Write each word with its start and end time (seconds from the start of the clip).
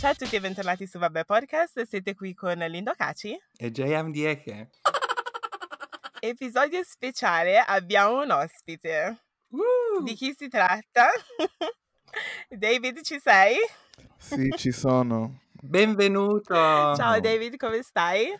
Ciao 0.00 0.12
a 0.12 0.14
tutti 0.14 0.34
e 0.34 0.40
bentornati 0.40 0.86
su 0.86 0.98
Vabbè 0.98 1.26
Podcast, 1.26 1.82
siete 1.82 2.14
qui 2.14 2.32
con 2.32 2.56
Lindo 2.56 2.94
Caci. 2.96 3.38
E 3.54 3.70
JM 3.70 4.10
Dieke. 4.10 4.70
Episodio 6.20 6.82
speciale, 6.84 7.58
abbiamo 7.58 8.22
un 8.22 8.30
ospite. 8.30 9.24
Uh! 9.48 10.02
Di 10.02 10.14
chi 10.14 10.34
si 10.34 10.48
tratta? 10.48 11.10
David, 12.48 13.02
ci 13.02 13.20
sei? 13.20 13.56
Sì, 14.16 14.50
ci 14.56 14.72
sono. 14.72 15.42
Benvenuto! 15.52 16.54
Ciao 16.54 17.20
David, 17.20 17.58
come 17.58 17.82
stai? 17.82 18.34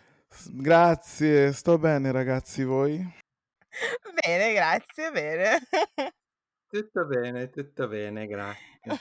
Grazie, 0.49 1.53
sto 1.53 1.77
bene 1.77 2.11
ragazzi, 2.11 2.63
voi? 2.63 2.97
Bene, 4.25 4.53
grazie, 4.53 5.11
bene. 5.11 5.59
Tutto 6.67 7.05
bene, 7.05 7.49
tutto 7.51 7.87
bene, 7.87 8.25
grazie. 8.25 8.99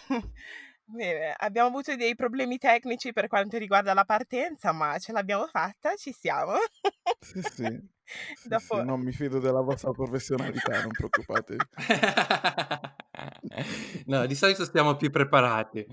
Bene, 0.93 1.33
abbiamo 1.39 1.69
avuto 1.69 1.95
dei 1.97 2.15
problemi 2.17 2.59
tecnici 2.59 3.13
per 3.13 3.29
quanto 3.29 3.57
riguarda 3.59 3.95
la 3.95 4.05
partenza, 4.05 4.73
ma 4.73 4.99
ce 4.99 5.13
l'abbiamo 5.13 5.47
fatta, 5.47 5.95
ci 5.97 6.13
siamo. 6.13 6.55
Sì, 7.23 7.43
sì. 7.43 7.89
Sì, 8.35 8.49
Dopo- 8.49 8.59
sì, 8.59 8.83
non 8.83 9.01
mi 9.01 9.13
fido 9.13 9.39
della 9.39 9.61
vostra 9.61 9.93
professionalità, 9.93 10.81
non 10.81 10.95
preoccupatevi. 10.95 11.65
no, 14.07 14.27
di 14.27 14.35
solito 14.35 14.65
stiamo 14.65 14.97
più 14.97 15.11
preparati. 15.11 15.87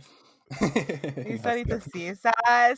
Di 1.22 1.30
solito 1.38 1.80
sì, 1.80 2.14
sarà, 2.16 2.74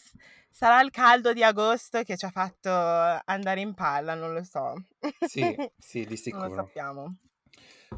sarà 0.49 0.81
il 0.81 0.89
caldo 0.91 1.33
di 1.33 1.43
agosto 1.43 2.01
che 2.03 2.17
ci 2.17 2.25
ha 2.25 2.29
fatto 2.31 2.69
andare 2.69 3.61
in 3.61 3.73
palla, 3.73 4.15
non 4.15 4.33
lo 4.33 4.43
so. 4.43 4.73
Sì, 5.21 5.55
sì, 5.77 6.05
di 6.05 6.17
Non 6.31 6.41
lo 6.41 6.47
sicuro. 6.49 6.49
sappiamo. 6.49 7.15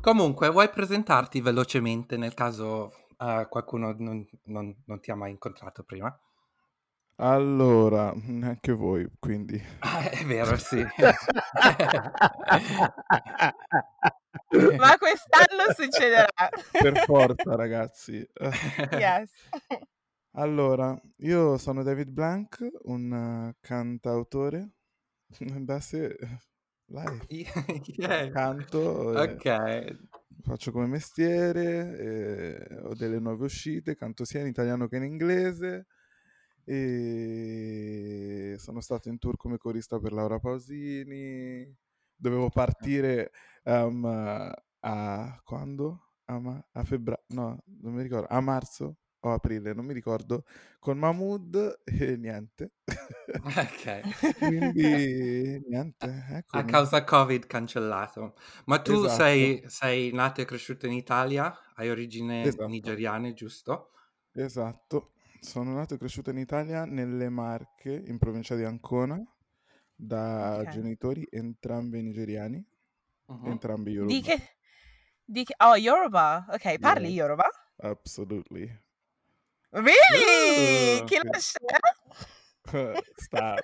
Comunque, 0.02 0.49
vuoi 0.49 0.69
presentarti 0.69 1.41
velocemente 1.41 2.17
nel 2.17 2.33
caso 2.33 2.91
eh, 3.21 3.48
qualcuno 3.49 3.95
non, 3.98 4.27
non- 4.45 4.75
non 4.85 4.99
ti 4.99 5.11
ha 5.11 5.16
mai 5.16 5.31
incontrato 5.31 5.83
prima? 5.83 6.17
Allora, 7.17 8.11
neanche 8.16 8.72
voi, 8.72 9.08
quindi. 9.19 9.61
Ah, 9.80 10.09
è 10.09 10.25
vero, 10.25 10.58
sì. 10.58 10.83
Ma 14.78 14.97
quest'anno 14.97 15.72
succederà. 15.75 16.50
Per 16.72 16.97
forza, 17.05 17.55
ragazzi. 17.55 18.28
Yes. 18.97 19.31
Allora, 20.35 21.00
io 21.17 21.58
sono 21.58 21.83
David 21.83 22.09
Blank, 22.09 22.67
un 22.85 23.13
eh, 23.13 23.56
cantautore. 23.59 24.72
Da 25.38 25.80
sé, 25.80 26.17
live. 26.85 27.25
Yeah. 27.97 28.31
Canto, 28.31 29.13
e 29.13 29.33
Ok, 29.33 29.97
faccio 30.42 30.72
come 30.72 30.88
mestiere, 30.88 31.97
e 32.00 32.78
ho 32.84 32.94
delle 32.95 33.20
nuove 33.20 33.45
uscite, 33.45 33.95
canto 33.95 34.25
sia 34.25 34.42
in 34.42 34.47
italiano 34.47 34.88
che 34.88 34.97
in 34.97 35.03
inglese. 35.03 35.88
E 36.66 38.56
sono 38.58 38.81
stato 38.81 39.09
in 39.09 39.17
tour 39.17 39.36
come 39.38 39.58
corista 39.58 40.00
per 40.00 40.14
Laura 40.14 40.39
Pausini. 40.39 41.75
Dovevo 42.16 42.50
partire 42.50 43.31
ehm, 43.64 44.06
a 44.80 45.42
quando? 45.44 46.06
A, 46.25 46.39
ma- 46.39 46.66
a 46.72 46.84
febbraio, 46.84 47.23
no, 47.30 47.64
non 47.81 47.94
mi 47.94 48.03
ricordo, 48.03 48.28
a 48.30 48.39
marzo 48.42 48.97
o 49.22 49.31
aprile, 49.33 49.73
non 49.73 49.86
mi 49.86 49.94
ricordo, 49.94 50.45
con 50.80 50.97
Mahmood 50.97 51.81
e 51.86 52.17
niente. 52.17 52.72
ok. 53.45 53.86
Quindi 54.38 55.59
niente, 55.67 56.25
A 56.53 56.63
eccomi. 56.63 56.66
causa 56.66 57.03
Covid 57.03 57.45
cancellato. 57.47 58.36
Ma 58.66 58.81
tu 58.81 59.05
Esatto. 59.05 59.08
sei, 59.08 59.63
sei 59.67 60.11
nato 60.13 60.39
e 60.41 60.45
cresciuto 60.45 60.86
in 60.86 60.94
Italia? 60.94 61.53
Hai 61.75 61.89
origini 61.89 62.50
Esatto. 62.50 62.67
nigeriane, 62.67 63.33
giusto? 63.33 63.91
Esatto, 64.33 65.13
sono 65.39 65.73
nato 65.73 65.94
e 65.94 65.97
cresciuto 65.97 66.31
in 66.31 66.38
Italia, 66.38 66.83
nelle 66.85 67.30
Marche, 67.30 67.94
in 68.08 68.17
provincia 68.17 68.56
di 68.56 68.63
Ancona, 68.66 69.23
da 69.96 70.66
Ok. 70.66 70.67
genitori 70.67 71.25
entrambi 71.31 72.01
nigeriani, 72.01 72.62
Mhm. 73.28 73.51
entrambi 73.51 73.91
Di 74.07 74.22
Yoruba. 74.22 74.22
che... 74.22 74.38
Di 75.25 75.44
che... 75.44 75.56
Oh, 75.59 75.75
Yoruba. 75.75 76.46
Ok, 76.50 76.78
parli 76.79 77.09
Yeah. 77.09 77.13
Yoruba? 77.13 77.46
Absolutely. 77.84 78.72
Really? 79.72 81.04
Chi 81.06 81.16
lo 81.16 81.40
sì. 81.40 81.52
sa? 81.52 82.92
Stop. 83.16 83.59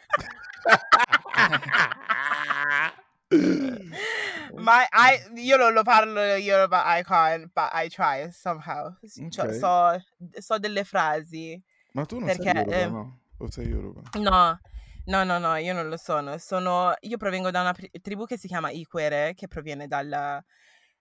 Ma 4.56 4.88
I, 4.90 5.41
io 5.41 5.57
non 5.57 5.73
lo 5.73 5.84
parlo 5.84 6.22
Yoruba, 6.35 6.97
I 6.97 7.03
can't, 7.03 7.51
but 7.53 7.69
I 7.73 7.90
try 7.90 8.31
somehow. 8.31 8.94
Cioè, 9.29 9.47
Ok. 9.47 9.53
so, 9.53 10.01
so 10.40 10.57
delle 10.57 10.84
frasi. 10.84 11.62
Ma 11.91 12.06
tu 12.06 12.19
non 12.19 12.28
Perché, 12.28 12.51
sei 12.51 12.56
Yoruba, 12.56 12.75
eh, 12.75 12.88
no? 12.88 13.19
O 13.39 13.51
sei 13.51 13.68
Yoruba? 13.68 14.01
No, 14.13 14.59
no, 15.06 15.24
no, 15.24 15.38
no, 15.39 15.56
io 15.57 15.74
non 15.74 15.89
lo 15.89 15.97
sono. 15.97 16.38
Sono, 16.38 16.94
io 17.01 17.18
provengo 17.18 17.51
da 17.51 17.62
una 17.62 17.74
pri- 17.74 17.91
tribù 18.01 18.25
che 18.25 18.38
si 18.38 18.47
chiama 18.47 18.72
Ikwere, 18.72 19.34
che 19.35 19.47
proviene 19.47 19.88
dalla, 19.88 20.44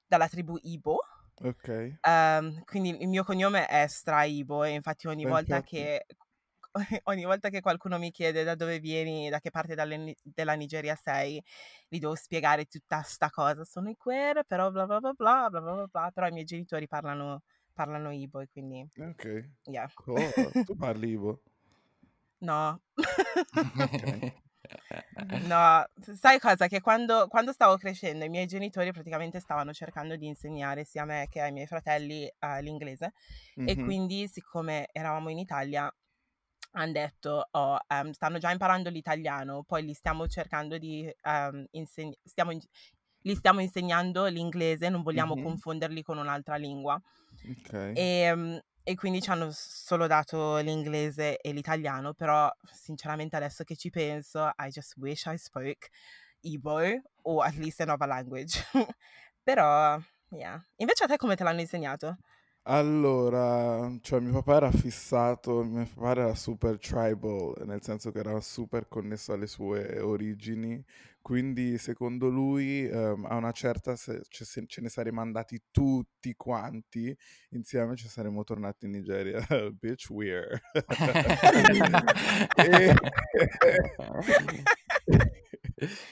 dalla 0.06 0.28
tribù 0.28 0.58
Ibo. 0.62 0.98
Ok. 1.42 1.68
Ehm, 2.02 2.62
quindi 2.64 2.96
il 3.02 3.08
mio 3.08 3.24
cognome 3.24 3.66
è 3.66 3.86
Straibo 3.88 4.62
e 4.64 4.70
infatti 4.70 5.08
ogni 5.08 5.26
volta 5.26 5.60
infatti. 5.60 5.62
che 5.62 6.06
ogni 7.04 7.24
volta 7.24 7.48
che 7.48 7.60
qualcuno 7.60 7.98
mi 7.98 8.10
chiede 8.10 8.44
da 8.44 8.54
dove 8.54 8.78
vieni, 8.80 9.28
da 9.30 9.40
che 9.40 9.50
parte 9.50 9.74
dalle 9.74 10.14
della 10.22 10.54
Nigeria 10.54 10.94
sei, 10.96 11.42
gli 11.88 11.98
devo 11.98 12.14
spiegare 12.14 12.66
tutta 12.66 13.02
sta 13.02 13.30
cosa. 13.30 13.64
Sono 13.64 13.90
Ikwere, 13.90 14.44
però 14.44 14.70
bla 14.70 14.86
bla 14.86 15.00
bla 15.00 15.12
bla 15.12 15.48
bla 15.50 15.60
bla 15.60 15.74
bla 15.74 15.86
bla, 15.86 16.10
però 16.12 16.26
i 16.28 16.32
miei 16.32 16.44
genitori 16.44 16.86
parlano, 16.88 17.42
parlano 17.72 18.10
Ibo 18.12 18.40
e 18.40 18.48
quindi, 18.48 18.86
Ok. 19.00 19.26
yeah. 19.68 19.88
Cool. 19.94 20.54
Tu 20.66 20.76
parli 20.76 21.12
Ibo? 21.12 21.42
No. 22.40 22.80
Ok. 23.80 24.02
No, 25.40 25.84
sai 26.14 26.38
cosa? 26.38 26.66
Che 26.68 26.80
quando, 26.80 27.26
quando 27.28 27.52
stavo 27.52 27.76
crescendo 27.76 28.24
i 28.24 28.28
miei 28.28 28.46
genitori 28.46 28.92
praticamente 28.92 29.40
stavano 29.40 29.72
cercando 29.72 30.16
di 30.16 30.26
insegnare 30.26 30.84
sia 30.84 31.02
a 31.02 31.04
me 31.06 31.26
che 31.30 31.40
ai 31.40 31.52
miei 31.52 31.66
fratelli 31.66 32.26
eh, 32.26 32.62
l'inglese 32.62 33.12
e 33.64 33.76
Mhm. 33.76 33.82
quindi 33.84 34.28
siccome 34.28 34.88
eravamo 34.92 35.28
in 35.30 35.38
Italia 35.38 35.92
hanno 36.72 36.92
detto 36.92 37.48
oh, 37.50 37.78
ehm, 37.88 38.10
stanno 38.12 38.38
già 38.38 38.50
imparando 38.50 38.90
l'italiano, 38.90 39.62
poi 39.66 39.84
li 39.84 39.94
stiamo 39.94 40.26
cercando 40.28 40.76
di 40.78 41.10
ehm, 41.22 41.64
inseg- 41.72 42.18
stiamo 42.22 42.50
in- 42.52 42.60
li 43.22 43.34
stiamo 43.34 43.60
insegnando 43.60 44.26
l'inglese, 44.26 44.88
non 44.88 45.02
vogliamo 45.02 45.34
Mhm. 45.34 45.42
confonderli 45.42 46.02
con 46.02 46.18
un'altra 46.18 46.56
lingua. 46.56 47.00
Ok. 47.50 47.72
E, 47.94 48.32
mm, 48.34 48.56
e 48.88 48.94
quindi 48.94 49.20
ci 49.20 49.30
hanno 49.30 49.48
solo 49.50 50.06
dato 50.06 50.58
l'inglese 50.58 51.38
e 51.38 51.50
l'italiano, 51.52 52.14
però 52.14 52.48
sinceramente 52.72 53.34
adesso 53.34 53.64
che 53.64 53.74
ci 53.74 53.90
penso, 53.90 54.46
I 54.56 54.68
just 54.68 54.94
wish 54.98 55.24
I 55.26 55.36
spoke 55.36 55.88
Igbo 56.42 56.78
o 57.22 57.40
at 57.42 57.54
least 57.56 57.80
another 57.80 58.06
language. 58.06 58.64
però, 59.42 59.98
yeah. 60.28 60.64
Invece 60.76 61.02
a 61.02 61.08
te 61.08 61.16
come 61.16 61.34
te 61.34 61.42
l'hanno 61.42 61.62
insegnato? 61.62 62.18
Allora, 62.68 63.96
cioè 64.00 64.18
mio 64.18 64.32
papà 64.32 64.56
era 64.56 64.70
fissato, 64.72 65.62
mio 65.62 65.86
papà 65.94 66.10
era 66.10 66.34
super 66.34 66.78
tribal, 66.80 67.54
nel 67.64 67.80
senso 67.80 68.10
che 68.10 68.18
era 68.18 68.40
super 68.40 68.88
connesso 68.88 69.32
alle 69.32 69.46
sue 69.46 70.00
origini, 70.00 70.82
quindi 71.22 71.78
secondo 71.78 72.28
lui 72.28 72.84
ehm, 72.84 73.24
a 73.26 73.36
una 73.36 73.52
certa 73.52 73.94
se, 73.94 74.22
ce, 74.28 74.44
se- 74.44 74.64
ce 74.66 74.80
ne 74.80 74.88
saremmo 74.88 75.20
andati 75.20 75.62
tutti 75.70 76.34
quanti 76.34 77.16
insieme, 77.50 77.94
ci 77.94 78.08
saremmo 78.08 78.42
tornati 78.42 78.86
in 78.86 78.90
Nigeria. 78.92 79.38
Bitch, 79.78 80.10
weird. 80.10 80.60
E- 82.56 82.94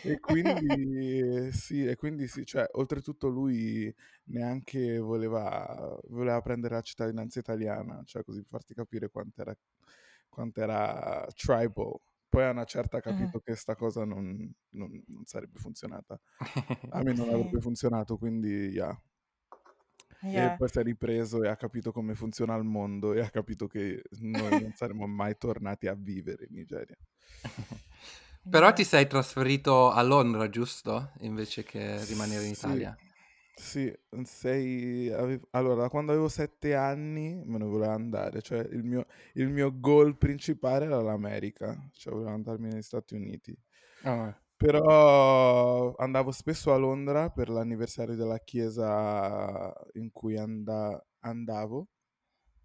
E 0.03 0.19
quindi 0.21 1.51
sì, 1.53 1.85
e 1.87 1.97
quindi 1.97 2.29
sì, 2.29 2.45
cioè, 2.45 2.69
oltretutto 2.73 3.29
lui 3.29 3.93
neanche 4.25 4.99
voleva, 4.99 5.99
voleva 6.09 6.41
prendere 6.43 6.75
la 6.75 6.83
cittadinanza 6.83 7.39
italiana, 7.41 8.03
cioè 8.05 8.23
così 8.25 8.41
per 8.41 8.49
farti 8.51 8.75
capire 8.75 9.09
quanto 9.11 9.41
era, 10.61 11.27
tribal. 11.35 11.99
Poi 12.29 12.45
a 12.45 12.51
una 12.51 12.65
certa 12.65 12.99
ha 12.99 13.01
capito 13.01 13.39
che 13.41 13.55
sta 13.55 13.77
cosa 13.77 14.05
non, 14.05 14.53
non- 14.71 15.03
non 15.07 15.25
sarebbe 15.25 15.59
funzionata. 15.59 16.19
A 16.91 17.01
me 17.03 17.13
non 17.15 17.27
Sì. 17.31 17.35
avrebbe 17.35 17.61
funzionato, 17.61 18.17
quindi 18.19 18.49
yeah. 18.73 18.97
E 20.31 20.51
Yeah. 20.51 20.55
poi 20.55 20.69
si 20.69 20.79
è 20.79 20.83
ripreso 20.83 21.43
e 21.43 21.49
ha 21.49 21.57
capito 21.57 21.91
come 21.93 22.15
funziona 22.15 22.55
il 22.57 22.65
mondo 22.65 23.13
e 23.15 23.21
ha 23.21 23.31
capito 23.31 23.67
che 23.67 24.03
noi 24.21 24.59
non 24.61 24.73
saremmo 24.75 25.07
mai 25.07 25.37
tornati 25.39 25.87
a 25.87 25.95
vivere 25.95 26.47
in 26.49 26.55
Nigeria. 26.57 26.97
Però 28.49 28.73
ti 28.73 28.85
sei 28.85 29.07
trasferito 29.07 29.91
a 29.91 30.01
Londra, 30.03 30.49
giusto? 30.49 31.11
Invece 31.21 31.63
che 31.63 32.05
rimanere 32.05 32.45
in 32.47 32.53
Sì, 32.53 32.53
Italia. 32.53 32.99
sì, 33.55 33.93
sei... 34.25 35.11
ave- 35.11 35.41
Allora, 35.51 35.83
da 35.83 35.89
quando 35.89 36.13
avevo 36.13 36.29
sette 36.29 36.75
anni 36.75 37.43
me 37.45 37.59
ne 37.59 37.65
volevo 37.65 37.93
andare, 37.93 38.43
cioè 38.43 38.61
il 38.61 38.83
mio, 38.85 39.07
il 39.35 39.49
mio 39.49 39.79
goal 39.79 40.17
principale 40.19 40.87
era 40.87 41.01
l'America, 41.01 41.89
cioè 41.93 42.13
volevo 42.13 42.31
andarmi 42.33 42.69
negli 42.69 42.83
Stati 42.83 43.15
Uniti. 43.15 43.57
Ah, 44.05 44.35
Però 44.57 45.95
andavo 45.97 46.31
spesso 46.33 46.73
a 46.73 46.77
Londra 46.77 47.31
per 47.31 47.49
l'anniversario 47.49 48.15
della 48.17 48.39
chiesa 48.39 49.73
in 49.95 50.11
cui 50.13 50.37
anda- 50.39 51.05
andavo 51.21 51.89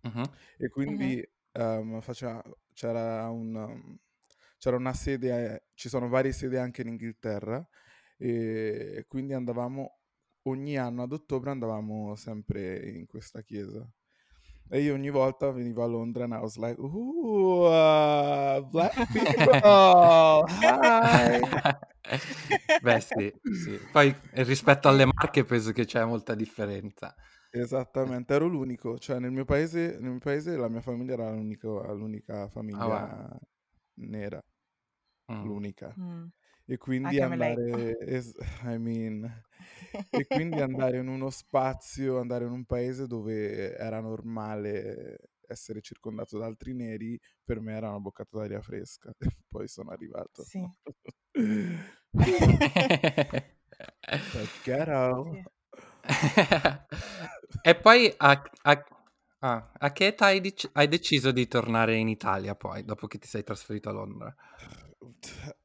mhm. 0.03 0.23
e 0.57 0.69
quindi 0.69 1.15
Mhm. 1.15 1.23
ehm, 1.53 2.01
faceva- 2.01 2.43
c'era 2.73 3.29
un, 3.29 3.55
um, 3.55 3.97
c'era 4.59 4.75
una 4.75 4.93
sede, 4.93 5.53
eh, 5.55 5.63
ci 5.73 5.89
sono 5.89 6.07
varie 6.09 6.31
sedi 6.33 6.57
anche 6.57 6.81
in 6.83 6.89
Inghilterra 6.89 7.67
e 8.17 9.05
quindi 9.07 9.33
andavamo 9.33 9.97
ogni 10.43 10.77
anno 10.77 11.03
ad 11.03 11.13
ottobre 11.13 11.49
andavamo 11.49 12.15
sempre 12.15 12.89
in 12.89 13.07
questa 13.07 13.41
chiesa. 13.41 13.89
E 14.71 14.81
io 14.81 14.93
ogni 14.93 15.09
volta 15.09 15.49
venivo 15.51 15.83
a 15.83 15.87
Londra 15.87 16.25
and 16.25 16.33
I 16.33 16.37
was 16.37 16.57
like, 16.57 16.79
ooh, 16.79 17.65
uh, 17.65 18.61
black 18.69 18.93
people, 19.11 20.45
hi. 20.61 21.41
Beh 22.81 22.99
sì, 23.01 23.33
sì. 23.63 23.79
Poi 23.91 24.15
eh, 24.31 24.43
rispetto 24.43 24.87
alle 24.87 25.05
Marche 25.05 25.43
penso 25.43 25.71
che 25.71 25.85
c'è 25.85 26.03
molta 26.05 26.35
differenza. 26.35 27.15
Esattamente, 27.51 28.35
ero 28.35 28.45
l'unico, 28.45 28.99
cioè 28.99 29.17
nel 29.17 29.31
mio 29.31 29.43
paese, 29.43 29.97
nel 29.99 30.11
mio 30.11 30.19
paese 30.19 30.55
la 30.55 30.69
mia 30.69 30.81
famiglia 30.81 31.13
era 31.13 31.31
l'unico- 31.31 31.81
l'unica 31.93 32.47
Ah, 32.73 32.87
wow. 32.87 33.39
Nera, 33.99 34.41
Mm. 35.31 35.43
l'unica. 35.43 35.93
Mm. 35.99 36.25
E 36.65 36.77
quindi 36.77 37.17
relate. 37.17 37.71
andare, 37.71 37.97
es- 37.99 38.35
I 38.63 38.77
mean, 38.77 39.43
e 40.11 40.25
quindi 40.27 40.59
andare 40.61 40.97
in 40.99 41.07
uno 41.07 41.29
spazio, 41.29 42.19
andare 42.19 42.45
in 42.45 42.51
un 42.51 42.65
paese 42.65 43.07
dove 43.07 43.75
era 43.75 43.99
normale 44.01 45.17
essere 45.47 45.81
circondato 45.81 46.37
da 46.37 46.45
altri 46.45 46.73
neri, 46.73 47.19
per 47.43 47.59
me 47.59 47.73
era 47.73 47.89
una 47.89 47.99
boccata 47.99 48.37
d'aria 48.37 48.61
fresca. 48.61 49.11
E 49.17 49.27
poi 49.47 49.67
sono 49.67 49.89
arrivato. 49.91 50.43
Sì. 50.43 50.63
Ghetto. 54.63 55.43
E 57.61 57.75
poi 57.75 58.13
a, 58.17 58.41
a- 58.63 58.85
ah, 59.39 59.71
a 59.77 59.91
che 59.91 60.07
età 60.07 60.25
hai, 60.25 60.41
dec- 60.41 60.69
hai 60.73 60.87
deciso 60.87 61.31
di 61.31 61.47
tornare 61.47 61.95
in 61.95 62.07
Italia 62.07 62.55
poi, 62.55 62.83
dopo 62.83 63.07
che 63.07 63.17
ti 63.17 63.27
sei 63.27 63.43
trasferito 63.43 63.89
a 63.89 63.93
Londra? 63.93 64.35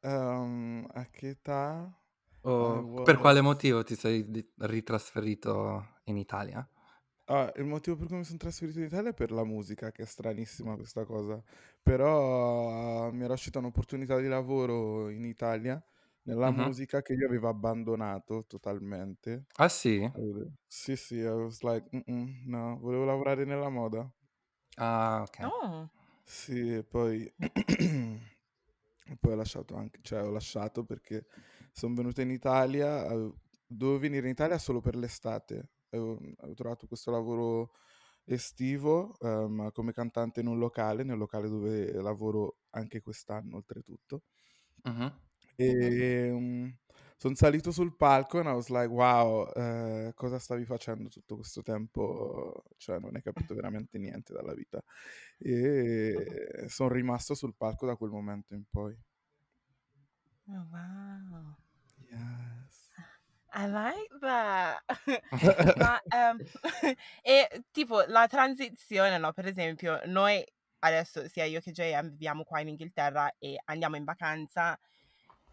Ehm, 0.01 0.87
a 0.93 1.05
che 1.11 1.29
età? 1.31 1.93
O 2.43 3.03
per 3.03 3.19
quale 3.19 3.41
was... 3.41 3.49
motivo 3.49 3.83
ti 3.83 3.95
sei 3.97 4.31
di- 4.31 4.47
ritrasferito 4.59 6.01
in 6.05 6.17
Italia? 6.17 6.67
Ah, 7.27 7.51
il 7.57 7.65
motivo 7.65 7.97
per 7.97 8.09
cui 8.09 8.17
mi 8.19 8.25
sono 8.25 8.37
trasferito 8.39 8.79
in 8.81 8.85
Italia 8.85 9.11
è 9.11 9.15
per 9.15 9.31
la 9.33 9.45
musica, 9.45 9.91
che 9.91 10.03
è 10.03 10.07
stranissima 10.07 10.75
questa 10.77 11.05
cosa. 11.05 11.43
Però 11.83 13.07
ah, 13.07 13.13
mi 13.13 13.25
era 13.25 13.33
uscita 13.33 13.59
un'opportunità 13.61 14.19
di 14.19 14.29
lavoro 14.29 15.09
in 15.09 15.25
Italia, 15.25 15.83
nella 16.25 16.51
Mhm. 16.51 16.53
musica, 16.53 17.03
che 17.03 17.15
io 17.15 17.27
avevo 17.27 17.49
abbandonato 17.49 18.45
totalmente. 18.47 19.47
Ah 19.59 19.69
sì? 19.69 20.09
Sì, 20.67 20.97
sì, 20.97 21.17
I 21.17 21.29
was 21.31 21.63
like, 21.63 21.89
"Mm-mm, 21.97 22.45
no, 22.47 22.79
volevo 22.79 23.05
lavorare 23.05 23.45
nella 23.45 23.69
moda. 23.69 24.11
Ah, 24.79 25.23
ok. 25.29 25.39
Oh. 25.43 25.91
Sì, 26.25 26.75
e 26.75 26.85
poi, 26.85 27.25
e 29.07 29.17
poi 29.19 29.33
ho 29.33 29.37
lasciato 29.37 29.77
anche, 29.77 30.01
cioè 30.03 30.23
ho 30.23 30.31
lasciato 30.31 30.85
perché 30.85 31.27
sono 31.73 31.95
venuto 31.95 32.21
in 32.23 32.31
Italia, 32.31 33.07
dovevo 33.67 33.99
venire 33.99 34.27
in 34.27 34.33
Italia 34.33 34.59
solo 34.59 34.81
per 34.81 34.97
l'estate. 34.97 35.71
Avevo, 35.91 36.19
avevo 36.39 36.55
trovato 36.55 36.87
questo 36.87 37.11
lavoro 37.11 37.73
estivo 38.25 39.17
ehm, 39.21 39.71
come 39.73 39.93
cantante 39.93 40.41
in 40.41 40.47
un 40.49 40.59
locale, 40.59 41.05
nel 41.05 41.19
locale 41.19 41.49
dove 41.49 41.93
lavoro 42.03 42.59
anche 42.71 43.01
quest'anno 43.03 43.57
oltretutto. 43.57 44.23
Mhm. 44.85 45.15
E 45.57 46.75
sono 47.17 47.37
salito 47.37 47.71
sul 47.71 47.97
palco 47.97 48.39
e 48.39 48.43
I 48.43 48.53
was 48.53 48.69
like, 48.69 48.89
wow, 48.89 49.51
eh, 49.55 50.13
cosa 50.15 50.39
stavi 50.39 50.65
facendo 50.67 51.09
tutto 51.09 51.37
questo 51.37 51.63
tempo? 51.63 52.65
Cioè, 52.77 52.99
non 52.99 53.15
hai 53.15 53.23
capito 53.23 53.55
veramente 53.55 53.97
niente 53.99 54.35
dalla 54.35 54.53
vita. 54.53 54.83
E 55.39 56.67
sono 56.69 56.91
rimasto 56.91 57.35
sul 57.35 57.55
palco 57.57 57.87
da 57.87 57.97
quel 57.97 58.11
momento 58.11 58.53
in 58.53 58.65
poi. 58.69 58.95
Oh, 60.49 60.67
wow. 60.71 61.57
Yes. 62.11 62.93
I 63.55 63.67
like 63.69 64.11
that. 64.21 64.83
Ma 65.79 66.03
ehm, 66.09 66.39
e 67.23 67.65
tipo 67.71 68.03
la 68.07 68.27
transizione, 68.27 69.17
no? 69.17 69.33
Per 69.33 69.47
esempio, 69.47 70.01
noi 70.07 70.45
adesso 70.81 71.27
sia 71.29 71.45
io 71.45 71.61
che 71.61 71.71
JM 71.71 72.11
viviamo 72.11 72.45
qua 72.45 72.61
in 72.61 72.69
Inghilterra 72.69 73.33
e 73.39 73.59
andiamo 73.65 73.97
in 73.97 74.05
vacanza 74.05 74.79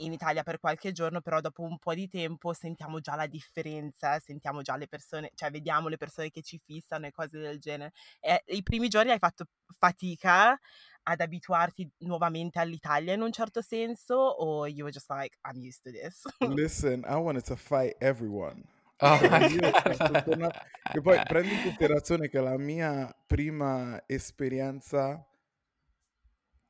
in 0.03 0.13
Italia 0.13 0.43
per 0.43 0.59
qualche 0.59 0.91
giorno, 0.91 1.21
però 1.21 1.39
dopo 1.41 1.63
un 1.63 1.77
po' 1.77 1.93
di 1.93 2.07
tempo 2.07 2.53
sentiamo 2.53 2.99
già 2.99 3.15
la 3.15 3.27
differenza, 3.27 4.19
sentiamo 4.19 4.61
già 4.61 4.75
le 4.75 4.87
persone, 4.87 5.31
cioè 5.35 5.51
vediamo 5.51 5.87
le 5.87 5.97
persone 5.97 6.29
che 6.29 6.41
ci 6.41 6.59
fissano 6.63 7.07
e 7.07 7.11
cose 7.11 7.39
del 7.39 7.59
genere. 7.59 7.91
E 8.19 8.43
i 8.47 8.63
primi 8.63 8.87
giorni 8.87 9.11
hai 9.11 9.19
fatto 9.19 9.45
fatica 9.77 10.57
ad 11.03 11.19
abituarti 11.19 11.89
nuovamente 11.99 12.59
all'Italia 12.59 13.13
in 13.13 13.21
un 13.21 13.31
certo 13.31 13.61
senso 13.61 14.15
o 14.15 14.67
you 14.67 14.83
were 14.83 14.91
just 14.91 15.09
like 15.09 15.37
I'm 15.45 15.57
used 15.57 15.81
to 15.83 15.91
this? 15.91 16.23
Listen, 16.55 17.03
I 17.07 17.15
wanted 17.15 17.43
to 17.45 17.55
fight 17.55 17.95
everyone. 17.99 18.63
Oh 19.03 19.17
Cioè, 19.17 19.95
sono 19.95 20.23
tornato... 20.23 20.59
E 20.93 21.01
poi 21.01 21.19
prendi 21.27 21.53
in 21.53 21.63
considerazione 21.63 22.29
che 22.29 22.39
la 22.39 22.57
mia 22.57 23.13
prima 23.25 24.01
esperienza, 24.05 25.25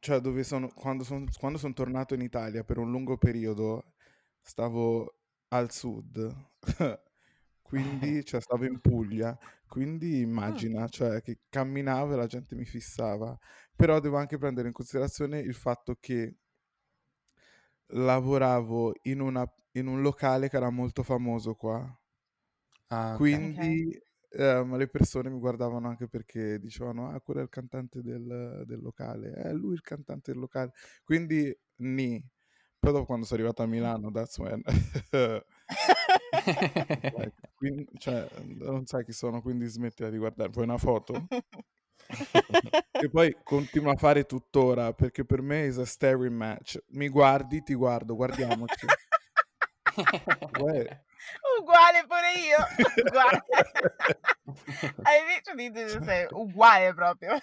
cioè 0.01 0.19
dove 0.19 0.43
sono, 0.43 0.69
quando 0.73 1.05
sono, 1.05 1.25
quando 1.39 1.57
sono 1.59 1.73
tornato 1.73 2.15
in 2.15 2.21
Italia 2.21 2.63
per 2.65 2.77
un 2.79 2.91
lungo 2.91 3.17
periodo, 3.17 3.93
stavo 4.41 5.19
al 5.49 5.71
sud, 5.71 6.35
quindi, 7.61 8.25
cioè, 8.25 8.41
stavo 8.41 8.65
in 8.65 8.81
Puglia, 8.81 9.37
quindi 9.67 10.19
Mm. 10.19 10.21
immagina, 10.21 10.87
cioè, 10.89 11.21
che 11.21 11.41
camminavo 11.49 12.13
e 12.13 12.17
la 12.17 12.27
gente 12.27 12.55
mi 12.55 12.65
fissava. 12.65 13.37
Però 13.75 13.99
devo 13.99 14.17
anche 14.17 14.37
prendere 14.37 14.67
in 14.69 14.73
considerazione 14.73 15.39
il 15.39 15.53
fatto 15.55 15.95
che 15.99 16.35
lavoravo 17.93 18.93
in, 19.03 19.19
una, 19.19 19.45
in 19.73 19.85
un 19.87 20.01
locale 20.01 20.49
che 20.49 20.55
era 20.57 20.69
molto 20.71 21.03
famoso 21.03 21.53
qua. 21.55 21.95
Ah, 22.89 23.15
ok. 23.15 23.31
Quindi 23.31 23.97
ehm, 24.31 24.75
le 24.77 24.87
persone 24.87 25.29
mi 25.29 25.39
guardavano 25.39 25.87
anche 25.87 26.07
perché 26.07 26.59
dicevano, 26.59 27.09
ah, 27.09 27.19
quello 27.21 27.39
è 27.41 27.43
il 27.43 27.49
cantante 27.49 28.01
del, 28.01 28.63
del 28.65 28.81
locale, 28.81 29.33
è 29.33 29.51
lui 29.53 29.73
il 29.73 29.81
cantante 29.81 30.31
del 30.31 30.39
locale. 30.39 30.71
Quindi, 31.03 31.55
ni. 31.77 32.23
Poi 32.79 32.91
dopo 32.93 33.05
quando 33.05 33.25
sono 33.25 33.39
arrivato 33.39 33.61
a 33.63 33.67
Milano, 33.67 34.11
that's 34.11 34.37
when... 34.39 34.61
quindi, 37.55 37.87
cioè, 37.99 38.27
non 38.59 38.85
sai 38.85 39.03
chi 39.05 39.11
sono, 39.13 39.41
quindi 39.41 39.67
smettila 39.67 40.09
di 40.09 40.17
guardare. 40.17 40.49
Vuoi 40.49 40.65
una 40.65 40.77
foto? 40.77 41.27
E 42.91 43.09
poi 43.09 43.35
continuo 43.43 43.91
a 43.91 43.95
fare 43.95 44.25
tuttora, 44.25 44.93
perché 44.93 45.23
per 45.25 45.41
me 45.41 45.65
è 45.65 45.79
a 45.79 45.85
staring 45.85 46.35
match. 46.35 46.77
Mi 46.89 47.07
guardi, 47.09 47.63
ti 47.63 47.73
guardo, 47.73 48.15
guardiamoci. 48.15 48.85
Uè. 50.61 51.01
Uguale 51.59 52.05
pure 52.07 52.33
io. 52.33 52.57
Uguale. 53.05 53.43
I 55.05 55.19
literally 55.27 55.69
did 55.71 55.87
the 55.87 56.03
same. 56.03 56.27
Uguale 56.31 56.93
proprio. 56.93 57.39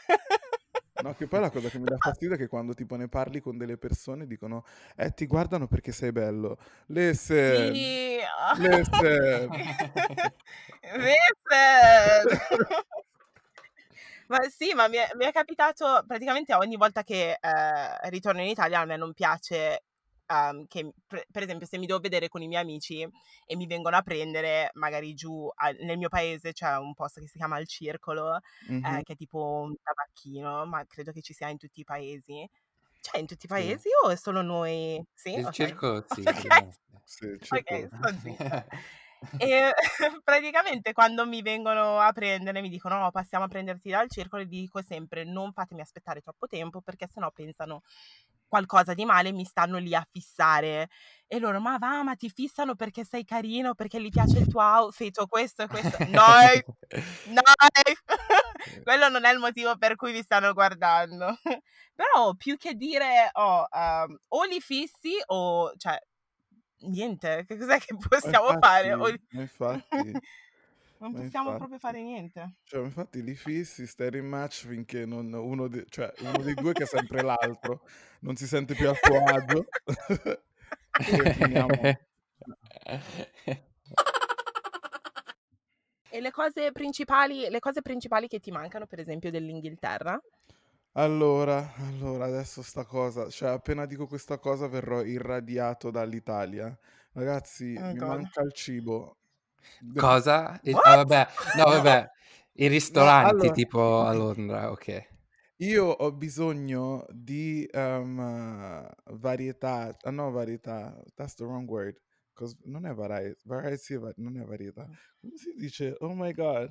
No, 1.00 1.14
che 1.14 1.28
poi 1.28 1.40
la 1.40 1.50
cosa 1.50 1.68
che 1.68 1.78
mi 1.78 1.84
dà 1.84 1.96
fastidio 1.96 2.34
è 2.34 2.38
che 2.38 2.48
quando 2.48 2.74
tipo 2.74 2.96
ne 2.96 3.08
parli 3.08 3.40
con 3.40 3.56
delle 3.56 3.76
persone 3.76 4.26
dicono 4.26 4.64
eh 4.96 5.12
ti 5.12 5.26
guardano 5.26 5.68
perché 5.68 5.92
sei 5.92 6.10
bello. 6.10 6.58
Listen, 6.86 7.72
Sì. 7.72 8.18
listen. 8.56 9.48
Listen. 10.96 12.26
Ma 14.28 14.40
sì, 14.50 14.74
ma 14.74 14.88
mi 14.88 14.96
è, 14.98 15.08
mi 15.14 15.24
è 15.24 15.32
capitato 15.32 16.04
praticamente 16.06 16.52
ogni 16.54 16.76
volta 16.76 17.02
che 17.02 17.38
eh, 17.40 18.10
ritorno 18.10 18.42
in 18.42 18.48
Italia 18.48 18.80
a 18.80 18.84
me 18.84 18.96
non 18.96 19.14
piace 19.14 19.84
ehm, 20.28 20.66
che, 20.68 20.92
per, 21.06 21.24
per 21.30 21.42
esempio, 21.42 21.66
se 21.66 21.78
mi 21.78 21.86
devo 21.86 21.98
vedere 22.00 22.28
con 22.28 22.42
i 22.42 22.48
miei 22.48 22.62
amici 22.62 23.02
e 23.46 23.56
mi 23.56 23.66
vengono 23.66 23.96
a 23.96 24.02
prendere 24.02 24.70
magari 24.74 25.14
giù 25.14 25.50
a- 25.54 25.70
nel 25.72 25.98
mio 25.98 26.08
paese 26.08 26.52
c'è 26.52 26.76
un 26.78 26.94
posto 26.94 27.20
che 27.20 27.28
si 27.28 27.38
chiama 27.38 27.58
Il 27.58 27.66
Circolo, 27.66 28.36
eh, 28.36 28.40
Mhm, 28.68 29.02
che 29.02 29.12
è 29.14 29.16
tipo 29.16 29.38
un 29.62 29.74
tabacchino, 29.82 30.66
ma 30.66 30.84
credo 30.86 31.12
che 31.12 31.22
ci 31.22 31.32
sia 31.34 31.48
in 31.48 31.56
tutti 31.58 31.80
i 31.80 31.84
paesi. 31.84 32.48
C'è 33.00 33.18
in 33.18 33.26
tutti 33.26 33.46
i 33.46 33.48
Sì, 33.54 33.62
paesi 33.68 33.88
o 34.04 34.10
è 34.10 34.16
solo 34.16 34.42
noi? 34.42 35.02
Sì, 35.14 35.40
Il 35.40 35.46
ok. 35.46 35.50
circo 35.50 36.04
sì, 36.08 36.30
Ok, 36.30 36.34
direi. 36.34 36.70
sì, 37.04 37.24
il 37.26 37.40
circolo. 37.42 37.88
zitta. 37.88 38.10
E 39.40 39.72
praticamente 40.24 40.92
quando 40.92 41.24
mi 41.26 41.42
vengono 41.42 42.00
a 42.00 42.10
prendere 42.12 42.60
mi 42.60 42.68
dicono 42.68 42.98
no, 42.98 43.10
passiamo 43.12 43.44
a 43.44 43.48
prenderti 43.48 43.88
dal 43.90 44.10
circolo 44.10 44.42
e 44.42 44.46
dico 44.46 44.82
sempre 44.82 45.22
non 45.24 45.52
fatemi 45.52 45.80
aspettare 45.80 46.20
troppo 46.20 46.46
tempo 46.48 46.80
perché 46.80 47.06
sennò 47.06 47.30
pensano 47.30 47.82
qualcosa 48.48 48.94
di 48.94 49.04
male 49.04 49.30
mi 49.32 49.44
stanno 49.44 49.78
lì 49.78 49.94
a 49.94 50.06
fissare. 50.10 50.88
E 51.26 51.38
loro 51.38 51.60
ma 51.60 51.76
va 51.78 52.02
ma 52.02 52.14
ti 52.14 52.30
fissano 52.30 52.74
perché 52.74 53.04
sei 53.04 53.24
carino 53.24 53.74
perché 53.74 54.00
gli 54.00 54.08
piace 54.08 54.38
il 54.38 54.48
tuo 54.48 54.62
outfit 54.62 55.18
o 55.18 55.26
questo 55.26 55.62
e 55.62 55.66
questo 55.66 55.98
no 56.08 56.22
no 57.26 57.42
quello 58.82 59.08
non 59.10 59.26
è 59.26 59.32
il 59.32 59.38
motivo 59.38 59.76
per 59.76 59.94
cui 59.94 60.12
vi 60.12 60.22
stanno 60.22 60.52
guardando. 60.54 61.38
Però 61.94 62.34
più 62.34 62.56
che 62.56 62.74
dire 62.74 63.28
oh, 63.32 63.66
um, 63.70 64.18
o 64.28 64.44
li 64.44 64.60
fissi 64.60 65.14
o 65.26 65.72
cioè 65.76 65.98
niente 66.80 67.44
che 67.46 67.58
cos'è 67.58 67.78
che 67.78 67.96
possiamo 67.96 68.56
fare? 68.58 68.92
O 68.94 69.08
infatti, 69.08 69.12
li- 69.12 69.36
ma 69.36 69.40
infatti, 69.42 70.12
Non 70.98 71.12
Ma 71.12 71.20
possiamo 71.20 71.54
proprio 71.54 71.78
infatti. 71.78 71.78
fare 71.78 72.02
niente. 72.02 72.54
Cioè, 72.64 72.84
infatti 72.84 73.22
li 73.22 73.34
fissi, 73.34 73.86
stai 73.86 74.16
in 74.18 74.26
match 74.26 74.66
finché 74.66 75.06
non 75.06 75.32
uno, 75.32 75.68
de- 75.68 75.86
cioè, 75.88 76.12
uno 76.20 76.42
dei 76.42 76.54
due 76.56 76.74
che 76.74 76.82
è 76.84 76.86
sempre 76.86 77.22
l'altro 77.22 77.82
non 78.20 78.36
si 78.36 78.46
sente 78.46 78.74
più 78.74 78.88
a 78.88 78.94
suo 78.94 79.24
agio 79.24 79.72
e 81.04 81.30
finiamo. 81.30 81.94
E 86.10 86.20
le 86.20 86.30
cose 86.30 86.70
principali, 86.70 87.48
le 87.48 87.60
cose 87.60 87.80
principali 87.80 88.28
che 88.28 88.40
ti 88.40 88.50
mancano, 88.50 88.86
per 88.86 88.98
esempio, 89.00 89.30
dell'Inghilterra? 89.30 90.20
Allora, 90.92 91.74
allora, 91.76 92.24
adesso 92.26 92.60
sta 92.62 92.84
cosa, 92.84 93.30
cioè 93.30 93.50
appena 93.50 93.86
dico 93.86 94.06
questa 94.08 94.38
cosa 94.38 94.66
verrò 94.66 95.02
irradiato 95.04 95.90
dall'Italia. 95.90 96.76
Ragazzi, 97.12 97.80
Oh 97.80 97.92
mi 97.92 98.00
God. 98.00 98.00
manca 98.00 98.42
il 98.42 98.52
cibo. 98.52 99.16
Cosa? 99.96 100.60
What? 100.62 100.84
ah, 100.84 100.94
vabbè, 100.96 101.26
no, 101.52 101.64
vabbè, 101.64 102.06
i 102.54 102.68
No, 102.88 103.04
ristoranti 103.06 103.10
allora, 103.20 103.52
tipo 103.52 104.04
a 104.04 104.12
Londra, 104.12 104.70
ok. 104.70 105.08
io 105.60 105.86
ho 105.86 106.12
bisogno 106.12 107.04
di 107.10 107.66
ehm, 107.70 108.88
varietà, 109.18 109.96
ah 110.02 110.10
no, 110.10 110.30
varietà, 110.30 111.02
that's 111.14 111.34
the 111.34 111.44
wrong 111.44 111.68
word, 111.68 111.96
'cause 112.32 112.56
non 112.64 112.86
è 112.86 112.94
variety, 112.94 113.40
variety 113.44 113.98
non 114.16 114.38
è 114.38 114.44
varietà. 114.44 114.84
Come 115.20 115.36
si 115.36 115.52
dice? 115.56 115.96
Oh 116.00 116.14
my 116.14 116.32
god. 116.32 116.70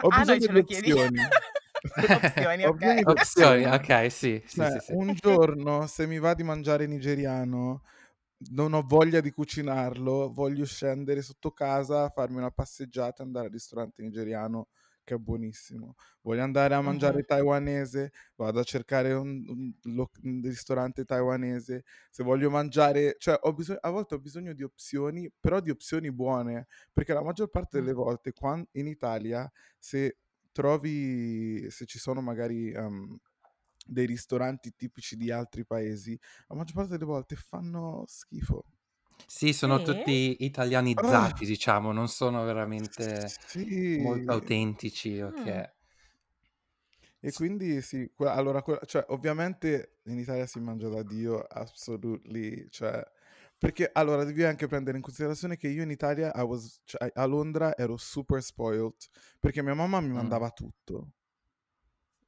Ho 0.00 0.10
Ah, 0.10 0.24
bisogno 0.24 0.48
di 0.48 0.58
opzioni. 0.58 1.32
Opzioni, 2.12 2.64
Ho 2.64 2.72
ok. 2.72 2.74
bisogno 2.74 3.04
di 3.04 3.06
Opzioni, 3.06 3.66
ok, 3.66 4.10
sì, 4.12 4.42
sì, 4.46 4.64
Cioè, 4.64 4.80
sì, 4.80 4.80
sì. 4.80 4.96
un 4.96 5.14
giorno, 5.14 5.86
se 5.86 6.06
mi 6.06 6.18
va 6.18 6.34
di 6.34 6.42
mangiare 6.44 6.86
nigeriano, 6.86 7.82
non 8.50 8.72
ho 8.74 8.82
voglia 8.86 9.20
di 9.20 9.30
cucinarlo, 9.30 10.32
voglio 10.32 10.64
scendere 10.64 11.22
sotto 11.22 11.50
casa, 11.52 12.08
farmi 12.10 12.36
una 12.36 12.50
passeggiata 12.50 13.22
e 13.22 13.26
andare 13.26 13.46
al 13.46 13.52
ristorante 13.52 14.02
nigeriano 14.02 14.68
che 15.04 15.14
è 15.14 15.18
buonissimo. 15.18 15.94
Voglio 16.22 16.42
andare 16.42 16.74
a 16.74 16.80
mangiare 16.80 17.22
taiwanese, 17.22 18.10
vado 18.34 18.58
a 18.58 18.64
cercare 18.64 19.12
un, 19.12 19.44
un 19.84 20.06
un 20.24 20.40
ristorante 20.42 21.04
taiwanese. 21.04 21.84
Se 22.10 22.24
voglio 22.24 22.50
mangiare, 22.50 23.14
cioè 23.18 23.38
ho 23.40 23.52
bisogno, 23.52 23.78
a 23.82 23.90
volte 23.90 24.14
ho 24.16 24.18
bisogno 24.18 24.52
di 24.52 24.64
opzioni, 24.64 25.30
però 25.38 25.60
di 25.60 25.70
opzioni 25.70 26.10
buone, 26.12 26.66
perché 26.92 27.12
la 27.12 27.22
maggior 27.22 27.48
parte 27.50 27.78
delle 27.78 27.92
volte 27.92 28.32
quan- 28.32 28.66
in 28.72 28.88
Italia, 28.88 29.48
se 29.78 30.18
trovi, 30.52 31.70
se 31.70 31.84
ci 31.86 31.98
sono 31.98 32.20
magari 32.20 32.72
ehm, 32.72 33.16
dei 33.86 34.06
ristoranti 34.06 34.74
tipici 34.74 35.16
di 35.16 35.30
altri 35.30 35.64
paesi, 35.64 36.18
la 36.48 36.54
maggior 36.56 36.74
parte 36.74 36.90
delle 36.92 37.04
volte 37.04 37.36
fanno 37.36 38.04
schifo. 38.06 38.64
Sì, 39.24 39.52
sono 39.52 39.82
Sì? 39.82 39.82
tutti 39.82 40.36
Ah, 40.96 41.30
italianizzati, 41.30 41.46
diciamo, 41.46 41.92
non 41.92 42.08
sono 42.08 42.44
veramente 42.44 43.36
molto 43.94 44.32
sì. 44.32 44.32
autentici, 44.32 45.20
Mm. 45.32 45.60
ok. 45.60 45.72
E 47.20 47.32
Sì. 47.32 47.32
quindi 47.32 47.80
sì, 47.82 48.10
que- 48.14 48.28
allora, 48.28 48.62
que- 48.62 48.80
cioè, 48.86 49.04
ovviamente 49.08 49.98
in 50.04 50.18
Italia 50.18 50.46
si 50.46 50.60
mangia 50.60 50.88
da 50.88 51.02
Dio, 51.02 51.40
assolutely, 51.42 52.68
cioè, 52.70 53.02
perché 53.58 53.90
allora 53.92 54.24
devi 54.24 54.44
anche 54.44 54.66
prendere 54.66 54.96
in 54.96 55.02
considerazione 55.02 55.56
che 55.56 55.68
io 55.68 55.82
in 55.82 55.90
Italia, 55.90 56.32
I 56.34 56.42
was- 56.42 56.80
cioè, 56.84 57.10
a 57.14 57.24
Londra 57.24 57.76
ero 57.76 57.96
super 57.96 58.42
spoiled, 58.42 58.94
perché 59.40 59.62
mia 59.62 59.74
mamma 59.74 60.00
mi 60.00 60.12
Mm. 60.12 60.12
mandava 60.12 60.50
tutto. 60.50 61.12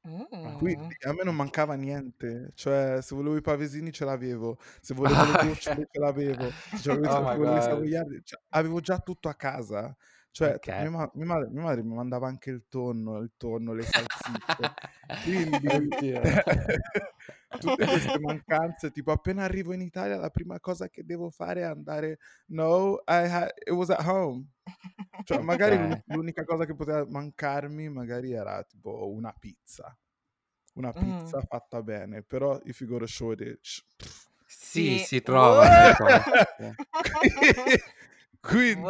Mm. 0.05 0.25
Quindi 0.53 0.95
a 1.05 1.13
me 1.13 1.23
non 1.23 1.35
mancava 1.35 1.75
niente, 1.75 2.51
cioè 2.55 3.01
se 3.01 3.13
volevo 3.15 3.35
i 3.35 3.41
pavesini 3.41 3.91
ce 3.91 4.05
l'avevo, 4.05 4.57
se 4.81 4.93
volevo 4.93 5.25
le 5.25 5.35
gocciole 5.35 5.85
ce 5.91 5.99
l'avevo, 5.99 6.55
se 6.73 6.89
volevo, 6.89 7.07
Oh 7.07 7.21
se 7.23 7.23
my 7.23 7.37
volevo 7.37 7.57
i 7.57 7.61
god. 7.61 7.61
savoiardi, 7.61 8.21
cioè, 8.23 8.41
avevo 8.49 8.79
già 8.79 8.99
tutto 8.99 9.27
a 9.29 9.35
casa. 9.35 9.95
Cioè, 10.31 10.59
t- 10.59 10.67
mia, 10.69 10.89
ma- 10.91 11.11
mia 11.15 11.25
madre, 11.25 11.49
mia 11.49 11.61
madre 11.63 11.83
mi 11.83 11.95
mandava 11.95 12.27
anche 12.27 12.49
il 12.51 12.65
tonno, 12.69 13.17
il 13.17 13.31
tonno, 13.35 13.73
le 13.73 13.81
salsicce. 13.83 14.73
Quindi 15.23 16.13
tutte 17.59 17.85
queste 17.85 18.19
mancanze, 18.19 18.91
tipo 18.91 19.11
appena 19.11 19.43
arrivo 19.43 19.73
in 19.73 19.81
Italia 19.81 20.17
la 20.17 20.29
prima 20.29 20.59
cosa 20.59 20.87
che 20.87 21.03
devo 21.03 21.29
fare 21.29 21.61
è 21.61 21.63
andare, 21.65 22.19
no, 22.47 23.01
I 23.07 23.25
had, 23.27 23.49
it 23.55 23.71
was 23.71 23.89
at 23.89 24.05
home. 24.05 24.45
Cioè, 25.23 25.39
magari 25.41 25.77
l'uni- 25.77 25.93
Ok. 25.93 26.03
l'unica 26.15 26.43
cosa 26.43 26.65
che 26.65 26.75
poteva 26.75 27.05
mancarmi 27.09 27.89
magari 27.89 28.31
era 28.31 28.63
tipo 28.63 29.09
una 29.11 29.33
pizza. 29.37 29.97
Una 30.75 30.93
Mm. 30.95 31.01
pizza 31.19 31.41
fatta 31.41 31.81
bene, 31.81 32.21
però 32.21 32.57
if 32.63 32.79
you 32.79 32.87
go 32.87 32.99
to 32.99 33.07
Shoreditch... 33.07 33.83
pff. 33.97 34.27
Sì, 34.51 34.97
Sì. 34.99 35.05
si 35.05 35.21
trova, 35.21 35.63
quindi. 38.39 38.81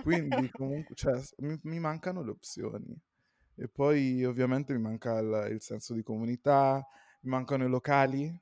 Quindi 0.00 0.50
comunque, 0.52 0.94
cioè, 0.94 1.20
mi, 1.38 1.58
mi 1.64 1.78
mancano 1.80 2.22
le 2.22 2.30
opzioni. 2.30 2.96
E 3.56 3.68
poi 3.68 4.24
ovviamente 4.24 4.72
mi 4.74 4.80
manca 4.80 5.18
il, 5.18 5.48
il 5.52 5.60
senso 5.62 5.94
di 5.94 6.02
comunità, 6.02 6.84
mi 7.22 7.30
mancano 7.30 7.64
i 7.66 7.68
locali, 7.68 8.32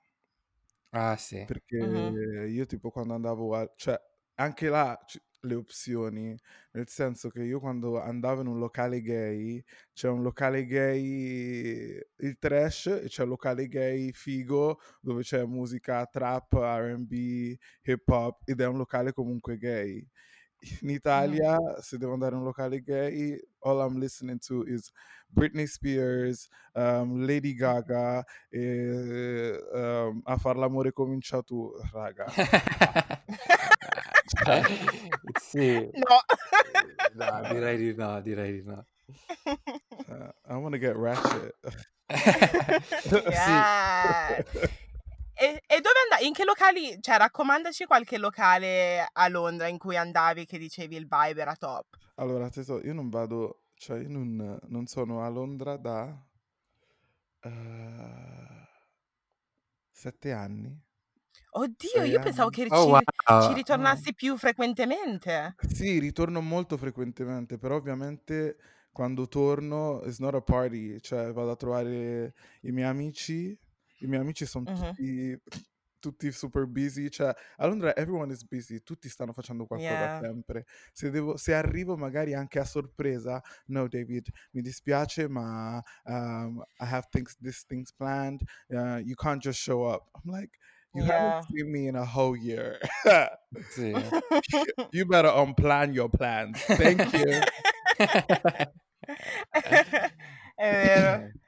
Ah, 0.92 1.16
sì. 1.16 1.38
perché 1.44 1.76
Mhm. 1.78 2.18
io 2.50 2.66
tipo 2.66 2.90
quando 2.90 3.14
andavo 3.14 3.54
a... 3.54 3.70
cioè 3.76 3.98
anche 4.36 4.68
là 4.68 4.98
ci- 5.06 5.20
le 5.42 5.54
opzioni, 5.54 6.36
nel 6.72 6.88
senso 6.88 7.28
che 7.30 7.42
io 7.44 7.60
quando 7.60 8.00
andavo 8.00 8.40
in 8.40 8.48
un 8.48 8.58
locale 8.58 9.00
gay, 9.00 9.62
c'è 9.92 10.08
un 10.08 10.22
locale 10.22 10.66
gay, 10.66 11.96
il 12.18 12.38
trash, 12.38 12.86
e 12.86 13.04
c'è 13.06 13.22
un 13.22 13.28
locale 13.30 13.68
gay 13.68 14.10
figo 14.12 14.80
dove 15.00 15.22
c'è 15.22 15.44
musica 15.44 16.04
trap, 16.06 16.52
RB, 16.54 17.12
hip 17.82 18.08
hop 18.08 18.42
ed 18.48 18.60
è 18.60 18.66
un 18.66 18.76
locale 18.78 19.12
comunque 19.12 19.58
gay. 19.58 20.04
In. 20.82 20.90
Italia, 20.90 21.58
se 21.80 21.98
devo 21.98 22.14
andare 22.14 22.32
in 22.34 22.40
un 22.40 22.44
locale 22.46 22.82
gay, 22.82 23.38
all 23.60 23.80
I'm 23.80 23.98
listening 23.98 24.38
to 24.46 24.64
is 24.64 24.90
Britney 25.28 25.66
Spears, 25.66 26.48
um, 26.74 27.24
Lady 27.24 27.54
Gaga 27.54 28.24
e 28.50 29.58
um, 29.72 30.22
a 30.24 30.36
far 30.38 30.56
l'amore 30.56 30.92
comincia 30.92 31.42
tu, 31.42 31.70
raga. 31.92 32.26
Sì. 35.40 35.88
No. 35.94 36.20
No, 37.14 37.48
direi 37.48 37.76
di 37.76 37.94
no, 37.94 38.20
direi 38.20 38.52
di 38.52 38.62
no. 38.62 38.84
uh, 39.46 40.30
I 40.48 40.56
want 40.56 40.72
to 40.72 40.78
get 40.78 40.96
ratchet. 40.96 41.54
Sì. 43.32 44.78
E, 45.40 45.62
e 45.66 45.80
dove 45.80 45.94
andavi? 46.04 46.26
In 46.26 46.32
che 46.32 46.44
locali? 46.44 47.00
Cioè, 47.00 47.16
raccomandaci 47.16 47.84
qualche 47.84 48.18
locale 48.18 49.08
a 49.12 49.28
Londra 49.28 49.68
in 49.68 49.78
cui 49.78 49.96
andavi 49.96 50.44
che 50.44 50.58
dicevi 50.58 50.96
il 50.96 51.06
vibe 51.08 51.40
era 51.40 51.54
top. 51.54 51.96
Allora, 52.16 52.50
tesoro, 52.50 52.84
io 52.84 52.92
non 52.92 53.08
vado, 53.08 53.62
cioè 53.74 54.00
io 54.00 54.08
non, 54.08 54.58
non 54.66 54.86
sono 54.86 55.22
a 55.24 55.28
Londra 55.28 55.76
da 55.76 56.06
uh, 57.44 57.50
sette 59.92 60.32
anni, 60.32 60.76
Oddio, 61.50 61.88
sei 61.90 62.10
io 62.10 62.18
pensavo 62.20 62.50
anni. 62.54 62.68
che 62.68 62.74
Oh, 62.74 62.84
ci, 62.84 62.90
wow. 62.90 63.00
ci 63.38 63.52
ritornassi 63.52 64.14
più 64.14 64.36
frequentemente. 64.36 65.56
Sì, 65.66 65.98
ritorno 65.98 66.40
molto 66.40 66.76
frequentemente, 66.76 67.58
però 67.58 67.76
ovviamente 67.76 68.56
quando 68.92 69.28
torno 69.28 70.02
it's 70.04 70.18
not 70.18 70.34
a 70.34 70.40
party, 70.40 71.00
cioè 71.00 71.32
vado 71.32 71.50
a 71.52 71.56
trovare 71.56 72.34
i 72.62 72.70
miei 72.72 72.88
amici, 72.88 73.56
i 74.00 74.06
miei 74.06 74.20
amici 74.20 74.46
sono 74.46 74.64
Mhm. 74.66 74.74
tutti, 74.74 75.40
tutti 76.00 76.30
super 76.32 76.66
busy, 76.66 77.08
cioè 77.08 77.34
a 77.56 77.66
Londra 77.66 77.94
everyone 77.96 78.32
is 78.32 78.44
busy, 78.46 78.82
tutti 78.82 79.08
stanno 79.08 79.32
facendo 79.32 79.66
qualcosa 79.66 80.08
Yeah. 80.08 80.20
sempre. 80.20 80.64
Se, 80.92 81.10
devo, 81.10 81.36
se 81.36 81.54
arrivo 81.54 81.96
magari 81.96 82.34
anche 82.34 82.58
a 82.60 82.64
sorpresa, 82.64 83.42
no 83.66 83.88
David, 83.88 84.28
mi 84.52 84.62
dispiace 84.62 85.28
ma 85.28 85.82
um, 86.04 86.62
I 86.80 86.84
have 86.86 87.06
things, 87.10 87.36
these 87.40 87.64
things 87.66 87.92
planned, 87.92 88.42
uh, 88.70 88.98
you 89.04 89.14
can't 89.16 89.42
just 89.42 89.58
show 89.60 89.84
up. 89.92 90.08
I'm 90.14 90.30
like, 90.32 90.56
you 90.92 91.04
Yeah. 91.04 91.12
haven't 91.12 91.44
seen 91.50 91.70
me 91.70 91.86
in 91.88 91.96
a 91.96 92.04
whole 92.04 92.36
year. 92.36 92.78
Sì. 93.74 93.92
you 94.92 95.04
better 95.06 95.30
unplan 95.30 95.92
your 95.92 96.08
plans. 96.08 96.58
Thank 96.76 97.12
you. 97.12 97.40
È 100.54 100.70
vero, 100.70 101.30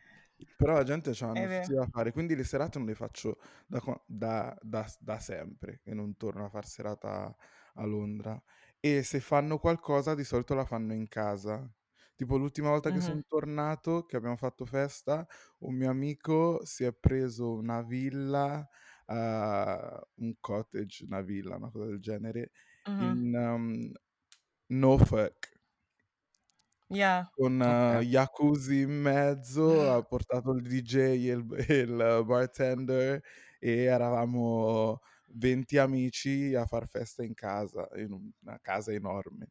Però 0.61 0.75
la 0.75 0.83
gente 0.85 1.13
c'ha 1.15 1.33
è 1.33 1.47
una 1.47 1.49
vero. 1.49 1.71
da 1.75 1.87
fare, 1.91 2.13
quindi 2.13 2.37
le 2.37 2.45
serate 2.45 2.77
non 2.79 2.87
le 2.87 2.95
faccio 2.95 3.39
da, 3.67 3.81
da- 4.07 4.55
da- 4.61 4.93
da 5.01 5.19
sempre 5.19 5.81
e 5.85 5.95
non 5.95 6.17
torno 6.19 6.45
a 6.45 6.51
far 6.51 6.67
serata 6.67 7.35
a 7.75 7.85
Londra. 7.87 8.41
E 8.79 9.03
se 9.03 9.21
fanno 9.21 9.59
qualcosa 9.59 10.15
di 10.15 10.23
solito 10.25 10.55
la 10.55 10.67
fanno 10.67 10.93
in 10.93 11.09
casa. 11.09 11.67
Tipo 12.15 12.37
l'ultima 12.37 12.69
volta 12.69 12.91
che 12.91 13.01
Mhm. 13.01 13.01
sono 13.01 13.23
tornato, 13.27 14.05
che 14.05 14.17
abbiamo 14.17 14.37
fatto 14.37 14.67
festa, 14.67 15.27
un 15.61 15.75
mio 15.75 15.89
amico 15.91 16.63
si 16.67 16.85
è 16.85 16.93
preso 16.93 17.55
una 17.55 17.81
villa, 17.83 18.69
eh, 19.07 19.99
un 20.17 20.35
cottage, 20.41 21.05
una 21.05 21.23
villa, 21.23 21.57
una 21.57 21.71
cosa 21.71 21.87
del 21.87 22.01
genere, 22.01 22.51
Mhm. 22.87 23.15
in 23.15 23.35
um, 23.35 23.91
Norfolk. 24.69 25.60
Yeah. 26.91 27.29
con 27.31 27.61
eh, 27.63 28.01
Ok. 28.01 28.07
jacuzzi 28.07 28.81
in 28.83 28.91
mezzo, 29.01 29.91
ha 29.91 30.03
portato 30.03 30.53
il 30.53 30.63
DJ 30.63 30.95
e 30.97 31.33
il, 31.33 31.65
e 31.69 31.75
il 31.79 32.23
bartender 32.27 33.23
e 33.59 33.83
eravamo 33.85 35.01
20 35.35 35.79
amici 35.79 36.55
a 36.55 36.67
far 36.67 36.89
festa 36.89 37.23
in 37.25 37.35
casa, 37.35 37.89
in 37.97 38.13
un- 38.13 38.31
una 38.43 38.59
casa 38.61 38.93
enorme. 38.93 39.49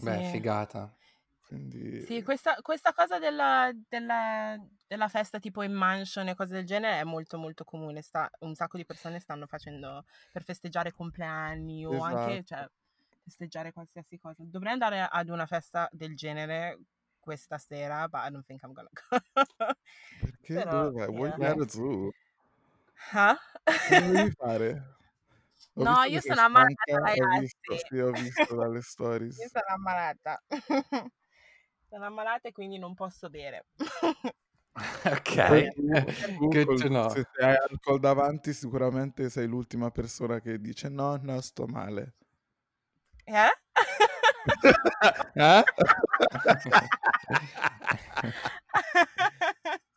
Beh, 0.00 0.22
Sì. 0.22 0.22
figata. 0.22 0.96
Quindi... 1.40 2.06
Sì, 2.06 2.22
questa, 2.22 2.54
questa 2.62 2.92
cosa 2.92 3.18
della, 3.18 3.70
della- 3.88 4.56
della 4.86 5.08
festa 5.08 5.38
tipo 5.40 5.62
in 5.62 5.72
mansion 5.72 6.28
e 6.28 6.34
cose 6.34 6.54
del 6.54 6.64
genere 6.64 7.00
è 7.00 7.04
molto 7.04 7.36
molto 7.38 7.64
comune. 7.64 8.02
Sta- 8.02 8.30
un 8.40 8.54
sacco 8.54 8.76
di 8.76 8.84
persone 8.86 9.18
stanno 9.18 9.46
facendo 9.46 10.04
per 10.30 10.44
festeggiare 10.44 10.92
compleanni 10.92 11.84
o 11.84 12.00
anche 12.00 12.42
Esatto. 12.42 12.44
cioè, 12.44 12.66
festeggiare 13.28 13.72
qualsiasi 13.72 14.18
cosa. 14.18 14.42
Dovrei 14.44 14.72
andare 14.72 15.06
ad 15.08 15.28
una 15.28 15.46
festa 15.46 15.88
del 15.92 16.16
genere 16.16 16.78
questa 17.20 17.58
sera, 17.58 18.08
but 18.08 18.20
I 18.24 18.30
don't 18.30 18.44
think 18.46 18.62
I'm 18.62 18.72
gonna 18.72 18.88
go. 18.92 19.18
Perché? 20.20 20.54
Però, 20.54 20.70
Dove 20.70 20.90
vai? 20.90 21.06
Vuoi 21.06 21.28
yeah. 21.28 21.34
andare 21.34 21.64
giù? 21.66 22.10
Ah? 23.12 23.36
Cosa 23.86 24.06
devi 24.12 24.30
fare? 24.30 24.96
Ho 25.74 25.84
No, 25.84 26.02
che 26.02 26.08
io 26.08 26.20
sono 26.20 26.40
ammalata, 26.40 26.74
stanca, 26.82 27.22
ho 27.22 27.38
visto, 27.38 27.76
ragazzi. 27.76 27.86
sì, 27.88 27.98
ho 27.98 28.10
visto 28.12 28.54
dalle 28.56 28.76
Io 28.76 28.82
stories. 28.82 29.36
sono 29.48 29.64
ammalata. 29.68 30.42
sono 31.88 32.04
ammalata 32.06 32.48
e 32.48 32.52
quindi 32.52 32.78
non 32.78 32.94
posso 32.94 33.28
bere. 33.30 33.66
Ok, 35.04 35.34
good 36.38 36.76
to 36.76 36.88
know. 36.88 37.08
se 37.08 37.24
hai 37.40 37.56
alcol 37.56 37.98
davanti 37.98 38.52
sicuramente 38.52 39.28
sei 39.28 39.48
l'ultima 39.48 39.90
persona 39.90 40.40
che 40.40 40.60
dice 40.60 40.88
no, 40.88 41.16
no, 41.20 41.40
sto 41.40 41.66
male. 41.66 42.14
Eh? 43.28 43.50
Eh? 45.36 45.62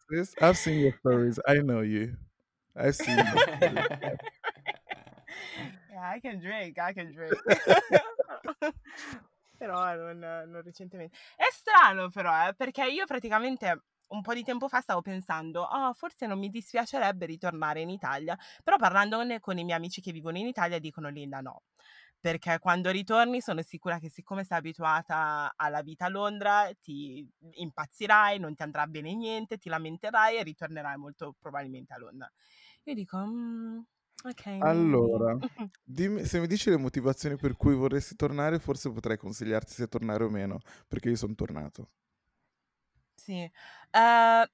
Sis, 0.09 0.35
I've 0.41 0.57
seen 0.57 0.79
your 0.79 0.93
stories. 1.00 1.39
I 1.47 1.59
know 1.59 1.79
you. 1.79 2.17
I've 2.75 2.95
seen 2.95 3.17
stories. 3.17 4.19
Yeah, 5.91 6.09
I 6.09 6.19
can 6.19 6.39
drink, 6.39 6.77
I 6.77 6.93
can 6.93 7.13
drink. 7.13 7.33
però 9.57 9.95
non, 9.95 10.17
non 10.19 10.61
recentemente. 10.63 11.15
È 11.35 11.45
strano 11.51 12.09
però, 12.09 12.47
eh, 12.47 12.53
perché 12.55 12.85
io 12.85 13.05
praticamente 13.05 13.83
un 14.07 14.21
po' 14.21 14.33
di 14.33 14.43
tempo 14.43 14.67
fa 14.67 14.81
stavo 14.81 15.01
pensando, 15.01 15.61
oh, 15.61 15.93
forse 15.93 16.25
non 16.25 16.39
mi 16.39 16.50
dispiacerebbe 16.50 17.25
ritornare 17.25 17.81
in 17.81 17.89
Italia, 17.89 18.38
però 18.63 18.77
parlandone 18.77 19.39
con 19.39 19.57
i 19.57 19.63
miei 19.63 19.77
amici 19.77 20.01
che 20.01 20.11
vivono 20.11 20.38
in 20.38 20.47
Italia 20.47 20.79
dicono 20.79 21.09
Linda 21.09 21.39
no. 21.41 21.61
Perché 22.21 22.59
quando 22.59 22.91
ritorni 22.91 23.41
sono 23.41 23.63
sicura 23.63 23.97
che 23.99 24.09
siccome 24.09 24.43
sei 24.43 24.59
abituata 24.59 25.53
alla 25.55 25.81
vita 25.81 26.05
a 26.05 26.09
Londra 26.09 26.69
ti 26.79 27.27
impazzirai, 27.53 28.37
non 28.39 28.53
ti 28.55 28.61
andrà 28.61 28.85
bene 28.87 29.15
niente, 29.15 29.57
ti 29.57 29.69
lamenterai 29.69 30.37
e 30.37 30.43
ritornerai 30.43 30.97
molto 30.97 31.35
probabilmente 31.39 31.93
a 31.93 31.97
Londra. 31.97 32.31
Io 32.83 32.93
dico, 32.93 33.17
"Mm, 33.17 33.79
ok. 34.25 34.45
maybe." 34.47 34.63
Allora, 34.63 35.37
dimmi, 35.83 36.25
se 36.25 36.39
mi 36.39 36.47
dici 36.47 36.69
le 36.69 36.77
motivazioni 36.77 37.35
per 37.35 37.55
cui 37.57 37.75
vorresti 37.75 38.15
tornare, 38.15 38.59
forse 38.59 38.91
potrei 38.91 39.17
consigliarti 39.17 39.73
se 39.73 39.87
tornare 39.87 40.23
o 40.23 40.29
meno, 40.29 40.59
perché 40.87 41.09
io 41.09 41.15
sono 41.15 41.35
tornato. 41.35 41.89
Sì, 43.15 43.33
eh, 43.43 43.51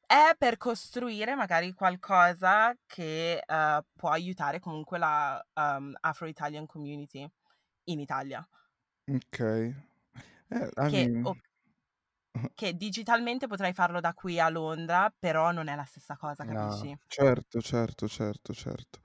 è 0.05 0.36
per 0.38 0.57
costruire 0.57 1.36
magari 1.36 1.71
qualcosa 1.74 2.75
che 2.86 3.38
eh, 3.45 3.81
può 3.95 4.09
aiutare 4.09 4.59
comunque 4.59 4.97
la 4.97 5.41
um, 5.53 5.93
Afro-Italian 6.01 6.65
community 6.65 7.25
in 7.88 8.00
Italia, 8.00 8.48
Ok. 9.10 9.39
Eh, 9.39 9.74
I 10.77 10.86
che, 10.86 10.91
mean, 10.91 11.15
o- 11.22 11.38
che 12.53 12.75
digitalmente 12.75 13.48
potrei 13.48 13.72
farlo 13.74 14.00
da 14.01 14.13
qui 14.13 14.38
a 14.39 14.50
Londra, 14.50 15.13
però 15.17 15.51
non 15.51 15.67
è 15.70 15.75
la 15.75 15.86
stessa 15.86 16.17
cosa, 16.17 16.44
No. 16.44 16.46
capisci? 16.46 16.98
certo, 17.08 17.62
certo, 17.62 18.08
certo, 18.08 18.53
certo. 18.53 19.00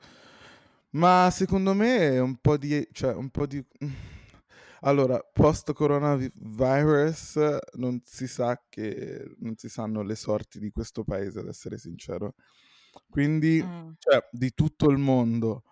Ma 0.91 1.31
secondo 1.33 1.73
me 1.75 2.11
è 2.13 2.21
un 2.21 2.37
po' 2.39 2.57
di, 2.59 2.87
cioè, 2.93 3.15
un 3.15 3.31
po' 3.31 3.47
di... 3.47 3.65
Allora, 4.85 5.21
post-coronavirus 5.21 7.37
non 7.75 8.01
si 8.05 8.27
sa 8.27 8.61
che, 8.69 9.33
non 9.39 9.55
si 9.57 9.69
sanno 9.69 10.03
le 10.03 10.17
sorti 10.17 10.59
di 10.59 10.71
questo 10.71 11.05
paese, 11.05 11.39
ad 11.41 11.47
essere 11.49 11.79
sincero. 11.79 12.35
Quindi, 13.09 13.63
Mm. 13.63 13.97
cioè, 13.99 14.27
di 14.33 14.53
tutto 14.55 14.91
il 14.91 14.99
mondo. 14.99 15.63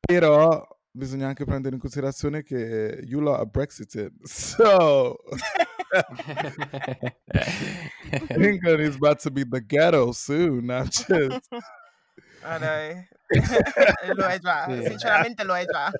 Però 0.00 0.66
bisogna 0.98 1.28
anche 1.28 1.44
prendere 1.44 1.76
in 1.76 1.80
considerazione 1.80 2.42
che 2.42 3.00
you 3.04 3.20
lot 3.20 3.38
are 3.38 3.46
Brexited. 3.46 4.12
So, 4.26 5.16
England 8.30 8.80
is 8.80 8.96
about 8.96 9.20
to 9.20 9.30
be 9.30 9.44
the 9.44 9.60
ghetto 9.60 10.12
soon. 10.12 10.70
I'm 10.70 10.88
just... 10.88 11.48
Ah, 12.42 12.58
dai. 12.58 13.08
lo 14.14 14.26
è 14.26 14.38
già, 14.38 14.66
Sì. 14.68 14.88
sinceramente 14.88 15.44
lo 15.44 15.54
è 15.54 15.64
già. 15.64 15.90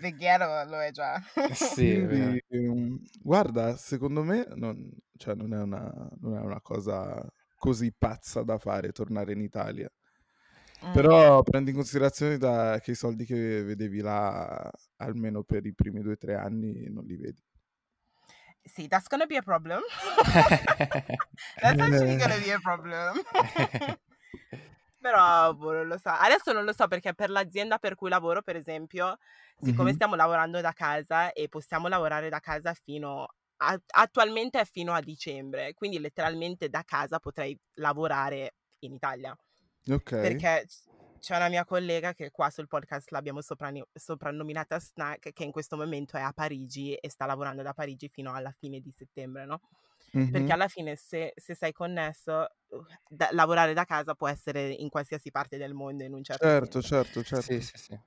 The 0.00 0.12
ghetto 0.12 0.64
lo 0.68 0.80
è 0.80 0.90
già. 0.90 1.22
Sì. 1.52 2.04
Quindi, 2.06 2.42
ehm, 2.48 3.00
guarda, 3.20 3.76
secondo 3.76 4.22
me 4.22 4.46
non, 4.54 4.90
cioè, 5.16 5.34
non, 5.34 5.54
è 5.54 5.60
una, 5.60 5.92
non 6.20 6.36
è 6.36 6.40
una 6.40 6.60
cosa 6.60 7.24
così 7.56 7.92
pazza 7.96 8.42
da 8.42 8.58
fare 8.58 8.92
tornare 8.92 9.32
in 9.32 9.40
Italia. 9.40 9.90
Mm. 10.84 10.92
Però 10.92 11.42
prendi 11.42 11.70
in 11.70 11.76
considerazione 11.76 12.38
da- 12.38 12.78
che 12.80 12.92
i 12.92 12.94
soldi 12.94 13.24
che 13.24 13.62
vedevi 13.64 14.00
là, 14.00 14.70
almeno 14.96 15.42
per 15.42 15.66
i 15.66 15.74
primi 15.74 16.00
due 16.02 16.12
o 16.12 16.16
tre 16.16 16.36
anni, 16.36 16.88
non 16.88 17.04
li 17.04 17.16
vedi. 17.16 17.42
Sì, 18.62 18.86
that's 18.86 19.06
gonna 19.08 19.26
be 19.26 19.36
a 19.36 19.42
problem. 19.42 19.80
that's 21.60 21.80
actually 21.80 22.16
gonna 22.16 22.38
be 22.38 22.52
a 22.52 22.58
problem. 22.60 23.22
Però 25.00 25.54
boh, 25.54 25.72
non 25.72 25.86
lo 25.86 25.98
so. 25.98 26.10
Adesso 26.10 26.52
non 26.52 26.64
lo 26.64 26.72
so 26.72 26.86
perché 26.88 27.14
per 27.14 27.30
l'azienda 27.30 27.78
per 27.78 27.94
cui 27.94 28.08
lavoro, 28.10 28.42
per 28.42 28.56
esempio, 28.56 29.16
siccome 29.60 29.90
Mhm. 29.90 29.94
stiamo 29.94 30.14
lavorando 30.16 30.60
da 30.60 30.72
casa 30.72 31.32
e 31.32 31.48
possiamo 31.48 31.88
lavorare 31.88 32.28
da 32.28 32.40
casa 32.40 32.74
fino 32.74 33.26
a- 33.60 33.80
attualmente 33.94 34.60
è 34.60 34.64
fino 34.64 34.92
a 34.92 35.00
dicembre, 35.00 35.72
quindi 35.74 35.98
letteralmente 36.00 36.68
da 36.68 36.82
casa 36.84 37.18
potrei 37.20 37.58
lavorare 37.74 38.54
in 38.80 38.92
Italia. 38.94 39.36
Ok. 39.90 40.12
Perché 40.16 40.66
c'è 41.18 41.36
una 41.36 41.48
mia 41.48 41.64
collega 41.64 42.12
che 42.14 42.30
qua 42.30 42.50
sul 42.50 42.66
podcast 42.68 43.10
l'abbiamo 43.10 43.40
soprani- 43.42 43.84
soprannominata 43.92 44.78
Snack, 44.80 45.32
che 45.32 45.44
in 45.44 45.50
questo 45.52 45.76
momento 45.76 46.16
è 46.16 46.20
a 46.20 46.32
Parigi 46.32 46.94
e 46.94 47.10
sta 47.10 47.26
lavorando 47.26 47.62
da 47.62 47.72
Parigi 47.74 48.08
fino 48.08 48.32
alla 48.34 48.52
fine 48.52 48.80
di 48.80 48.92
settembre, 48.96 49.44
no? 49.46 49.60
Perché 50.28 50.52
Mhm. 50.52 50.54
alla 50.54 50.68
fine 50.68 50.96
se, 50.96 51.32
se 51.36 51.54
sei 51.54 51.72
connesso, 51.72 52.46
uh, 52.68 52.84
da- 53.08 53.30
lavorare 53.32 53.72
da 53.74 53.84
casa 53.84 54.14
può 54.14 54.28
essere 54.28 54.68
in 54.72 54.88
qualsiasi 54.90 55.30
parte 55.30 55.56
del 55.58 55.74
mondo 55.74 56.04
in 56.04 56.12
un 56.14 56.22
certo 56.24 56.50
Certo, 56.50 56.80
senso. 56.80 56.82
certo, 56.82 57.22
certo. 57.22 57.52
Sì, 57.52 57.60
sì, 57.60 57.76
sì. 57.76 58.00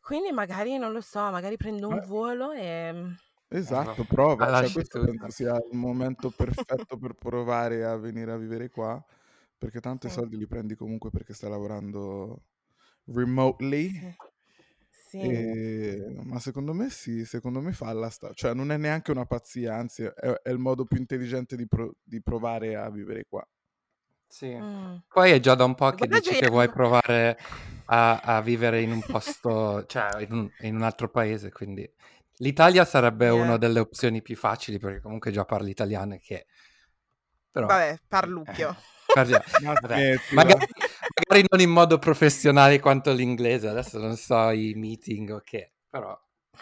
Quindi 0.00 0.30
magari, 0.32 0.76
non 0.78 0.92
lo 0.92 1.00
so, 1.00 1.18
magari 1.30 1.56
prendo 1.56 1.88
un 1.88 1.98
volo 2.00 2.52
e... 2.52 3.16
Esatto, 3.48 4.04
Eh, 4.04 4.04
prova. 4.04 4.50
Cioè, 4.54 4.70
lasci 4.70 4.72
questo 4.72 4.98
tutto. 4.98 5.04
penso 5.04 5.30
sia 5.30 5.54
il 5.54 5.76
momento 5.76 6.30
perfetto 6.32 6.96
per 6.98 7.14
provare 7.14 7.84
a 7.84 7.96
venire 7.96 8.32
a 8.32 8.36
vivere 8.36 8.68
qua, 8.70 9.02
perché 9.64 9.80
tanto 9.80 10.06
i 10.06 10.10
Sì. 10.10 10.16
soldi 10.16 10.36
li 10.36 10.46
prendi 10.46 10.74
comunque 10.74 11.08
perché 11.10 11.32
stai 11.32 11.48
lavorando 11.48 12.42
remotely. 13.06 13.90
Sì. 13.92 14.14
Sì. 14.90 15.18
E- 15.20 16.04
Ma 16.24 16.38
secondo 16.38 16.74
me 16.74 16.90
sì, 16.90 17.24
secondo 17.24 17.60
me 17.60 17.72
falla 17.72 18.10
sta. 18.10 18.32
Cioè, 18.34 18.52
non 18.52 18.70
è 18.70 18.76
neanche 18.76 19.10
una 19.10 19.24
pazzia, 19.24 19.74
anzi, 19.74 20.02
è, 20.02 20.10
è 20.10 20.50
il 20.50 20.58
modo 20.58 20.84
più 20.84 20.98
intelligente 20.98 21.56
di, 21.56 21.66
pro- 21.66 21.94
di 22.02 22.20
provare 22.20 22.76
a 22.76 22.90
vivere 22.90 23.24
qua. 23.26 23.46
Sì. 24.26 24.54
Mm. 24.54 24.96
Poi 25.08 25.30
è 25.30 25.40
già 25.40 25.54
da 25.54 25.64
un 25.64 25.74
po' 25.74 25.90
che 25.92 26.06
Guarda 26.08 26.18
dici 26.18 26.34
che 26.34 26.48
vuoi 26.48 26.68
provare 26.70 27.38
a, 27.86 28.18
a 28.18 28.40
vivere 28.42 28.82
in 28.82 28.90
un 28.92 29.00
posto, 29.00 29.86
cioè 29.86 30.22
in 30.22 30.32
un, 30.32 30.50
in 30.60 30.74
un 30.74 30.82
altro 30.82 31.08
paese, 31.08 31.50
quindi 31.50 31.88
l'Italia 32.38 32.84
sarebbe 32.84 33.26
Yeah. 33.26 33.34
una 33.44 33.56
delle 33.56 33.78
opzioni 33.78 34.20
più 34.20 34.36
facili 34.36 34.78
perché 34.78 35.00
comunque 35.00 35.30
già 35.30 35.44
parli 35.44 35.70
italiano 35.70 36.14
e 36.14 36.18
che... 36.20 36.46
Però... 37.52 37.66
Vabbè, 37.68 38.00
parlucchio. 38.08 38.70
eh, 38.70 38.93
smettila. 39.12 39.42
magari, 40.34 40.64
magari 41.14 41.44
non 41.48 41.60
in 41.60 41.70
modo 41.70 41.98
professionale 41.98 42.80
quanto 42.80 43.12
l'inglese, 43.12 43.68
adesso 43.68 43.98
non 43.98 44.16
so 44.16 44.50
i 44.50 44.74
meeting 44.74 45.30
o 45.30 45.40
che, 45.40 45.72
però 45.88 46.18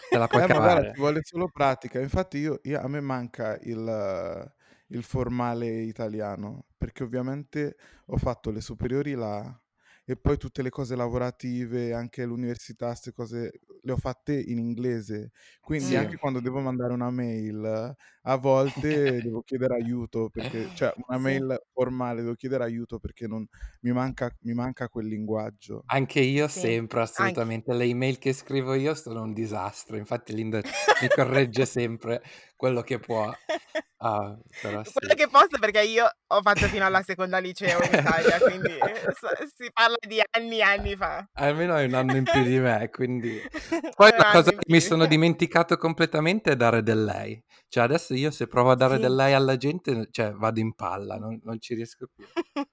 te 0.09 0.17
la 0.17 0.27
puoi 0.27 0.43
Eh, 0.43 0.47
guarda, 0.49 0.83
cavare. 0.83 0.91
ci 0.91 0.99
vuole 0.99 1.19
solo 1.23 1.47
pratica. 1.49 1.99
Infatti 1.99 2.37
io, 2.37 2.59
io- 2.63 2.79
a 2.81 2.87
me 2.87 2.99
manca 3.01 3.57
il, 3.63 4.53
il 4.87 5.03
formale 5.03 5.67
italiano, 5.83 6.65
perché 6.77 7.03
ovviamente 7.03 7.75
ho 8.07 8.17
fatto 8.17 8.49
le 8.51 8.61
superiori 8.61 9.13
là 9.13 9.57
e 10.05 10.17
poi 10.17 10.37
tutte 10.37 10.61
le 10.61 10.69
cose 10.69 10.95
lavorative, 10.95 11.93
anche 11.93 12.25
l'università, 12.25 12.87
queste 12.87 13.11
cose, 13.13 13.51
le 13.81 13.91
ho 13.91 13.97
fatte 13.97 14.39
in 14.39 14.57
inglese. 14.59 15.31
Quindi 15.61 15.95
Sì. 15.95 15.95
anche 15.95 16.17
quando 16.17 16.39
devo 16.41 16.59
mandare 16.59 16.93
una 16.93 17.09
mail, 17.11 17.95
a 18.23 18.35
volte 18.37 19.21
devo 19.21 19.41
chiedere 19.43 19.75
aiuto, 19.75 20.29
perché, 20.29 20.69
cioè 20.73 20.91
una 21.07 21.17
Sì. 21.17 21.39
mail 21.39 21.57
formale, 21.71 22.21
devo 22.21 22.35
chiedere 22.35 22.63
aiuto 22.63 22.99
perché 22.99 23.27
non, 23.27 23.45
mi 23.81 23.91
manca, 23.91 24.35
mi 24.41 24.53
manca 24.53 24.89
quel 24.89 25.07
linguaggio. 25.07 25.85
Anche 25.89 26.21
io 26.21 26.47
Sì, 26.49 26.67
sempre, 26.67 27.01
anche. 27.13 27.41
assolutamente. 27.41 27.73
Le 27.73 27.83
email 27.85 28.17
che 28.17 28.33
scrivo 28.33 28.73
io 28.73 28.95
sono 28.95 29.21
un 29.21 29.33
disastro. 29.33 29.97
Infatti 29.97 30.33
Linda 30.33 30.61
mi 30.99 31.09
corregge 31.09 31.65
sempre 31.65 32.21
quello 32.55 32.81
che 32.81 32.99
può. 32.99 33.31
Ah, 34.05 34.37
però 34.61 34.81
Quello 34.81 35.09
sì. 35.11 35.15
che 35.15 35.27
posso 35.29 35.57
perché 35.59 35.81
io 35.81 36.05
ho 36.27 36.41
fatto 36.41 36.67
fino 36.67 36.85
alla 36.85 37.01
seconda 37.03 37.37
liceo 37.37 37.81
in 37.83 37.99
Italia, 37.99 38.37
quindi 38.39 38.67
eh, 38.71 39.01
so- 39.17 39.47
si 39.55 39.69
parla 39.71 39.95
di 40.05 40.21
anni 40.31 40.57
e 40.57 40.61
anni 40.61 40.95
fa. 40.97 41.25
Almeno 41.33 41.73
hai 41.75 41.85
un 41.85 41.93
anno 41.93 42.15
in 42.17 42.23
più 42.25 42.43
di 42.43 42.59
me, 42.59 42.89
quindi 42.91 43.39
Poi 43.95 44.11
la 44.17 44.29
cosa 44.31 44.51
in 44.51 44.57
che 44.59 44.65
mi 44.67 44.79
più. 44.79 44.81
sono 44.81 45.05
dimenticato 45.05 45.77
completamente 45.77 46.51
è 46.51 46.55
dare 46.57 46.83
del 46.83 47.03
lei. 47.05 47.41
Cioè 47.67 47.85
adesso 47.85 48.13
io 48.13 48.29
se 48.31 48.47
provo 48.47 48.71
a 48.71 48.75
dare 48.75 48.95
Sì. 48.95 49.01
del 49.01 49.15
lei 49.15 49.33
alla 49.33 49.55
gente, 49.55 50.07
cioè 50.11 50.31
vado 50.33 50.59
in 50.59 50.73
palla, 50.75 51.15
non, 51.15 51.39
non 51.43 51.59
ci 51.61 51.73
riesco 51.73 52.07
più. 52.13 52.25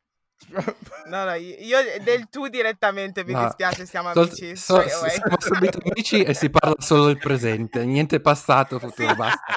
No, 1.07 1.25
no, 1.25 1.35
io 1.35 1.79
del 2.03 2.29
tu 2.29 2.49
direttamente, 2.49 3.25
mi 3.25 3.33
No, 3.33 3.45
dispiace, 3.45 3.87
siamo 3.87 4.13
sol- 4.13 4.25
amici 4.27 4.57
so- 4.57 4.81
siamo 4.89 5.35
subito 5.39 5.79
amici 5.85 6.23
e 6.23 6.35
si 6.35 6.51
parla 6.51 6.75
solo 6.79 7.07
del 7.07 7.19
presente, 7.19 7.85
niente 7.85 8.21
passato, 8.21 8.79
Sì. 8.79 8.87
futuro, 8.87 9.15
basta. 9.15 9.55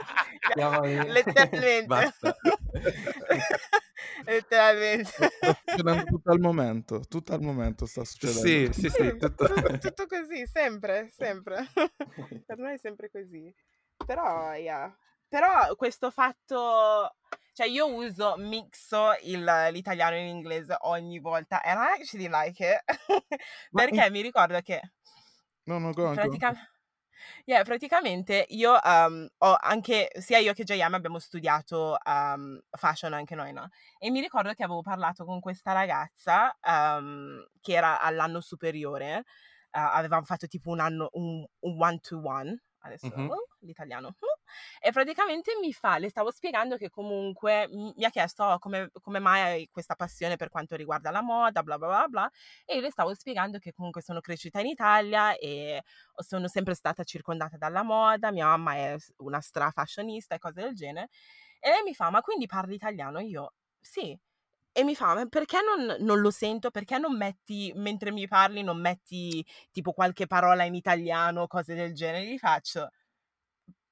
Siamo 0.53 0.81
lì. 0.85 0.95
Letteralmente. 1.09 1.85
Basta. 1.85 2.35
Letteralmente. 4.25 5.11
Tutto 6.05 6.31
al 6.31 6.39
momento, 6.39 6.99
tutto 7.07 7.33
al 7.33 7.41
momento 7.41 7.85
sta 7.85 8.03
succedendo. 8.03 8.41
Sì, 8.41 8.69
sì, 8.71 8.81
Sì, 8.81 8.89
sì, 8.89 9.17
tutto... 9.17 9.45
tu- 9.47 9.77
tutto 9.79 10.05
così, 10.07 10.45
sempre, 10.45 11.09
sempre. 11.15 11.67
Per 12.45 12.57
noi 12.57 12.73
è 12.75 12.77
sempre 12.77 13.09
così. 13.09 13.53
Però, 14.05 14.53
yeah. 14.53 14.93
Però 15.33 15.73
questo 15.75 16.11
fatto, 16.11 17.15
cioè 17.53 17.65
io 17.65 17.91
uso, 17.91 18.35
mixo 18.37 19.15
il- 19.23 19.67
l'italiano 19.71 20.15
e 20.15 20.25
l'inglese 20.25 20.77
ogni 20.81 21.17
volta 21.17 21.59
and 21.63 21.79
I 21.81 21.99
actually 21.99 22.27
like 22.29 22.63
it. 22.63 22.83
Perché 23.73 24.11
mi 24.11 24.21
ricordo 24.21 24.59
che 24.61 24.79
No, 25.65 25.79
no, 25.79 25.91
go 25.91 26.13
pratica- 26.13 26.53
yeah, 27.45 27.63
praticamente 27.63 28.45
io 28.49 28.77
um, 28.83 29.27
ho 29.39 29.57
anche, 29.59 30.09
sia 30.19 30.37
io 30.37 30.53
che 30.53 30.63
JM 30.63 30.93
abbiamo 30.93 31.17
studiato 31.17 31.97
um, 32.05 32.59
fashion 32.77 33.13
anche 33.13 33.33
noi, 33.33 33.53
no? 33.53 33.69
E 33.97 34.11
mi 34.11 34.19
ricordo 34.21 34.53
che 34.53 34.63
avevo 34.63 34.81
parlato 34.81 35.25
con 35.25 35.39
questa 35.39 35.71
ragazza 35.71 36.55
um, 36.61 37.43
che 37.59 37.73
era 37.73 37.99
all'anno 38.01 38.39
superiore, 38.39 39.17
uh, 39.17 39.23
avevamo 39.71 40.25
fatto 40.25 40.45
tipo 40.47 40.69
un 40.69 40.79
anno, 40.79 41.09
un, 41.13 41.43
un 41.61 41.75
one 41.81 41.99
to 41.99 42.21
one, 42.23 42.61
adesso 42.83 43.13
Mhm. 43.13 43.33
oh, 43.33 43.47
l'italiano, 43.59 44.07
oh. 44.19 44.39
e 44.79 44.91
praticamente 44.91 45.53
mi 45.61 45.73
fa, 45.73 45.97
le 45.97 46.09
stavo 46.09 46.31
spiegando 46.31 46.77
che 46.77 46.89
comunque 46.89 47.67
mi, 47.69 47.93
ha 48.05 48.09
chiesto 48.09 48.43
"Oh, 48.43 48.59
come, 48.59 48.89
come 49.01 49.19
mai 49.19 49.41
hai 49.41 49.69
questa 49.71 49.95
passione 49.95 50.35
per 50.37 50.49
quanto 50.49 50.75
riguarda 50.75 51.11
la 51.11 51.21
moda, 51.21 51.63
bla 51.63 51.77
bla 51.77 51.87
bla 51.87 52.07
bla, 52.07 52.29
e 52.65 52.75
io 52.75 52.81
le 52.81 52.91
stavo 52.91 53.13
spiegando 53.15 53.57
che 53.59 53.73
comunque 53.73 54.01
sono 54.01 54.19
cresciuta 54.21 54.59
in 54.59 54.67
Italia 54.67 55.35
e 55.37 55.81
sono 56.15 56.47
sempre 56.47 56.73
stata 56.75 57.03
circondata 57.03 57.57
dalla 57.57 57.83
moda, 57.83 58.31
mia 58.31 58.45
mamma 58.47 58.75
è 58.75 58.95
una 59.17 59.41
stra 59.41 59.71
fashionista 59.71 60.35
e 60.35 60.39
cose 60.39 60.61
del 60.61 60.73
genere. 60.75 61.09
E 61.59 61.69
lei 61.69 61.83
mi 61.83 61.93
fa, 61.95 62.09
ma 62.09 62.21
quindi 62.21 62.45
parli 62.47 62.75
italiano? 62.75 63.19
Io, 63.19 63.53
sì. 63.79 64.17
E 64.75 64.83
mi 64.83 64.95
fa, 64.95 65.13
ma 65.13 65.25
perché 65.27 65.57
non, 65.61 65.97
non 66.03 66.19
lo 66.19 66.31
sento? 66.31 66.71
Perché 66.71 66.97
non 66.97 67.15
metti, 67.15 67.71
mentre 67.75 68.11
mi 68.11 68.27
parli, 68.27 68.63
non 68.63 68.81
metti 68.81 69.45
tipo 69.71 69.91
qualche 69.93 70.25
parola 70.25 70.63
in 70.63 70.73
italiano, 70.73 71.45
cose 71.45 71.75
del 71.75 71.93
genere? 71.93 72.25
Gli 72.25 72.39
faccio, 72.39 72.89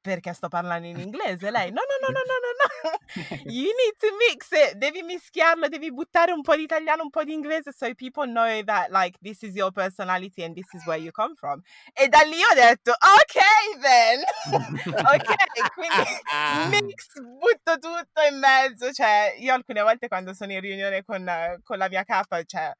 perché 0.01 0.33
sto 0.33 0.47
parlando 0.47 0.87
in 0.87 0.99
inglese? 0.99 1.51
Lei, 1.51 1.71
no, 1.71 1.81
no, 1.81 1.97
no, 2.01 2.09
no, 2.09 2.21
no, 2.25 2.37
no, 2.41 2.51
no. 2.61 3.41
You 3.51 3.71
need 3.71 3.95
to 3.99 4.07
mix 4.17 4.49
it. 4.51 4.73
Devi 4.75 5.03
mischiarlo, 5.03 5.67
devi 5.67 5.91
buttare 5.91 6.31
un 6.31 6.41
po' 6.41 6.55
di 6.55 6.63
italiano, 6.63 7.03
un 7.03 7.09
po' 7.09 7.23
di 7.23 7.33
inglese, 7.33 7.71
so 7.71 7.93
people 7.93 8.25
know 8.25 8.63
that, 8.63 8.89
like, 8.91 9.17
this 9.21 9.41
is 9.43 9.55
your 9.55 9.71
personality 9.71 10.43
and 10.43 10.55
this 10.55 10.67
is 10.73 10.85
where 10.85 10.99
you 10.99 11.11
come 11.11 11.35
from. 11.35 11.61
E 11.93 12.07
da 12.07 12.21
lì 12.21 12.41
ho 12.41 12.53
detto, 12.53 12.91
ok, 12.91 13.79
then. 13.81 14.23
ok, 15.13 15.35
quindi 15.75 16.81
mix, 16.85 17.19
butto 17.21 17.77
tutto 17.79 18.21
in 18.29 18.39
mezzo. 18.39 18.91
Cioè, 18.91 19.35
io 19.37 19.53
alcune 19.53 19.81
volte 19.81 20.07
quando 20.07 20.33
sono 20.33 20.51
in 20.51 20.59
riunione 20.61 21.03
con, 21.03 21.59
con 21.63 21.77
la 21.77 21.87
mia 21.87 22.03
capa, 22.03 22.43
cioè, 22.43 22.71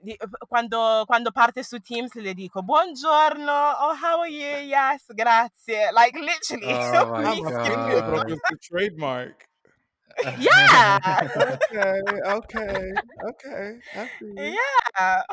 di- 0.00 0.18
quando, 0.48 1.04
quando 1.06 1.30
parte 1.30 1.62
su 1.62 1.78
Teams 1.80 2.12
le 2.14 2.34
dico 2.34 2.62
buongiorno, 2.62 3.52
oh 3.52 3.94
how 4.00 4.20
are 4.20 4.28
you? 4.28 4.66
Yes, 4.66 5.04
grazie. 5.14 5.90
Like 5.92 6.18
literally. 6.18 6.72
Oh 6.94 7.16
è 7.88 8.00
God. 8.00 8.04
proprio 8.04 8.34
il 8.34 8.58
trademark. 8.58 9.48
Yeah. 10.38 10.98
Ok, 11.64 11.74
ok, 12.24 12.54
ok. 13.26 13.44
happy. 13.92 14.32
Yeah. 14.36 15.24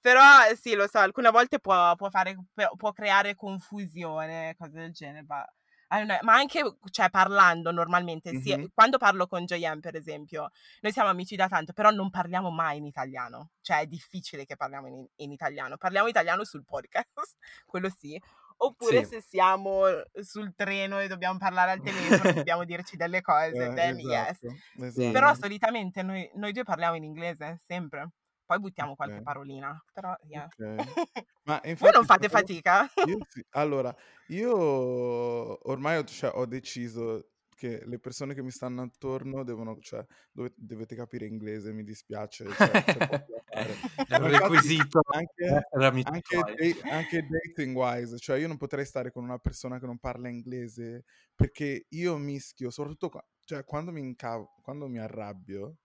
Però 0.00 0.22
sì, 0.54 0.74
lo 0.74 0.86
so, 0.86 0.98
alcune 0.98 1.30
volte 1.30 1.58
può, 1.58 1.94
può 1.96 2.10
fare, 2.10 2.36
può 2.76 2.92
creare 2.92 3.34
confusione, 3.34 4.54
cose 4.58 4.72
del 4.72 4.92
genere, 4.92 5.24
ma, 5.26 5.40
I 5.40 5.46
know, 5.88 6.16
ma 6.22 6.34
anche 6.34 6.62
cioè, 6.90 7.10
parlando 7.10 7.70
normalmente, 7.70 8.38
sia- 8.40 8.58
Mhm. 8.58 8.68
quando 8.74 8.98
parlo 8.98 9.26
con 9.26 9.44
Joyen 9.44 9.80
per 9.80 9.94
esempio, 9.96 10.50
noi 10.80 10.92
siamo 10.92 11.08
amici 11.10 11.36
da 11.36 11.48
tanto, 11.48 11.72
però 11.72 11.90
non 11.90 12.10
parliamo 12.10 12.50
mai 12.50 12.78
in 12.78 12.84
italiano, 12.86 13.50
cioè 13.60 13.80
è 13.80 13.86
difficile 13.86 14.44
che 14.44 14.56
parliamo 14.56 14.86
in, 14.88 15.06
in 15.16 15.32
italiano, 15.32 15.76
parliamo 15.76 16.08
italiano 16.08 16.44
sul 16.44 16.64
podcast, 16.64 17.36
quello 17.66 17.88
sì, 17.90 18.20
oppure 18.56 19.04
Sì. 19.04 19.14
se 19.16 19.20
siamo 19.20 19.82
sul 20.22 20.54
treno 20.54 21.00
e 21.00 21.08
dobbiamo 21.08 21.38
parlare 21.38 21.72
al 21.72 21.82
telefono, 21.82 22.32
dobbiamo 22.48 22.64
dirci 22.64 22.96
delle 22.96 23.20
cose, 23.20 23.66
Eh, 23.66 23.74
then 23.74 23.98
yes. 23.98 24.42
esatto, 24.42 24.84
esatto. 24.84 25.10
Però 25.12 25.34
solitamente 25.34 26.02
noi, 26.02 26.30
noi 26.34 26.52
due 26.52 26.62
parliamo 26.64 26.96
in 26.96 27.04
inglese, 27.04 27.58
sempre. 27.64 28.10
Poi 28.46 28.58
buttiamo 28.58 28.94
qualche 28.94 29.16
Ok. 29.16 29.22
parolina, 29.22 29.82
però 29.92 30.14
yeah. 30.26 30.44
Ok. 30.44 30.56
Ma 31.44 31.60
Voi 31.62 31.70
infatti 31.70 31.94
non 31.94 32.04
fate 32.04 32.28
fatica? 32.28 32.90
Io 33.06 33.18
sì. 33.28 33.44
Allora, 33.50 33.94
io 34.28 35.68
ormai 35.68 35.98
ho, 35.98 36.04
cioè, 36.04 36.30
ho 36.34 36.46
deciso 36.46 37.28
che 37.54 37.82
le 37.86 37.98
persone 37.98 38.34
che 38.34 38.42
mi 38.42 38.50
stanno 38.50 38.82
attorno 38.82 39.44
devono, 39.44 39.78
cioè, 39.80 40.04
dove- 40.32 40.52
dovete 40.56 40.94
capire 40.96 41.26
inglese, 41.26 41.72
mi 41.72 41.84
dispiace, 41.84 42.44
cioè, 42.50 42.82
fare. 42.82 43.26
È 44.08 44.16
un 44.16 44.28
requisito 44.28 45.00
anche, 45.12 45.66
amici 45.70 46.08
anche, 46.08 46.36
da- 46.82 46.90
anche 46.96 47.26
dating 47.26 47.76
wise, 47.76 48.18
cioè 48.18 48.38
io 48.38 48.48
non 48.48 48.56
potrei 48.56 48.84
stare 48.84 49.12
con 49.12 49.22
una 49.22 49.38
persona 49.38 49.78
che 49.78 49.86
non 49.86 49.98
parla 49.98 50.28
inglese 50.28 51.04
perché 51.34 51.86
io 51.90 52.16
mischio, 52.16 52.70
soprattutto 52.70 53.10
qua- 53.10 53.26
cioè, 53.44 53.64
quando 53.64 53.92
mi 53.92 54.00
incavo, 54.00 54.56
quando 54.62 54.88
mi 54.88 54.98
arrabbio, 54.98 55.76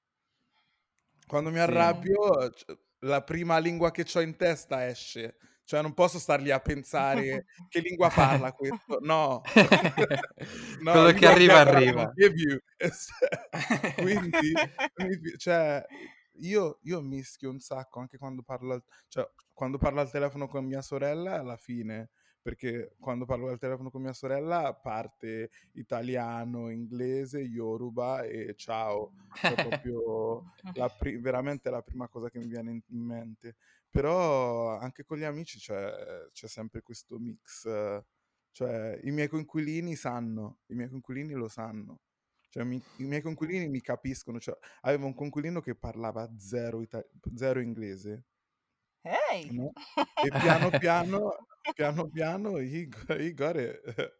quando 1.29 1.51
mi 1.51 1.59
arrabbio, 1.59 2.49
c- 2.49 2.75
la 3.01 3.21
prima 3.21 3.59
lingua 3.59 3.91
che 3.91 4.03
ho 4.11 4.19
in 4.19 4.35
testa 4.35 4.87
esce. 4.87 5.37
Cioè, 5.63 5.83
non 5.83 5.93
posso 5.93 6.17
star 6.17 6.41
lì 6.41 6.49
a 6.49 6.59
pensare 6.59 7.45
che 7.69 7.81
lingua 7.81 8.09
parla 8.09 8.51
questo. 8.51 8.97
No. 9.01 9.43
No, 10.81 10.91
Quello 10.93 11.11
che 11.11 11.27
arriva, 11.27 11.59
arriva. 11.59 12.11
Quindi, 13.95 14.53
cioè, 15.37 15.85
io, 16.39 16.79
io 16.83 17.01
mischio 17.01 17.49
un 17.49 17.59
sacco 17.59 17.99
anche 17.99 18.17
quando 18.17 18.41
parlo, 18.41 18.73
al, 18.73 18.83
cioè, 19.09 19.29
quando 19.53 19.77
parlo 19.77 19.99
al 19.99 20.09
telefono 20.09 20.47
con 20.47 20.65
mia 20.65 20.81
sorella, 20.81 21.33
alla 21.33 21.57
fine, 21.57 22.09
perché 22.41 22.95
quando 22.99 23.25
parlo 23.25 23.49
al 23.49 23.59
telefono 23.59 23.89
con 23.91 24.01
mia 24.01 24.13
sorella 24.13 24.73
parte 24.73 25.49
italiano, 25.73 26.69
inglese, 26.69 27.39
yoruba 27.39 28.23
e 28.23 28.55
ciao. 28.55 29.11
Cioè, 29.33 29.55
proprio 29.55 30.43
la 30.73 30.89
pri- 30.89 31.17
veramente 31.17 31.69
la 31.69 31.81
prima 31.81 32.07
cosa 32.07 32.29
che 32.29 32.39
mi 32.39 32.47
viene 32.47 32.71
in, 32.71 33.05
mente. 33.05 33.55
Però 33.89 34.77
anche 34.77 35.03
con 35.03 35.17
gli 35.17 35.23
amici 35.23 35.59
c'è, 35.59 36.27
c'è 36.31 36.47
sempre 36.47 36.81
questo 36.81 37.17
mix. 37.17 37.67
Cioè, 38.51 38.99
i 39.03 39.11
miei 39.11 39.27
coinquilini 39.27 39.95
sanno, 39.95 40.59
i 40.67 40.75
miei 40.75 40.89
coinquilini 40.89 41.33
lo 41.33 41.47
sanno. 41.47 41.99
Cioè, 42.49 42.63
mi- 42.63 42.81
i 42.97 43.03
miei 43.03 43.21
coinquilini 43.21 43.67
mi 43.67 43.81
capiscono. 43.81 44.39
Cioè, 44.39 44.57
avevo 44.81 45.05
un 45.05 45.13
coinquilino 45.13 45.61
che 45.61 45.75
parlava 45.75 46.29
zero, 46.37 46.81
ita- 46.81 47.05
zero 47.35 47.59
inglese. 47.59 48.23
Ehi! 49.01 49.55
no? 49.55 49.71
E 50.21 50.29
piano 50.29 50.69
piano, 50.77 51.35
piano 51.73 52.07
piano, 52.07 52.57
he 52.57 52.87
got 53.33 53.55
it. 53.55 54.17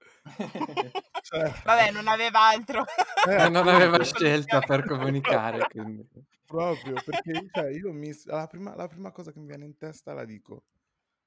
Cioè, 1.22 1.52
Vabbè, 1.64 1.92
non 1.92 2.08
aveva 2.08 2.40
altro. 2.48 2.84
eh, 3.30 3.50
non 3.50 3.68
aveva 3.68 4.04
scelta 4.04 4.62
per 4.62 4.86
comunicare, 4.86 5.68
quindi. 5.70 6.08
Proprio 6.46 6.96
perché 7.06 7.48
cioè, 7.52 7.70
io 7.70 7.92
mi, 7.94 8.12
la, 8.26 8.48
prima, 8.48 8.76
la 8.76 8.88
prima 8.88 9.12
cosa 9.12 9.32
che 9.32 9.40
mi 9.40 9.46
viene 9.48 9.66
in 9.66 9.78
testa 9.78 10.14
la 10.14 10.26
dico. 10.26 10.66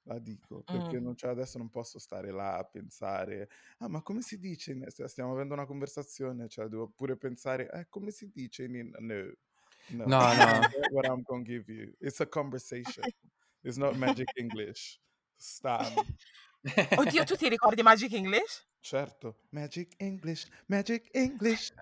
La 0.07 0.18
dico 0.18 0.62
perché 0.64 0.98
Mm. 0.98 1.05
non, 1.05 1.16
cioè, 1.16 1.31
adesso 1.31 1.59
non 1.59 1.70
posso 1.70 2.01
stare 2.01 2.33
là 2.33 2.57
a 2.59 2.64
pensare, 2.64 3.48
ah, 3.79 3.88
ma 3.88 4.03
come 4.03 4.20
si 4.20 4.37
dice? 4.40 4.72
in- 4.72 4.85
st- 4.88 5.05
Stiamo 5.05 5.31
avendo 5.33 5.55
una 5.55 5.64
conversazione, 5.64 6.48
cioè, 6.48 6.66
devo 6.66 6.88
pure 6.88 7.16
pensare, 7.16 7.70
eh, 7.70 7.87
come 7.88 8.11
si 8.11 8.29
dice 8.35 8.64
in. 8.64 8.75
in- 8.75 8.92
No, 8.98 10.07
no, 10.07 10.07
No, 10.07 10.18
that's 10.18 10.38
no. 10.38 10.44
not 10.59 10.70
what 10.92 11.07
I'm 11.07 11.22
gonna 11.22 11.42
give 11.44 11.70
you. 11.72 11.92
It's 12.01 12.18
a 12.20 12.27
conversation. 12.27 13.05
It's 13.61 13.77
not 13.77 13.94
magic 13.94 14.29
English. 14.35 14.98
Stop. 15.42 16.05
Oddio, 16.96 17.24
tu 17.24 17.35
ti 17.35 17.48
ricordi 17.48 17.83
Magic 17.83 18.12
English? 18.12 18.64
Certo, 18.81 19.38
magic 19.50 19.94
English, 19.98 20.46
magic 20.66 21.07
English. 21.12 21.72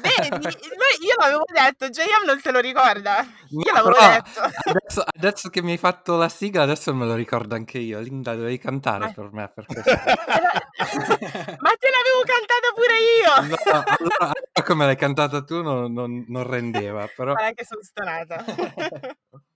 Vedi, 0.00 0.28
lui- 0.30 1.06
io 1.06 1.14
l'avevo 1.18 1.44
detto, 1.52 1.88
JM 1.88 2.24
non 2.24 2.38
se 2.40 2.50
lo 2.52 2.60
ricorda. 2.60 3.22
No, 3.50 3.60
Io 3.62 3.72
l'avevo 3.72 3.94
però 3.94 4.10
detto. 4.12 4.40
adesso, 4.70 5.02
adesso 5.04 5.48
che 5.50 5.60
mi 5.62 5.72
hai 5.72 5.76
fatto 5.76 6.16
la 6.16 6.28
sigla, 6.28 6.62
adesso 6.62 6.94
me 6.94 7.04
lo 7.04 7.14
ricordo 7.16 7.54
anche 7.56 7.78
io. 7.78 7.98
Linda, 8.00 8.34
dovevi 8.36 8.58
cantare 8.58 9.06
Ma- 9.06 9.12
per 9.12 9.32
me, 9.32 9.48
per 9.52 9.66
questo. 9.66 9.90
Ma 9.90 11.72
te 11.78 11.88
l'avevo 11.90 12.22
cantata 12.24 12.72
pure 12.74 12.96
io! 13.00 13.56
No, 13.56 13.82
allora, 13.98 14.32
come 14.64 14.84
l'hai 14.86 14.96
cantata 14.96 15.42
tu 15.42 15.62
non, 15.62 15.92
non- 15.92 16.24
non 16.28 16.42
rendeva, 16.44 17.08
però... 17.14 17.32
Guarda 17.34 17.52
che 17.54 17.64
sono 17.64 17.82
stonata. 17.82 18.44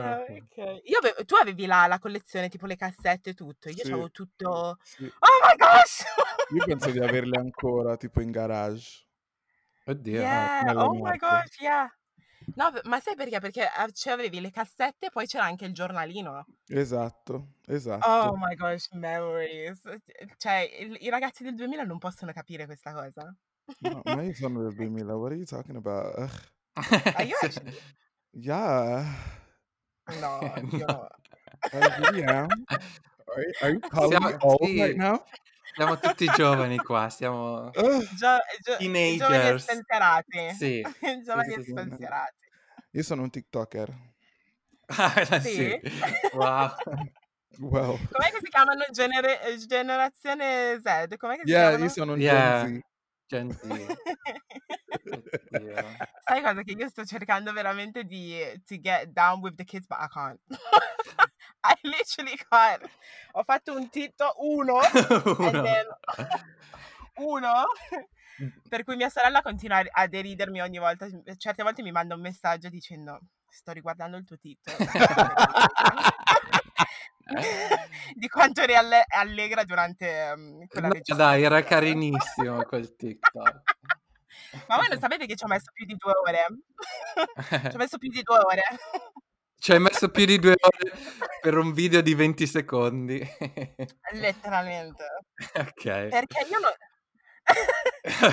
Ah, 0.00 0.20
ok. 0.20 0.80
Io 0.84 0.98
ave- 0.98 1.24
tu 1.24 1.34
avevi 1.34 1.66
la, 1.66 1.86
la 1.86 1.98
collezione, 1.98 2.48
tipo 2.48 2.66
le 2.66 2.76
cassette 2.76 3.30
e 3.30 3.34
tutto. 3.34 3.68
Io 3.68 3.76
Sì, 3.84 3.90
avevo 3.92 4.10
tutto. 4.10 4.78
sì. 4.82 5.04
Oh 5.04 5.46
my 5.46 5.56
gosh! 5.56 6.04
Io 6.54 6.64
penso 6.64 6.90
di 6.90 6.98
averle 7.02 7.38
ancora, 7.38 7.96
tipo 7.96 8.20
in 8.20 8.30
garage. 8.30 9.06
Oddio. 9.86 10.20
Yeah, 10.20 10.60
nelle 10.64 10.82
oh 10.82 10.92
my 10.94 11.16
gosh, 11.16 11.58
yeah. 11.60 11.90
No, 12.54 12.72
ma 12.84 13.00
sai 13.00 13.14
perché? 13.14 13.40
Perché 13.40 13.68
cioè, 13.92 14.12
avevi 14.12 14.40
le 14.40 14.50
cassette 14.50 15.06
e 15.06 15.10
poi 15.10 15.26
c'era 15.26 15.44
anche 15.44 15.64
il 15.64 15.74
giornalino. 15.74 16.46
Esatto, 16.68 17.34
Oh 17.34 17.72
esatto. 17.72 18.36
my 18.36 18.54
gosh, 18.54 18.90
memories. 18.92 19.80
Cioè, 20.36 20.68
il- 20.80 20.96
i 21.00 21.08
ragazzi 21.08 21.42
del 21.42 21.54
2000 21.54 21.82
non 21.84 21.98
possono 21.98 22.32
capire 22.32 22.64
questa 22.66 22.92
cosa. 22.92 23.34
No, 23.80 24.00
ma 24.04 24.22
io 24.22 24.34
sono 24.34 24.62
del 24.62 24.74
2000, 24.74 25.16
what 25.16 25.30
are 25.30 25.36
you 25.36 25.44
talking 25.44 25.76
about? 25.76 26.16
Ugh. 26.18 26.30
Are 27.16 27.24
you 27.24 27.36
actually? 27.42 27.76
Yeah, 28.30 29.04
No, 30.08 30.56
io 30.72 30.86
No. 30.88 31.08
am. 32.24 32.64
Are, 33.36 33.44
are 33.60 33.70
you 33.72 33.82
calling 33.90 34.22
me 34.24 34.32
Siamo, 34.38 34.42
old 34.42 34.60
sì, 34.62 34.78
right 34.78 34.96
now? 34.96 35.24
siamo 35.74 35.98
tutti 35.98 36.30
giovani 36.30 36.80
qua, 36.82 37.10
siamo. 37.10 37.72
Gio- 38.16 38.38
gio- 38.62 38.82
giovani 39.16 39.48
e 39.48 39.54
teenagers. 39.54 39.62
spensierati. 39.62 40.56
Sì, 40.58 40.82
Giovani 41.24 41.54
sì, 41.54 41.54
e 41.54 41.60
sì. 41.62 41.72
spensierati. 41.72 42.36
Io 42.92 43.02
sono 43.02 43.22
un 43.22 43.30
TikToker. 43.30 43.94
Ah, 44.90 45.40
Sì? 45.40 45.50
sì. 45.54 45.80
Wow. 46.32 46.70
Wow. 47.58 47.98
Com'è 48.10 48.30
che 48.30 48.38
si 48.42 48.48
chiamano 48.50 48.84
genere- 48.90 49.42
eh, 49.42 49.56
generazione 49.58 50.80
Z? 50.80 51.16
Com'è 51.16 51.36
che 51.36 51.46
si 51.46 51.48
Yeah, 51.48 51.70
io 51.72 51.88
chiamano? 51.88 51.88
sono 51.88 52.12
un 52.14 52.20
Yeah, 52.20 52.62
Gen 52.64 52.80
Z. 52.80 52.80
Gen 53.28 53.52
Z. 53.52 53.60
Oddio. 55.52 55.74
Sai 56.24 56.42
cosa? 56.42 56.62
Che 56.62 56.72
io 56.72 56.88
sto 56.88 57.04
cercando 57.04 57.52
veramente 57.52 58.04
di 58.04 58.38
to 58.66 58.76
get 58.80 59.08
down 59.08 59.40
with 59.40 59.54
the 59.56 59.64
kids, 59.64 59.86
but 59.86 59.98
I 60.00 60.06
can't. 60.08 60.40
I 61.64 61.74
literally 61.82 62.36
can't. 62.48 62.88
Ho 63.32 63.42
fatto 63.42 63.74
un 63.76 63.88
titolo 63.90 64.34
uno, 64.38 64.80
Uno. 65.38 65.62
then 65.62 65.86
uno, 67.16 67.64
per 68.68 68.84
cui 68.84 68.96
mia 68.96 69.08
sorella 69.10 69.42
continua 69.42 69.82
a 69.90 70.06
deridermi 70.06 70.60
ogni 70.60 70.78
volta. 70.78 71.06
Certe 71.36 71.62
volte 71.62 71.82
mi 71.82 71.92
manda 71.92 72.14
un 72.14 72.20
messaggio 72.20 72.68
dicendo 72.68 73.20
sto 73.50 73.72
riguardando 73.72 74.16
il 74.16 74.24
tuo 74.24 74.38
titolo. 74.38 74.76
di 78.14 78.28
quanto 78.28 78.62
eri 78.62 78.74
alle- 78.74 79.04
allegra 79.06 79.64
durante 79.64 80.32
um, 80.34 80.66
quella 80.66 80.88
No, 80.88 80.92
registrazione. 80.94 81.30
dai, 81.30 81.42
era 81.42 81.62
carinissimo 81.64 82.62
quel 82.64 82.96
TikTok. 82.96 83.60
Ma 84.66 84.76
voi 84.76 84.88
non 84.88 84.98
sapete 85.00 85.26
che 85.26 85.36
ci 85.36 85.44
ho 85.44 85.48
messo 85.48 85.70
più 85.72 85.84
di 85.84 85.94
due 85.96 86.12
ore? 86.26 86.46
ci 87.70 87.74
ho 87.74 87.78
messo 87.78 87.98
più 87.98 88.08
di 88.10 88.22
due 88.22 88.38
ore. 88.38 88.62
Ci 89.60 89.72
hai 89.72 89.80
messo 89.80 90.08
più 90.10 90.24
di 90.24 90.38
due 90.38 90.54
ore 90.56 90.92
per 91.40 91.56
un 91.56 91.72
video 91.72 92.00
di 92.00 92.14
20 92.14 92.46
secondi. 92.46 93.18
Letteralmente. 94.12 95.04
ok. 95.56 95.82
Perché 96.08 96.46
io 96.48 96.58
non... 96.60 96.70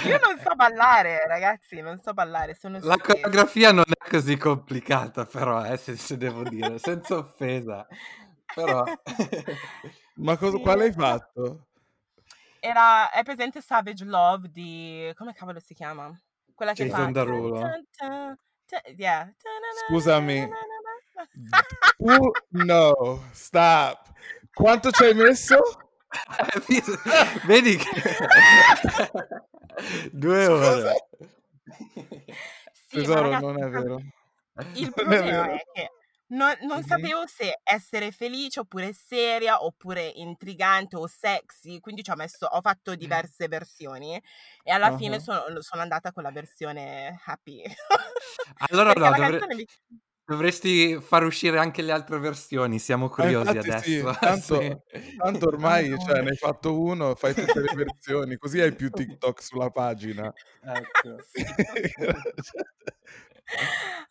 io 0.06 0.20
non 0.24 0.40
so 0.40 0.54
ballare, 0.56 1.26
ragazzi, 1.28 1.82
non 1.82 2.00
so 2.00 2.14
ballare, 2.14 2.54
sono 2.54 2.78
La 2.82 2.98
coreografia 2.98 3.72
non 3.72 3.86
è 3.88 4.08
così 4.10 4.38
complicata, 4.38 5.26
però, 5.26 5.66
eh, 5.66 5.78
se, 5.78 5.96
se 5.98 6.16
devo 6.18 6.44
dire, 6.44 6.78
senza 6.78 7.18
offesa. 7.18 7.88
Però... 8.54 8.84
Ma 10.16 10.38
cosa, 10.38 10.58
Sì, 10.58 10.64
quale 10.64 10.84
hai 10.86 10.94
fatto? 10.94 11.68
Era, 12.60 13.12
è 13.12 13.24
presente 13.24 13.62
Savage 13.62 14.06
Love 14.06 14.50
di... 14.50 15.12
come 15.16 15.34
cavolo 15.34 15.60
si 15.60 15.74
chiama? 15.74 16.18
Quella 16.54 16.74
che 16.74 16.86
Jason 16.86 17.06
fa... 17.06 17.12
Derulo. 17.12 17.70
Yeah. 18.96 19.32
Scusami. 19.88 20.50
Uh, 21.98 22.32
no, 22.50 23.24
stop. 23.32 24.12
Quanto 24.54 24.90
ci 24.92 25.04
hai 25.04 25.14
messo? 25.14 25.60
Vedi 27.46 27.78
che... 27.78 28.02
Due 30.12 30.48
ore. 30.48 31.08
Sì, 32.72 32.98
Tesoro, 32.98 33.22
ragazzi, 33.22 33.46
non 33.46 33.64
è 33.64 33.70
vero. 33.70 34.02
Il 34.74 34.92
problema 34.94 35.52
è 35.52 35.66
che 35.74 35.92
non, 36.30 36.54
non 36.62 36.84
Mhm. 36.84 36.84
sapevo 36.84 37.28
se 37.28 37.60
essere 37.64 38.12
felice 38.12 38.60
oppure 38.62 38.94
seria 38.94 39.64
oppure 39.64 40.08
intrigante 40.08 40.96
o 40.96 41.08
sexy, 41.08 41.80
quindi 41.80 42.04
ci 42.04 42.12
ho 42.12 42.16
messo, 42.16 42.46
ho 42.48 42.62
fatto 42.62 42.96
diverse 42.96 43.48
versioni 43.48 44.22
e 44.64 44.72
alla 44.72 44.92
fine 44.92 45.20
Ah. 45.20 45.22
sono, 45.22 45.62
sono 45.62 45.82
andata 45.82 46.12
con 46.12 46.24
la 46.24 46.32
versione 46.32 47.20
happy. 47.26 47.64
Allora 48.70 48.94
Perché 49.00 49.10
no, 49.10 49.12
la 49.12 49.18
dovre- 49.18 49.46
canzone 49.46 49.56
mi... 49.56 49.66
dovresti 50.24 51.00
far 51.02 51.24
uscire 51.24 51.58
anche 51.60 51.82
le 51.82 51.92
altre 51.92 52.20
versioni, 52.20 52.80
siamo 52.80 53.10
Ma 53.18 53.30
curiosi 53.30 53.30
infatti 53.30 53.72
sì, 53.72 54.02
adesso. 54.02 54.12
tanto, 54.20 54.84
Sì. 54.88 55.08
tanto 55.16 55.48
ormai 55.48 55.98
Oh, 55.98 56.00
cioè, 56.00 56.22
ne 56.22 56.30
hai 56.32 56.36
fatto 56.38 56.80
uno, 56.80 57.16
fai 57.16 57.36
tutte 57.36 57.62
le 57.62 57.70
versioni, 57.74 58.38
così 58.38 58.60
hai 58.62 58.76
più 58.76 58.92
TikTok 58.94 59.42
sulla 59.44 59.70
pagina. 59.70 60.34
Ecco. 60.62 61.20
Sì. 61.22 61.44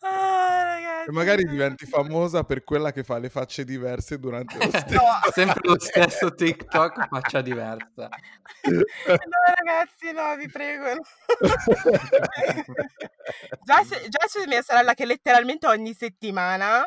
Ah, 0.01 0.77
E 0.77 0.79
ragazzi. 0.81 1.11
magari 1.11 1.43
diventi 1.43 1.85
famosa 1.85 2.43
per 2.43 2.63
quella 2.63 2.91
che 2.91 3.03
fa 3.03 3.17
le 3.17 3.29
facce 3.29 3.63
diverse 3.65 4.17
durante 4.19 4.57
lo 4.57 4.69
stesso. 4.69 4.93
No. 4.93 5.01
Sempre 5.33 5.61
lo 5.63 5.79
stesso 5.79 6.33
TikTok, 6.33 7.07
faccia 7.09 7.41
diversa. 7.41 8.09
No, 8.63 8.81
ragazzi, 9.55 10.11
no, 10.13 10.35
vi 10.37 10.47
prego. 10.49 11.01
già, 13.63 13.83
se, 13.83 14.07
già 14.09 14.25
c'è 14.27 14.45
mia 14.47 14.61
sorella 14.61 14.93
che 14.93 15.05
letteralmente 15.05 15.67
ogni 15.67 15.93
settimana, 15.93 16.83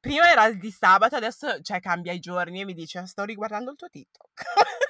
prima 0.00 0.30
era 0.30 0.46
il 0.46 0.58
di 0.58 0.70
sabato, 0.70 1.16
adesso 1.16 1.60
cioè, 1.60 1.80
cambia 1.80 2.12
i 2.12 2.18
giorni 2.18 2.60
e 2.60 2.64
mi 2.64 2.74
dice 2.74 3.04
sto 3.06 3.24
riguardando 3.24 3.70
il 3.70 3.76
tuo 3.76 3.88
TikTok. 3.88 4.42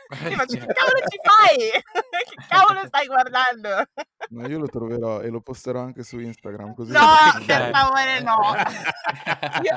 Io 0.31 0.37
faccio, 0.37 0.59
che 0.59 0.73
cavolo 0.73 0.99
ci 1.07 1.19
fai? 1.23 1.71
che 1.83 2.47
cavolo 2.49 2.87
stai 2.87 3.07
guardando? 3.07 3.85
Ma 4.31 4.47
io 4.47 4.59
lo 4.59 4.67
troverò 4.67 5.21
e 5.21 5.29
lo 5.29 5.41
posterò 5.41 5.81
anche 5.81 6.03
su 6.03 6.19
Instagram 6.19 6.75
così. 6.75 6.93
No, 6.93 7.07
per 7.45 7.71
favore 7.71 8.21
no. 8.21 8.55
Io 9.63 9.77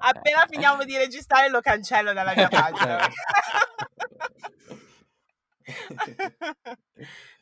appena 0.00 0.46
finiamo 0.48 0.84
di 0.84 0.96
registrare 0.96 1.48
lo 1.48 1.60
cancello 1.60 2.12
dalla 2.12 2.34
mia 2.34 2.48
pagina. 2.48 3.08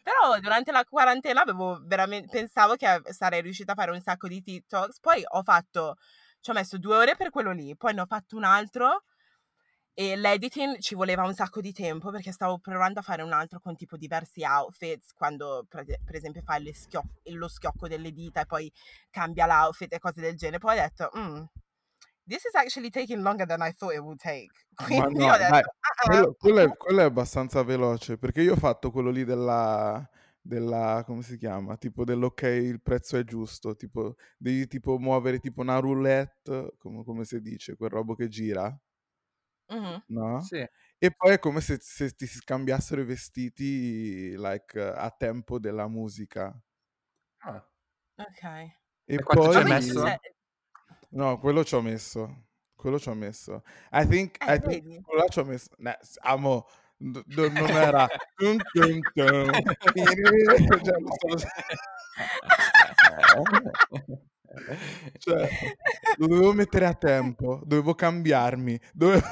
Però 0.03 0.39
durante 0.41 0.73
la 0.73 0.85
quarantena 0.85 1.43
avevo 1.43 1.81
veramente 1.85 2.29
pensavo 2.31 2.75
che 2.77 3.03
sarei 3.13 3.43
riuscita 3.43 3.73
a 3.73 3.75
fare 3.75 3.91
un 3.93 4.01
sacco 4.01 4.29
di 4.29 4.43
TikToks. 4.43 5.01
Poi 5.01 5.23
ho 5.27 5.43
fatto, 5.43 5.97
ci 6.41 6.51
ho 6.51 6.55
messo 6.55 6.79
due 6.79 6.97
ore 6.97 7.17
per 7.17 7.31
quello 7.31 7.53
lì, 7.53 7.77
poi 7.77 7.95
ne 7.95 8.01
ho 8.03 8.07
fatto 8.07 8.37
un 8.37 8.45
altro 8.45 9.05
e 9.93 10.17
l'editing 10.17 10.79
ci 10.79 10.95
voleva 10.95 11.25
un 11.25 11.35
sacco 11.35 11.61
di 11.61 11.73
tempo 11.73 12.11
perché 12.11 12.33
stavo 12.33 12.59
provando 12.59 13.01
a 13.01 13.03
fare 13.03 13.23
un 13.23 13.33
altro 13.33 13.61
con 13.61 13.77
tipo 13.77 13.97
diversi 13.97 14.43
outfits, 14.45 15.13
quando 15.13 15.67
per, 15.69 15.85
esempio 16.15 16.43
fai 16.43 16.63
le 16.63 16.75
schio- 16.75 17.03
lo 17.25 17.49
schiocco 17.49 17.89
delle 17.89 18.13
dita 18.13 18.41
e 18.41 18.47
poi 18.47 18.73
cambia 19.11 19.47
l'outfit 19.47 19.93
e 19.93 19.99
cose 19.99 20.21
del 20.21 20.37
genere. 20.37 20.59
Poi 20.59 20.79
ho 20.79 20.81
detto, 20.81 21.11
"Mm, 21.19 21.43
this 22.27 22.45
is 22.45 22.55
actually 22.55 22.89
taking 22.89 23.21
longer 23.23 23.47
than 23.47 23.61
I 23.61 23.73
thought 23.73 23.95
it 23.95 24.01
would 24.01 24.19
take. 24.19 24.51
Quindi 25.13 25.19
no, 25.19 25.33
ho 25.33 25.37
detto, 25.37 25.51
dai, 25.51 25.61
"Ah, 25.61 26.03
ah." 26.03 26.09
quello, 26.09 26.35
quello 26.39 26.61
è, 26.61 26.77
quello 26.77 27.01
è 27.01 27.05
abbastanza 27.05 27.63
veloce 27.63 28.17
perché 28.17 28.41
io 28.41 28.55
ho 28.55 28.57
fatto 28.57 28.91
quello 28.91 29.11
lì 29.11 29.25
della, 29.25 30.09
della 30.41 31.03
come 31.07 31.23
si 31.23 31.37
chiama? 31.37 31.77
Tipo 31.77 32.05
dell'ok, 32.05 32.43
il 32.43 32.81
prezzo 32.83 33.17
è 33.19 33.25
giusto, 33.25 33.77
tipo 33.77 34.17
devi 34.39 34.67
tipo 34.67 34.99
muovere 34.99 35.39
tipo 35.39 35.61
una 35.63 35.79
roulette, 35.79 36.75
come, 36.79 37.05
come 37.05 37.25
si 37.25 37.41
dice, 37.41 37.77
quel 37.77 37.91
robo 37.91 38.15
che 38.15 38.29
gira, 38.29 38.77
Mhm. 39.71 40.03
no? 40.09 40.41
Sì. 40.43 40.65
E 40.99 41.11
poi 41.17 41.33
è 41.35 41.39
come 41.39 41.61
se, 41.61 41.79
se 41.81 42.11
ti 42.11 42.27
si 42.27 42.39
scambiassero 42.39 43.01
i 43.03 43.05
vestiti 43.05 44.37
like 44.37 44.79
a 44.81 45.11
tempo 45.11 45.59
della 45.59 45.89
musica. 45.89 46.47
Ah. 47.39 47.67
Ok. 48.19 48.43
E 48.45 48.75
E 49.07 49.17
ci 49.19 49.23
poi 49.25 49.57
hai 49.57 49.63
quindi 49.65 49.71
messo? 49.87 50.03
c'è- 50.05 50.19
No, 51.11 51.39
quello 51.41 51.65
ci 51.65 51.75
ho 51.75 51.83
messo. 51.83 52.47
Quello 52.75 52.99
ci 52.99 53.09
ho 53.11 53.15
messo. 53.15 53.63
I 53.93 54.07
think, 54.09 54.37
Eh, 54.43 54.55
I 54.55 54.61
think 54.61 55.03
quello 55.05 55.25
ci 55.29 55.39
ho 55.41 55.45
messo. 55.45 55.71
s- 56.03 56.19
amo. 56.23 56.67
N- 57.01 57.23
n- 57.27 57.53
non 57.53 57.69
era. 57.71 58.07
Cioè, 65.19 65.49
lo 66.17 66.27
dovevo 66.27 66.53
mettere 66.53 66.87
a 66.87 66.95
tempo, 66.95 67.61
dovevo 67.65 67.95
cambiarmi. 67.95 68.79
dovevo- 68.93 69.23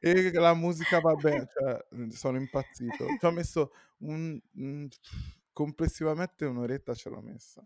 e 0.00 0.30
la 0.32 0.54
musica 0.54 1.00
va 1.00 1.14
bene, 1.14 1.46
cioè, 1.52 1.84
sono 2.10 2.38
impazzito. 2.38 3.06
Ci 3.18 3.26
ho 3.26 3.30
messo 3.32 3.72
un, 3.98 4.38
un- 4.54 4.88
complessivamente 5.52 6.44
un'oretta 6.44 6.94
ce 6.94 7.08
l'ho 7.08 7.20
messa. 7.20 7.64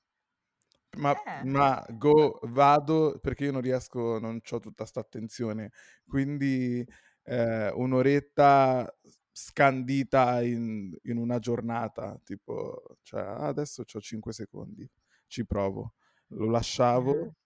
Ma, 0.99 1.13
Eh. 1.23 1.45
ma 1.45 1.85
go, 1.91 2.41
vado 2.45 3.19
perché 3.21 3.45
io 3.45 3.53
non 3.53 3.61
riesco, 3.61 4.19
non 4.19 4.41
ho 4.49 4.59
tutta 4.59 4.85
sta 4.85 4.99
attenzione, 5.01 5.71
quindi 6.07 6.85
eh, 7.31 7.71
un'oretta 7.71 8.93
scandita 9.31 10.43
in, 10.43 10.97
in 11.05 11.17
una 11.17 11.39
giornata, 11.39 12.21
tipo, 12.25 12.97
cioè, 13.03 13.21
"Ah, 13.23 13.47
adesso 13.47 13.85
ho 13.91 14.01
5 14.01 14.33
secondi, 14.33 14.89
ci 15.29 15.47
provo. 15.47 15.95
Lo 16.29 16.51
lasciavo, 16.51 17.37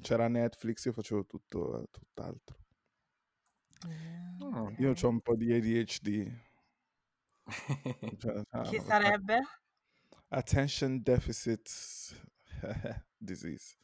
c'era 0.00 0.28
Netflix, 0.28 0.84
io 0.86 0.92
facevo 0.92 1.26
tutto, 1.26 1.86
tutt'altro. 1.90 2.58
Mm, 3.86 4.74
Io 4.78 4.90
ok. 4.90 5.02
ho 5.04 5.08
un 5.08 5.20
po' 5.20 5.36
di 5.36 5.52
ADHD. 5.52 6.32
Cioè, 8.18 8.42
ah, 8.50 8.64
so. 8.64 8.80
sarebbe? 8.82 9.40
Attention 10.28 11.02
deficit 11.02 11.68
disease. 13.18 13.76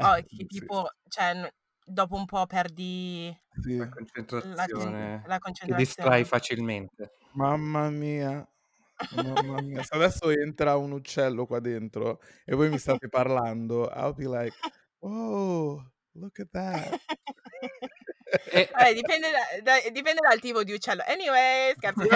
Oh, 0.00 0.22
che 0.26 0.46
tipo, 0.46 0.88
cioè, 1.08 1.50
dopo 1.88 2.16
un 2.16 2.26
po' 2.26 2.46
perdi 2.46 3.34
Sì. 3.62 3.76
La 3.76 3.88
concentrazione 3.88 5.22
la 5.26 5.38
ti 5.38 5.74
distrai 5.74 6.18
concentrazione. 6.22 6.24
facilmente. 6.24 7.12
Mamma 7.32 7.88
mia. 7.90 8.46
Mamma 9.14 9.60
mia. 9.62 9.82
Se 9.82 9.94
adesso 9.94 10.28
entra 10.30 10.76
un 10.76 10.92
uccello 10.92 11.46
qua 11.46 11.60
dentro 11.60 12.20
e 12.44 12.54
voi 12.54 12.68
mi 12.68 12.78
state 12.78 13.08
parlando, 13.08 13.90
I'll 13.94 14.14
be 14.14 14.26
like, 14.26 14.56
oh, 15.00 15.82
look 16.12 16.38
at 16.40 16.48
that. 16.50 17.00
E- 18.50 18.68
Vabbè, 18.72 18.92
dipende, 18.94 19.28
da- 19.30 19.60
da- 19.62 19.90
dipende 19.90 20.20
dal 20.20 20.38
tipo 20.40 20.62
di 20.62 20.72
uccello. 20.72 21.02
Anyway, 21.06 21.72
scherzo. 21.76 22.02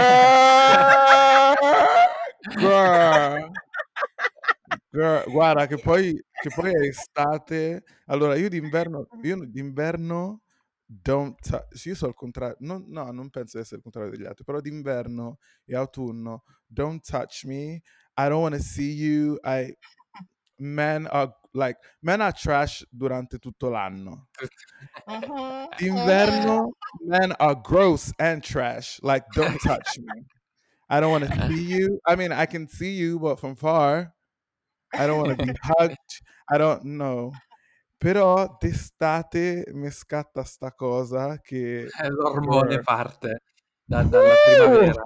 Girl. 4.92 5.24
Guarda 5.30 5.66
che 5.66 5.76
poi, 5.82 6.12
che 6.12 6.50
poi 6.54 6.70
è 6.70 6.86
estate. 6.86 7.82
Allora, 8.06 8.36
io 8.36 8.48
d'inverno, 8.48 9.06
io 9.22 9.44
d'inverno 9.46 10.42
don't 10.84 11.38
touch, 11.40 11.86
io 11.86 11.94
sono 11.94 12.10
al 12.10 12.16
contrario, 12.16 12.56
non- 12.60 12.84
no, 12.88 13.10
non 13.10 13.30
penso 13.30 13.56
di 13.56 13.62
essere 13.62 13.76
il 13.76 13.82
contrario 13.82 14.10
degli 14.10 14.26
altri, 14.26 14.44
però 14.44 14.60
d'inverno 14.60 15.38
e 15.64 15.74
autunno, 15.74 16.44
don't 16.66 17.02
touch 17.02 17.44
me, 17.44 17.80
I 18.18 18.28
don't 18.28 18.42
want 18.42 18.54
to 18.54 18.60
see 18.60 18.92
you, 18.92 19.38
I, 19.42 19.74
men 20.58 21.06
are, 21.10 21.34
like, 21.52 21.78
men 22.00 22.20
are 22.20 22.32
trash 22.32 22.86
durante 22.90 23.38
tutto 23.38 23.70
l'anno. 23.70 24.28
D'inverno, 25.78 26.76
men 27.06 27.32
are 27.38 27.58
gross 27.62 28.12
and 28.18 28.42
trash, 28.42 28.98
like, 29.02 29.24
don't 29.32 29.58
touch 29.62 29.98
me. 29.98 30.26
I 30.90 31.00
don't 31.00 31.10
want 31.10 31.24
to 31.24 31.48
see 31.48 31.62
you. 31.62 31.98
I 32.06 32.16
mean, 32.16 32.32
I 32.32 32.44
can 32.44 32.68
see 32.68 32.92
you, 32.92 33.18
but 33.18 33.40
from 33.40 33.56
far. 33.56 34.12
I 34.98 35.06
don't 35.06 35.18
want 35.18 35.38
to 35.38 35.44
be 35.44 35.52
hugged. 35.62 36.22
I 36.48 36.58
don't 36.58 36.82
know. 36.82 37.32
Però 37.98 38.56
d'estate 38.58 39.70
mi 39.72 39.90
scatta 39.90 40.42
sta 40.42 40.72
cosa 40.72 41.38
che... 41.40 41.88
L'ormone 42.08 42.74
Girl. 42.74 42.82
parte 42.82 43.40
da- 43.84 44.02
dalla 44.02 44.36
primavera. 44.44 45.02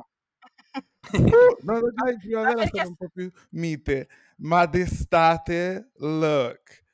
Uh, 1.13 1.23
no, 1.63 1.79
no, 1.81 1.93
già 1.93 2.11
in 2.11 2.19
primavera 2.19 2.55
perché 2.63 2.79
sono 2.79 2.89
un 2.89 2.97
po' 2.97 3.09
più 3.13 3.31
mite, 3.51 4.09
ma 4.39 4.67
d'estate, 4.67 5.91
look, 5.97 6.85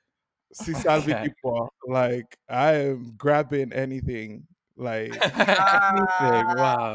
si 0.49 0.75
salvi 0.75 1.15
chi 1.15 1.35
può. 1.41 1.67
Like, 1.87 2.39
I 2.49 2.91
am 2.91 3.15
grabbing 3.17 3.73
anything. 3.73 4.45
Like, 4.75 5.21
Anything, 5.23 6.49
Ah, 6.59 6.95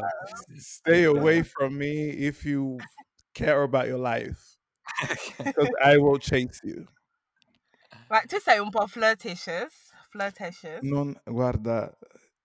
stay 0.58 1.04
away 1.04 1.42
from 1.42 1.76
me 1.76 2.10
if 2.10 2.44
you 2.44 2.76
care 3.32 3.62
about 3.62 3.86
your 3.86 3.98
life. 3.98 4.57
Because 5.42 5.70
I 5.84 5.96
will 5.98 6.18
chase 6.18 6.60
you. 6.64 6.86
ma 8.10 8.20
tu 8.30 8.38
sei 8.40 8.58
un 8.60 8.70
po' 8.70 8.86
flirtatious? 8.86 9.74
Flirtatious? 10.10 10.86
Non, 10.90 11.14
guarda, 11.24 11.96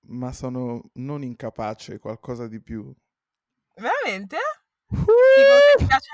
ma 0.08 0.32
sono 0.32 0.92
non 0.94 1.24
incapace, 1.24 1.98
qualcosa 2.00 2.48
di 2.48 2.62
più. 2.62 2.94
Veramente? 3.76 4.38
Tipo, 5.34 5.60
se 5.60 5.76
ti 5.78 5.86
piace, 5.86 6.12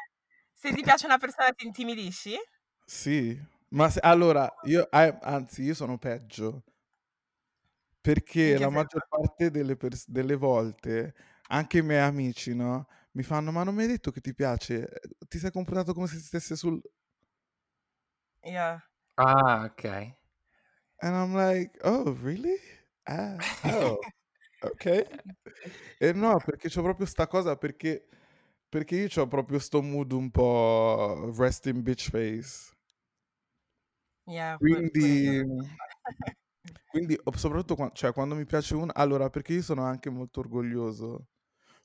se 0.54 0.74
ti 0.74 0.84
piace 0.84 1.06
una 1.06 1.18
persona 1.18 1.52
ti 1.52 1.66
intimidisci? 1.66 2.38
Sì, 2.86 3.40
ma 3.70 3.90
se- 3.90 4.00
allora, 4.02 4.52
io, 4.64 4.88
anzi, 4.92 5.62
io 5.64 5.74
sono 5.74 5.98
peggio. 5.98 6.64
Perché 8.02 8.58
la 8.58 8.70
senso? 8.70 8.70
maggior 8.70 9.08
parte 9.08 9.52
delle, 9.52 9.76
pers- 9.76 10.08
delle 10.10 10.36
volte, 10.36 11.14
anche 11.48 11.80
i 11.80 11.82
miei 11.84 12.02
amici, 12.02 12.56
no? 12.56 12.88
Mi 13.20 13.26
fanno, 13.26 13.52
ma 13.52 13.64
non 13.64 13.76
mi 13.76 13.82
hai 13.82 13.90
detto 13.90 14.12
che 14.12 14.22
ti 14.22 14.34
piace? 14.34 14.88
Eh, 14.88 15.10
Ti 15.28 15.40
sei 15.40 15.52
comportato 15.52 15.94
come 15.94 16.08
se 16.08 16.20
stesse 16.20 16.56
sul... 16.56 16.82
Yeah. 18.46 18.80
Ah, 19.18 19.66
ok. 19.66 20.16
And 21.02 21.14
I'm 21.16 21.36
like, 21.36 21.78
oh, 21.84 22.16
really? 22.24 22.56
Ah, 23.06 23.36
oh, 23.66 24.00
ok. 24.64 24.86
E 26.00 26.14
no, 26.14 26.38
perché 26.46 26.70
c'ho 26.70 26.82
proprio 26.82 27.06
sta 27.06 27.28
cosa, 27.28 27.58
perché, 27.58 28.08
perché 28.70 28.96
io 28.96 29.08
c'ho 29.10 29.28
proprio 29.28 29.60
sto 29.60 29.82
mood 29.82 30.14
un 30.14 30.32
po' 30.32 31.34
resting 31.38 31.82
bitch 31.82 32.10
face. 32.12 32.72
Yeah. 34.26 34.56
Quindi, 34.60 35.44
quindi 36.90 37.20
o- 37.22 37.36
soprattutto 37.38 37.76
qua- 37.76 37.92
cioè, 37.94 38.14
quando 38.14 38.36
mi 38.36 38.46
piace 38.46 38.76
uno, 38.76 38.92
allora 38.96 39.30
perché 39.30 39.54
io 39.54 39.62
sono 39.62 39.84
anche 39.84 40.10
molto 40.10 40.40
orgoglioso, 40.40 41.28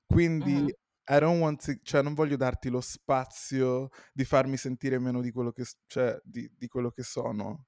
quindi 0.07 0.53
Mhm. 0.63 0.69
I 1.07 1.19
don't 1.19 1.41
want 1.41 1.65
to, 1.65 1.73
cioè 1.83 2.03
non 2.03 2.15
voglio 2.15 2.37
darti 2.37 2.69
lo 2.71 2.81
spazio 2.81 3.91
di 4.13 4.25
farmi 4.25 4.57
sentire 4.57 4.99
meno 4.99 5.21
di 5.21 5.31
quello 5.33 5.53
che, 5.53 5.65
cioè, 5.87 6.19
di, 6.25 6.51
di 6.57 6.67
quello 6.69 6.91
che 6.91 7.03
sono. 7.03 7.49
Mhm. 7.49 7.65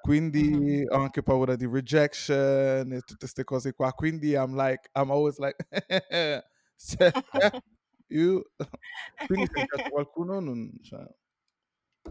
Quindi 0.00 0.84
ho 0.88 0.96
anche 1.00 1.22
paura 1.22 1.54
di 1.56 1.66
rejection 1.66 2.92
e 2.92 3.00
tutte 3.00 3.18
queste 3.18 3.44
cose 3.44 3.72
qua. 3.74 3.92
Quindi 3.92 4.32
I'm 4.32 4.56
like, 4.56 4.88
I'm 4.94 5.10
always 5.10 5.38
like, 5.38 5.56
se- 6.76 7.12
you. 8.08 8.42
Quindi 9.26 9.46
se 9.52 9.90
qualcuno 9.90 10.40
non, 10.40 10.72
cioè, 10.82 11.06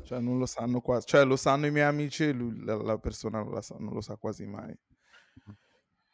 cioè, 0.04 0.20
non 0.20 0.38
lo 0.38 0.46
sanno 0.46 0.82
quasi, 0.82 1.08
cioè 1.08 1.26
lo 1.26 1.36
sanno 1.36 1.66
i 1.68 1.72
miei 1.72 1.86
amici 1.86 2.24
e 2.26 2.32
lui- 2.32 2.64
la, 2.64 2.76
la 2.76 2.98
persona 2.98 3.42
non, 3.44 3.62
sa, 3.62 3.76
non 3.80 3.94
lo 3.94 4.02
sa 4.02 4.16
quasi 4.18 4.46
mai. 4.46 4.76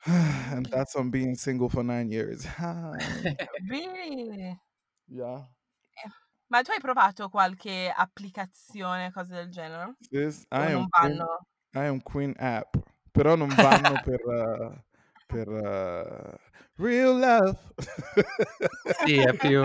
And 0.08 0.66
that's 0.68 0.96
on 0.96 1.10
being 1.12 1.36
single 1.36 1.70
for 1.70 1.84
nine 1.84 2.10
years. 2.10 2.46
Really? 3.70 4.58
yeah. 5.08 5.48
Eh, 5.96 6.10
Ma 6.50 6.62
tu 6.62 6.72
hai 6.72 6.80
provato 6.80 7.30
qualche 7.30 7.92
applicazione, 7.94 9.12
cose 9.12 9.34
del 9.34 9.50
genere? 9.52 9.96
O 10.58 10.68
I 10.68 10.72
am 10.72 10.86
non 10.86 10.88
queen, 10.88 11.18
vanno? 11.18 11.46
I 11.74 11.86
am 11.88 12.02
queen 12.02 12.34
app, 12.38 12.76
però 13.12 13.36
non 13.36 13.58
vanno 13.58 14.00
per, 14.00 14.20
uh, 14.26 14.74
per 15.26 15.48
uh, 15.50 16.38
real 16.76 17.18
love. 17.20 17.60
Sì, 19.04 19.20
è 19.22 19.36
più 19.36 19.62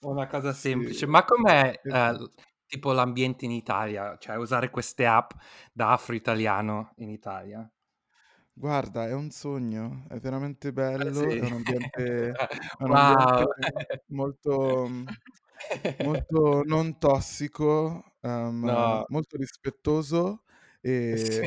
una 0.00 0.26
cosa 0.26 0.52
semplice. 0.52 1.06
Sì, 1.06 1.06
Ma 1.06 1.24
com'è 1.24 1.80
l- 1.88 2.24
tipo 2.66 2.92
l'ambiente 2.92 3.44
in 3.44 3.50
Italia? 3.50 4.16
Cioè 4.18 4.36
usare 4.36 4.70
queste 4.70 5.06
app 5.06 5.32
da 5.72 5.92
afro-italiano 5.92 6.92
in 6.96 7.10
Italia? 7.10 7.68
Guarda, 8.56 9.08
è 9.08 9.12
un 9.12 9.30
sogno, 9.30 10.04
è 10.08 10.20
veramente 10.20 10.72
Eh, 10.96 11.12
bello, 11.12 11.34
sì. 11.34 11.40
è 11.40 11.44
un 11.44 11.54
ambiente, 11.54 12.30
è 12.76 12.84
un 12.84 12.92
Wow. 12.92 12.92
ambiente 12.92 13.50
molto, 14.06 14.88
molto 15.96 16.62
non 16.64 16.98
tossico, 16.98 18.16
ehm, 18.20 18.56
No, 18.62 19.06
molto 19.08 19.36
rispettoso 19.36 20.44
eh, 20.80 21.16
sì. 21.16 21.46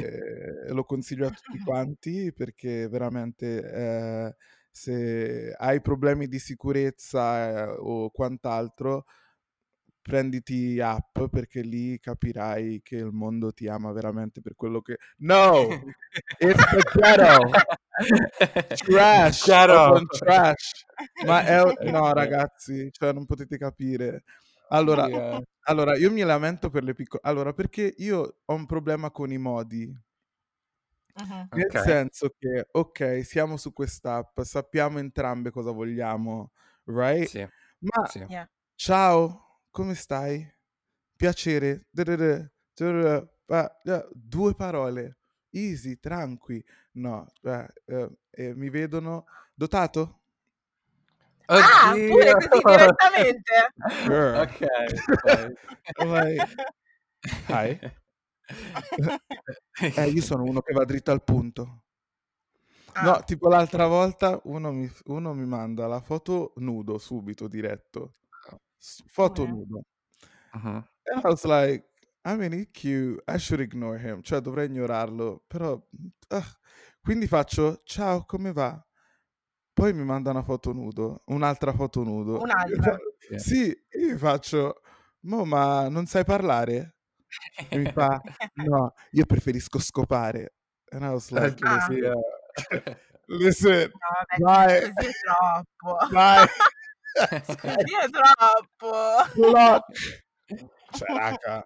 e 0.68 0.72
lo 0.74 0.84
consiglio 0.84 1.28
a 1.28 1.32
tutti 1.32 1.60
quanti 1.60 2.34
perché 2.34 2.88
veramente 2.90 3.62
eh, 3.72 4.36
se 4.72 5.54
hai 5.58 5.82
problemi 5.82 6.28
di 6.28 6.40
sicurezza 6.40 7.70
eh, 7.74 7.76
o 7.80 8.12
quant'altro, 8.12 9.06
prenditi 10.08 10.80
app 10.80 11.20
perché 11.30 11.60
lì 11.60 12.00
capirai 12.00 12.80
che 12.82 12.96
il 12.96 13.12
mondo 13.12 13.52
ti 13.52 13.68
ama 13.68 13.92
veramente 13.92 14.40
per 14.40 14.56
quello 14.56 14.82
che... 14.82 14.98
No! 15.18 15.68
It's 16.40 16.66
the 16.72 16.82
ghetto! 16.94 17.50
Trash! 18.86 19.44
Trash! 19.44 20.86
Ma 21.26 21.44
è... 21.46 21.92
No, 21.92 22.14
ragazzi, 22.14 22.90
cioè 22.92 23.12
non 23.12 23.26
potete 23.26 23.58
capire. 23.58 24.24
Allora, 24.70 25.08
eh. 25.08 25.44
allora, 25.64 25.98
io 25.98 26.10
mi 26.10 26.22
lamento 26.22 26.70
per 26.70 26.84
le 26.84 26.94
piccole... 26.94 27.22
Allora, 27.26 27.52
perché 27.52 27.94
io 27.98 28.38
ho 28.46 28.54
un 28.54 28.66
problema 28.66 29.12
con 29.12 29.30
i 29.32 29.38
modi. 29.38 29.94
Mhm. 31.20 31.48
Nel 31.52 31.66
Ok. 31.66 31.80
senso 31.82 32.36
che, 32.40 32.68
ok, 32.72 33.26
siamo 33.26 33.58
su 33.58 33.74
quest'app, 33.74 34.40
sappiamo 34.42 35.00
entrambe 35.00 35.50
cosa 35.52 35.72
vogliamo, 35.72 36.52
right? 36.86 37.28
Sì, 37.28 37.46
Ma 37.80 38.06
sì. 38.08 38.24
Yeah. 38.28 38.48
ciao, 38.76 39.47
come 39.78 39.94
stai? 39.94 40.44
Piacere. 41.16 41.86
Eh, 42.74 44.08
Due 44.12 44.56
parole. 44.56 45.18
Easy, 45.52 46.00
tranqui. 46.00 46.64
No, 46.94 47.28
eh, 47.44 47.68
eh, 48.32 48.56
mi 48.56 48.72
vedono 48.72 49.28
dotato? 49.54 50.22
Ah, 51.46 51.94
pure 51.94 52.34
così 52.34 52.62
direttamente? 52.66 53.74
Girl. 54.04 54.40
Ok, 54.40 54.66
ok. 55.12 55.54
I'm 56.00 56.12
like, 56.12 56.56
hi. 57.48 57.80
Eh, 59.80 60.08
io 60.10 60.22
sono 60.24 60.44
uno 60.44 60.62
che 60.62 60.74
va 60.74 60.86
dritto 60.86 61.12
al 61.12 61.24
punto. 61.24 61.84
No, 63.04 63.12
Ah, 63.12 63.22
tipo 63.22 63.48
l'altra 63.48 63.86
volta 63.86 64.40
uno 64.46 64.72
mi, 64.72 64.90
uno 65.06 65.34
mi 65.36 65.46
manda 65.46 65.86
la 65.86 66.02
foto 66.02 66.54
nudo 66.56 66.98
subito, 66.98 67.48
diretto. 67.48 68.14
S- 68.80 69.04
Foto 69.08 69.44
Pure? 69.44 69.52
nudo. 69.58 69.82
Mhm. 70.54 70.88
And 71.04 71.24
I 71.24 71.28
was 71.28 71.44
like, 71.46 71.86
I 72.26 72.36
mean, 72.36 72.52
he's 72.54 72.68
cute. 72.72 73.22
I 73.28 73.38
should 73.38 73.60
ignore 73.62 73.98
him. 74.00 74.22
Cioè, 74.22 74.42
dovrei 74.42 74.66
ignorarlo. 74.68 75.44
Però, 75.48 75.82
ah. 76.30 76.46
quindi 77.02 77.28
faccio, 77.28 77.82
ciao, 77.86 78.26
come 78.26 78.52
va? 78.52 78.82
Poi 79.74 79.94
mi 79.94 80.04
manda 80.04 80.32
una 80.32 80.42
foto 80.44 80.74
nudo, 80.74 81.22
un'altra 81.28 81.72
foto 81.72 82.04
nudo. 82.04 82.40
Un'altra? 82.42 82.98
Fa- 82.98 83.38
sì, 83.38 83.68
io 83.68 84.14
gli 84.14 84.18
faccio, 84.18 84.82
mo, 85.22 85.46
ma 85.46 85.88
non 85.88 86.06
sai 86.08 86.26
parlare? 86.26 86.96
E 87.70 87.78
mi 87.78 87.92
fa, 87.92 88.20
no, 88.56 88.94
io 89.12 89.26
preferisco 89.26 89.80
scopare. 89.80 90.56
And 90.90 91.04
I 91.04 91.10
was 91.10 91.30
like, 91.30 91.64
Ah. 91.64 91.88
listen, 91.90 92.14
listen, 93.28 93.92
No, 94.40 94.46
vai, 94.46 94.80
vabbè, 94.82 94.94
così 94.94 95.08
è 95.08 95.12
troppo. 95.22 96.14
vai, 96.14 96.48
Così 96.48 96.58
è 97.18 98.10
troppo. 98.10 98.92
block. 99.36 100.26
Cioè, 100.92 101.16
raga, 101.16 101.66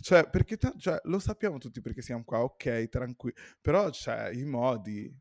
cioè, 0.00 0.28
perché 0.28 0.56
ta- 0.56 0.74
cioè, 0.78 1.00
lo 1.04 1.18
sappiamo 1.18 1.58
tutti 1.58 1.80
perché 1.80 2.02
siamo 2.02 2.24
qua, 2.24 2.42
ok, 2.42 2.88
tranquilli, 2.88 3.36
però, 3.60 3.90
cioè, 3.90 4.30
i 4.32 4.44
modi, 4.44 5.12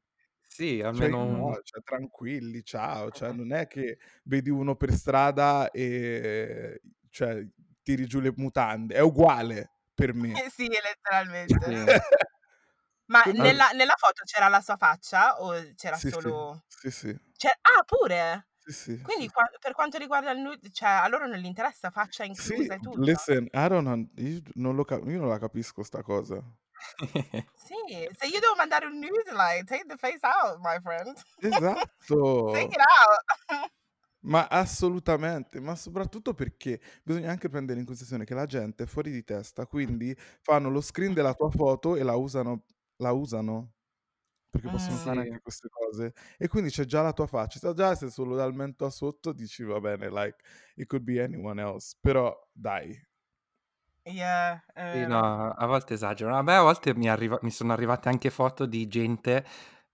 Sì, 0.47 0.77
cioè, 0.77 0.88
almeno 0.88 1.23
un... 1.23 1.32
modi, 1.36 1.61
cioè, 1.63 1.82
tranquilli, 1.82 2.63
ciao, 2.63 3.09
cioè, 3.11 3.32
non 3.34 3.51
è 3.51 3.67
che 3.67 3.97
vedi 4.23 4.49
uno 4.49 4.75
per 4.75 4.91
strada 4.91 5.71
e, 5.71 6.82
cioè, 7.09 7.45
tiri 7.82 8.05
giù 8.05 8.19
le 8.19 8.32
mutande, 8.36 8.95
è 8.95 8.99
uguale 8.99 9.71
per 9.93 10.13
me. 10.13 10.43
Eh 10.43 10.49
sì, 10.49 10.69
letteralmente. 10.69 11.55
Sì. 11.59 11.97
Ma 13.09 13.23
nella, 13.23 13.69
nella 13.71 13.95
foto 13.97 14.21
c'era 14.23 14.47
la 14.49 14.61
sua 14.61 14.77
faccia 14.77 15.41
o 15.41 15.53
c'era 15.75 15.95
Sì, 15.95 16.09
sì, 16.09 16.11
solo... 16.11 16.63
sì, 16.67 16.91
sì, 16.91 17.19
c'è- 17.36 17.57
Ah, 17.61 17.84
pure? 17.84 18.49
Sì, 18.72 18.97
sì, 18.97 18.97
Quindi 19.01 19.28
sì. 19.28 19.30
qua- 19.30 19.49
per 19.59 19.74
quanto 19.74 19.97
riguarda 19.97 20.32
il 20.32 20.39
nude, 20.39 20.70
cioè 20.72 20.89
a 20.89 21.07
loro 21.07 21.28
non 21.28 21.38
gli 21.39 21.45
interessa 21.45 21.89
faccia 21.91 22.24
Sì, 22.32 22.53
inclusa 22.53 22.76
e 22.76 22.80
tutto? 22.80 23.07
listen, 23.07 23.47
I 23.53 23.67
don't 23.70 23.88
un- 23.88 24.09
io 24.17 24.41
non, 24.55 24.76
lo 24.76 24.84
cap- 24.84 25.05
io 25.07 25.20
non 25.20 25.28
la 25.30 25.38
capisco 25.39 25.84
sta 25.84 26.01
cosa. 26.03 26.43
Sì, 27.53 27.76
se 28.17 28.26
io 28.28 28.39
devo 28.39 28.55
mandare 28.55 28.86
un 28.86 28.97
nude, 28.99 29.32
like, 29.34 29.63
take 29.65 29.86
the 29.86 29.97
face 29.97 30.26
out, 30.26 30.59
my 30.61 30.80
friend. 30.82 31.15
Esatto, 31.41 32.15
Take 32.51 32.72
it 32.74 32.80
out. 32.82 33.72
ma 34.22 34.47
assolutamente, 34.47 35.59
ma 35.61 35.76
soprattutto 35.76 36.34
perché 36.34 36.82
bisogna 37.03 37.32
anche 37.32 37.47
prendere 37.49 37.80
in 37.80 37.86
considerazione 37.86 38.26
che 38.26 38.34
la 38.34 38.45
gente 38.45 38.84
è 38.84 38.88
fuori 38.88 39.11
di 39.11 39.24
testa, 39.24 39.65
quindi 39.65 40.13
fanno 40.41 40.70
lo 40.70 40.82
screen 40.82 41.13
della 41.13 41.34
tua 41.34 41.49
foto 41.49 41.95
e 41.95 42.03
la 42.03 42.15
usano, 42.15 42.65
la 42.97 43.11
usano, 43.13 43.76
perché 44.50 44.70
possono 44.70 44.97
fare 44.97 45.22
Sì. 45.22 45.28
anche 45.28 45.41
queste 45.41 45.70
cose. 45.70 46.14
E 46.38 46.47
quindi 46.47 46.70
c'è 46.70 46.86
già 46.86 47.02
la 47.02 47.14
tua 47.14 47.28
faccia, 47.28 47.74
già 47.74 47.95
se 47.95 48.10
solo 48.10 48.36
dal 48.36 48.54
mento 48.54 48.86
a 48.86 48.89
sotto 48.89 49.32
dici 49.34 49.64
va 49.64 49.80
bene, 49.80 50.10
like, 50.10 50.38
it 50.76 50.88
could 50.88 51.04
be 51.04 51.22
anyone 51.22 51.62
else, 51.62 51.95
però 52.00 52.36
dai. 52.52 53.08
Yeah, 54.06 54.64
Sì, 54.91 55.06
vero. 55.06 55.08
no, 55.08 55.52
a 55.52 55.66
volte 55.68 55.93
esagerano. 55.93 56.38
A 56.38 56.41
me 56.41 56.56
a 56.56 56.62
volte 56.62 56.95
mi, 56.95 57.08
arriva- 57.10 57.38
mi 57.43 57.52
sono 57.52 57.74
arrivate 57.74 58.10
anche 58.10 58.30
foto 58.32 58.66
di 58.66 58.88
gente 58.88 59.45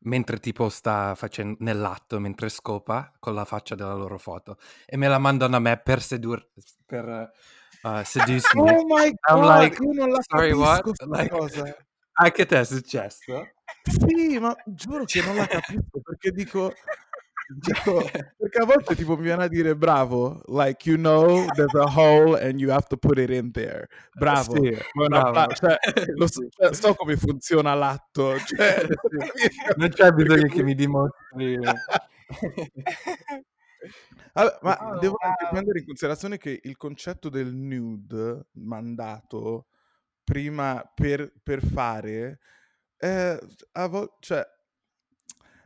mentre 0.06 0.40
tipo 0.40 0.70
sta 0.70 1.16
facendo 1.16 1.58
nell'atto, 1.62 2.20
mentre 2.20 2.48
scopa 2.50 3.12
con 3.20 3.34
la 3.34 3.44
faccia 3.44 3.76
della 3.76 3.94
loro 3.94 4.18
foto 4.18 4.58
e 4.86 4.96
me 4.98 5.08
la 5.08 5.18
mandano 5.18 5.56
a 5.56 5.60
me 5.60 5.78
per 5.82 6.02
sedur 6.02 6.48
per 6.86 7.06
uh, 7.84 8.04
seduce 8.04 8.58
me. 8.62 8.72
Oh 8.72 8.86
my 8.86 9.12
I'm 9.28 9.42
god, 9.42 9.62
like, 9.64 9.84
io 9.84 9.92
non 9.94 10.10
la 10.12 10.22
sorry, 10.30 10.54
what? 10.54 10.86
Like, 11.08 11.30
cosa. 11.30 11.64
Anche 12.16 12.46
te 12.46 12.60
è 12.60 12.64
successo? 12.66 13.48
Sì, 13.84 14.38
ma 14.40 14.56
giuro 14.66 15.06
che 15.06 15.22
non 15.22 15.36
la 15.36 15.46
capisco 15.48 16.00
perché 16.04 16.32
dico, 16.32 16.72
dico, 17.48 18.02
perché 18.38 18.58
a 18.60 18.66
volte 18.66 18.96
tipo 18.96 19.16
mi 19.18 19.24
viene 19.24 19.44
a 19.44 19.48
dire 19.48 19.76
bravo, 19.76 20.42
like 20.48 20.88
you 20.90 20.98
know 20.98 21.46
there's 21.54 21.74
a 21.76 21.86
hole 21.86 22.40
and 22.40 22.60
you 22.60 22.72
have 22.72 22.88
to 22.88 22.98
put 22.98 23.18
it 23.18 23.30
in 23.30 23.52
there. 23.52 23.88
Bravo, 24.14 24.56
Sì, 24.56 24.78
bravo. 24.94 25.54
cioè, 25.54 25.78
lo 26.16 26.28
so, 26.28 26.48
cioè, 26.50 26.74
so 26.74 26.96
come 26.96 27.18
funziona 27.18 27.74
l'atto, 27.74 28.38
cioè, 28.46 28.82
Sì. 28.88 29.50
Non 29.78 29.90
c'è 29.90 30.12
bisogno 30.12 30.48
che 30.48 30.64
mi 30.64 30.76
dimostri. 30.76 31.58
Vabbè, 34.34 34.58
ma 34.62 34.78
Oh, 34.82 35.00
devo 35.00 35.16
anche 35.20 35.44
wow. 35.44 35.52
prendere 35.52 35.80
in 35.80 35.86
considerazione 35.86 36.38
che 36.38 36.60
il 36.64 36.78
concetto 36.78 37.30
del 37.30 37.54
nude 37.54 38.48
mandato 38.54 39.68
prima 40.26 40.84
per, 40.94 41.32
per 41.42 41.64
fare, 41.66 42.40
eh, 42.98 43.40
a 43.74 43.88
vol- 43.88 44.12
cioè, 44.20 44.46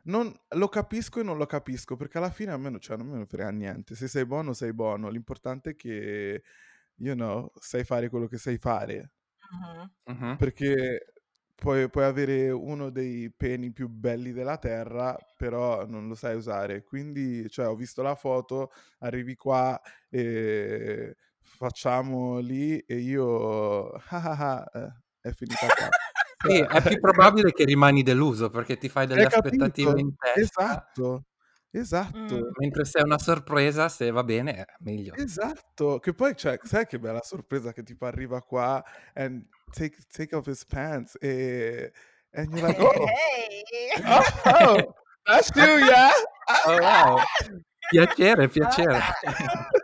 non, 0.03 0.31
lo 0.49 0.67
capisco 0.69 1.19
e 1.19 1.23
non 1.23 1.37
lo 1.37 1.45
capisco, 1.45 1.95
perché 1.95 2.17
alla 2.17 2.29
fine 2.29 2.51
a 2.51 2.57
me, 2.57 2.69
non- 2.69 2.79
cioè, 2.79 2.97
non 2.97 3.07
me 3.07 3.17
ne 3.17 3.25
frega 3.25 3.49
niente. 3.51 3.95
Se 3.95 4.07
sei 4.07 4.25
buono, 4.25 4.53
sei 4.53 4.73
buono. 4.73 5.09
L'importante 5.09 5.71
è 5.71 5.75
che, 5.75 6.43
you 6.95 7.13
know, 7.15 7.51
sai 7.59 7.83
fare 7.83 8.09
quello 8.09 8.27
che 8.27 8.37
sai 8.37 8.57
fare. 8.57 9.11
Mhm. 10.05 10.35
Perché 10.37 11.13
puoi, 11.55 11.89
puoi 11.89 12.05
avere 12.05 12.49
uno 12.51 12.89
dei 12.89 13.31
peni 13.31 13.71
più 13.71 13.87
belli 13.89 14.31
della 14.31 14.57
terra, 14.57 15.17
però 15.37 15.85
non 15.85 16.07
lo 16.07 16.15
sai 16.15 16.35
usare. 16.35 16.83
Quindi, 16.83 17.49
cioè, 17.49 17.67
ho 17.67 17.75
visto 17.75 18.01
la 18.01 18.15
foto, 18.15 18.71
arrivi 18.99 19.35
qua 19.35 19.79
e 20.09 21.15
facciamo 21.49 22.39
lì 22.39 22.77
e 22.77 22.97
io... 22.97 23.89
ah, 24.09 24.23
ah, 24.23 24.69
ah, 24.71 25.01
è 25.21 25.31
finita 25.31 25.65
qua. 25.65 25.89
Sì, 26.41 26.57
è 26.57 26.81
più 26.81 27.01
probabile 27.01 27.51
che 27.51 27.65
rimani 27.65 28.01
deluso 28.01 28.49
perché 28.49 28.77
ti 28.77 28.87
fai 28.87 29.05
delle 29.05 29.25
aspettative 29.25 29.99
in 29.99 30.15
testa. 30.15 30.39
Esatto, 30.39 31.25
esatto. 31.69 32.17
Mm. 32.17 32.49
Mentre 32.59 32.85
se 32.85 32.99
è 32.99 33.01
una 33.01 33.17
sorpresa, 33.17 33.89
se 33.89 34.09
va 34.09 34.23
bene, 34.23 34.55
è 34.55 34.65
meglio. 34.79 35.15
Esatto, 35.15 35.99
che 35.99 36.13
poi 36.13 36.37
cioè, 36.37 36.57
sai 36.63 36.85
che 36.85 36.97
bella 36.97 37.21
sorpresa 37.21 37.73
che 37.73 37.83
tipo 37.83 38.05
arriva 38.05 38.41
qua 38.41 38.81
and 39.15 39.49
take, 39.71 39.97
take 40.09 40.33
off 40.33 40.47
his 40.47 40.63
pants 40.63 41.17
e 41.19 41.91
and 42.31 42.53
you're 42.53 42.65
like, 42.65 42.81
oh, 42.81 43.05
Hey! 43.05 43.63
oh, 44.07 44.23
oh, 44.45 44.95
that's 45.25 45.51
you, 45.55 45.77
yeah? 45.85 46.11
Oh, 46.67 46.77
wow. 46.79 47.17
Piacere, 47.89 48.47
piacere. 48.47 49.01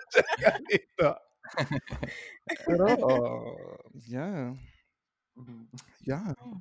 Cioè, 0.09 0.23
capito? 0.39 1.21
Però, 2.65 3.77
yeah, 4.07 4.53
yeah. 6.05 6.33
Mm. 6.45 6.57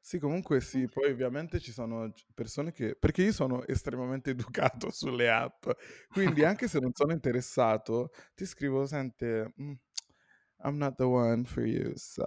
Sì, 0.00 0.18
comunque 0.18 0.60
sì, 0.62 0.88
poi 0.88 1.10
ovviamente 1.10 1.60
ci 1.60 1.72
sono 1.72 2.12
persone 2.34 2.72
che... 2.72 2.96
Perché 2.96 3.22
io 3.24 3.32
sono 3.32 3.66
estremamente 3.66 4.30
educato 4.80 4.90
sulle 4.90 5.30
app, 5.30 5.66
quindi 6.10 6.44
anche 6.44 6.66
se 6.68 6.78
non 6.80 6.92
sono 6.94 7.12
interessato, 7.12 8.10
ti 8.34 8.46
scrivo, 8.46 8.86
sente, 8.86 9.52
mm, 9.60 9.72
I'm 10.64 10.78
not 10.78 10.98
the 10.98 11.08
one 11.08 11.44
for 11.44 11.64
you, 11.64 11.94
so... 11.96 12.26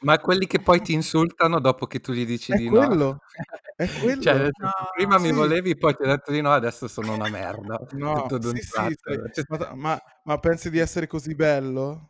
Ma 0.00 0.18
quelli 0.18 0.46
che 0.46 0.60
poi 0.60 0.80
ti 0.82 0.92
insultano 0.92 1.60
dopo 1.60 1.86
che 1.86 2.00
tu 2.00 2.12
gli 2.12 2.26
dici 2.26 2.52
È 2.52 2.54
di 2.54 2.68
no. 2.70 2.82
quello, 2.88 3.18
è 3.76 3.88
Cioè, 4.18 4.34
quello. 4.34 4.34
senso, 4.34 4.52
No. 4.58 4.70
prima 4.90 5.18
mi 5.18 5.32
Sì. 5.32 5.32
volevi, 5.32 5.76
poi 5.76 5.94
ti 5.94 6.02
ho 6.02 6.06
detto 6.06 6.30
di 6.32 6.40
no, 6.40 6.52
adesso 6.52 6.88
sono 6.88 7.14
una 7.14 7.28
merda. 7.28 7.78
No, 7.90 8.28
sì, 8.40 8.60
sì, 8.62 8.94
Cioè, 9.30 9.44
ma, 9.48 9.74
ma- 9.74 10.00
ma 10.24 10.38
pensi 10.38 10.70
di 10.70 10.78
essere 10.78 11.06
così 11.06 11.34
bello? 11.34 12.08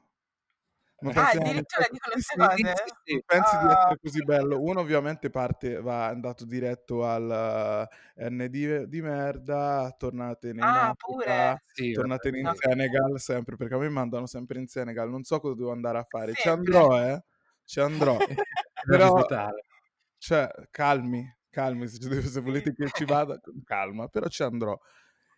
Ma 1.03 1.11
Ah, 1.13 1.13
pensi, 1.13 1.37
addirittura 1.37 1.87
dicono 1.91 2.13
queste 2.15 2.37
cose? 2.37 2.75
sì, 2.75 2.93
sì, 3.05 3.23
pensi 3.25 3.59
di 3.59 3.67
Ah. 3.67 3.67
essere 3.67 3.99
così 4.01 4.23
bello? 4.23 4.61
Uno 4.63 4.81
ovviamente 4.81 5.29
parte, 5.31 5.81
va 5.81 6.09
è 6.09 6.13
andato 6.13 6.45
diretto 6.47 7.05
al 7.05 7.89
eh, 8.17 8.31
ND 8.31 8.85
di 8.85 9.01
merda, 9.03 9.95
tornatene 9.99 10.65
in 10.65 10.77
Ah, 10.77 10.93
Africa, 10.93 11.33
pure? 11.33 11.61
sì, 11.67 11.93
tornatene 11.93 12.39
in 12.41 12.49
No. 12.49 12.55
Senegal, 12.55 13.19
sempre, 13.21 13.57
perché 13.57 13.75
a 13.75 13.79
me 13.79 13.89
mandano 13.89 14.27
sempre 14.27 14.59
in 14.61 14.67
Senegal, 14.69 15.11
non 15.11 15.25
so 15.25 15.41
cosa 15.41 15.55
devo 15.55 15.73
andare 15.73 15.99
a 15.99 16.05
fare, 16.09 16.37
ci 16.37 16.49
Sempre. 16.49 16.49
andrò, 16.49 16.99
eh, 17.03 17.23
ci 17.65 17.81
andrò, 17.81 18.23
però, 18.85 19.25
cioè, 20.19 20.49
calmi, 20.71 21.25
calmi, 21.51 21.87
se, 21.89 21.99
ci- 21.99 22.23
se 22.29 22.41
volete 22.41 22.73
che 22.75 22.91
ci 22.91 23.05
vada, 23.05 23.39
calma, 23.65 24.09
però 24.09 24.27
ci 24.29 24.43
andrò. 24.43 24.79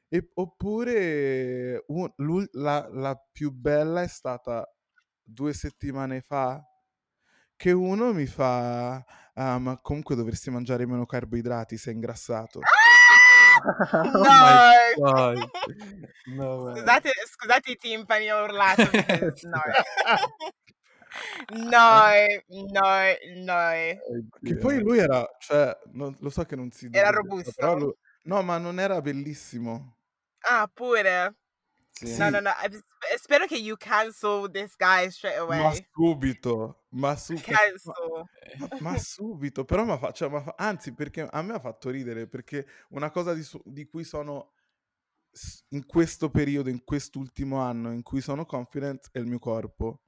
E- 0.08 0.30
oppure 0.34 1.84
un- 1.88 2.12
la, 2.52 2.88
la 2.90 3.16
più 3.32 3.50
bella 3.52 4.02
è 4.02 4.08
stata 4.08 4.68
due 5.26 5.52
settimane 5.52 6.20
fa, 6.20 6.62
che 7.56 7.72
uno 7.72 8.12
mi 8.12 8.26
fa, 8.26 9.04
"Ah, 9.34 9.58
ma 9.58 9.78
comunque 9.78 10.14
dovresti 10.14 10.50
mangiare 10.50 10.86
meno 10.86 11.04
carboidrati, 11.06 11.76
sei 11.76 11.94
ingrassato. 11.94 12.60
Oh 14.04 14.12
No! 14.12 14.28
my 14.28 14.94
God. 14.96 15.50
No 16.26 16.56
way. 16.62 16.76
Scusate, 16.76 17.10
scusate 17.32 17.70
i 17.72 17.76
timpani, 17.76 18.30
ho 18.30 18.42
urlato. 18.44 18.82
No. 19.46 19.60
No, 21.48 22.12
no, 22.48 23.16
no. 23.36 23.70
Che 24.42 24.56
poi 24.58 24.80
lui 24.80 24.98
era, 24.98 25.26
cioè, 25.38 25.74
non- 25.92 26.14
lo 26.20 26.28
so 26.30 26.44
che 26.44 26.56
non 26.56 26.70
si 26.70 26.88
Era 26.92 27.10
robusto? 27.10 27.52
però 27.54 27.74
lui- 27.74 27.94
no, 28.24 28.42
ma 28.42 28.58
non 28.58 28.78
era 28.78 29.00
bellissimo. 29.00 29.96
Ah, 30.40 30.68
pure. 30.72 31.36
Sì. 31.90 32.16
No, 32.18 32.28
no, 32.28 32.40
no. 32.40 32.50
Sp- 33.14 33.18
Spero 33.22 33.46
che 33.46 33.56
you 33.56 33.76
cancel 33.76 34.50
this 34.50 34.74
guy 34.76 35.08
straight 35.10 35.38
Ma 35.38 35.42
away. 35.68 35.86
subito, 35.92 36.84
ma, 36.90 37.16
su- 37.16 37.34
Cancel. 37.40 38.24
ma- 38.58 38.68
ma 38.80 38.98
subito, 38.98 39.64
però 39.64 39.84
ma 39.84 39.98
fa, 39.98 40.12
cioè, 40.12 40.28
ma 40.28 40.40
fa- 40.42 40.54
anzi 40.56 40.92
perché 40.94 41.22
a 41.28 41.42
me 41.42 41.54
ha 41.54 41.60
fatto 41.60 41.90
ridere 41.90 42.26
perché 42.28 42.66
una 42.90 43.10
cosa 43.10 43.34
di, 43.34 43.44
di 43.64 43.86
cui 43.86 44.04
sono 44.04 44.52
in 45.70 45.84
questo 45.86 46.30
periodo, 46.30 46.70
in 46.70 46.82
quest'ultimo 46.84 47.58
anno 47.60 47.92
in 47.92 48.02
cui 48.02 48.20
sono 48.22 48.46
confident 48.46 49.08
è 49.12 49.18
il 49.18 49.26
mio 49.26 49.38
corpo. 49.38 50.00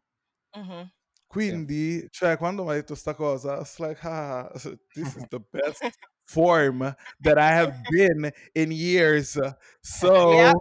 Mhm. 0.56 0.90
Quindi, 1.26 2.06
cioè, 2.10 2.38
quando 2.38 2.64
mi 2.64 2.70
ha 2.70 2.74
detto 2.74 2.94
sta 2.94 3.14
cosa, 3.14 3.56
I 3.56 3.58
was 3.58 3.78
like, 3.78 4.00
ah, 4.06 4.50
this 4.94 5.14
is 5.16 5.26
the 5.28 5.40
best 5.50 5.98
form 6.24 6.78
that 7.20 7.36
I 7.36 7.52
have 7.52 7.80
been 7.90 8.32
in 8.54 8.70
years. 8.72 9.38
So, 9.82 10.32
Yeah. 10.32 10.52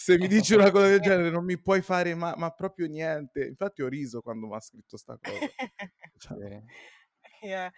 Se 0.00 0.16
mi 0.16 0.28
dici 0.28 0.54
una 0.54 0.70
cosa 0.70 0.86
del 0.86 1.00
genere 1.00 1.28
non 1.28 1.44
mi 1.44 1.60
puoi 1.60 1.82
fare 1.82 2.14
ma, 2.14 2.34
ma 2.34 2.50
proprio 2.52 2.86
niente. 2.86 3.44
Infatti 3.44 3.82
ho 3.82 3.88
riso 3.88 4.22
quando 4.22 4.46
mi 4.46 4.54
ha 4.54 4.60
scritto 4.60 4.96
sta 4.96 5.18
cosa. 5.20 5.46
Cioè. 6.16 6.62
Yeah. 7.42 7.70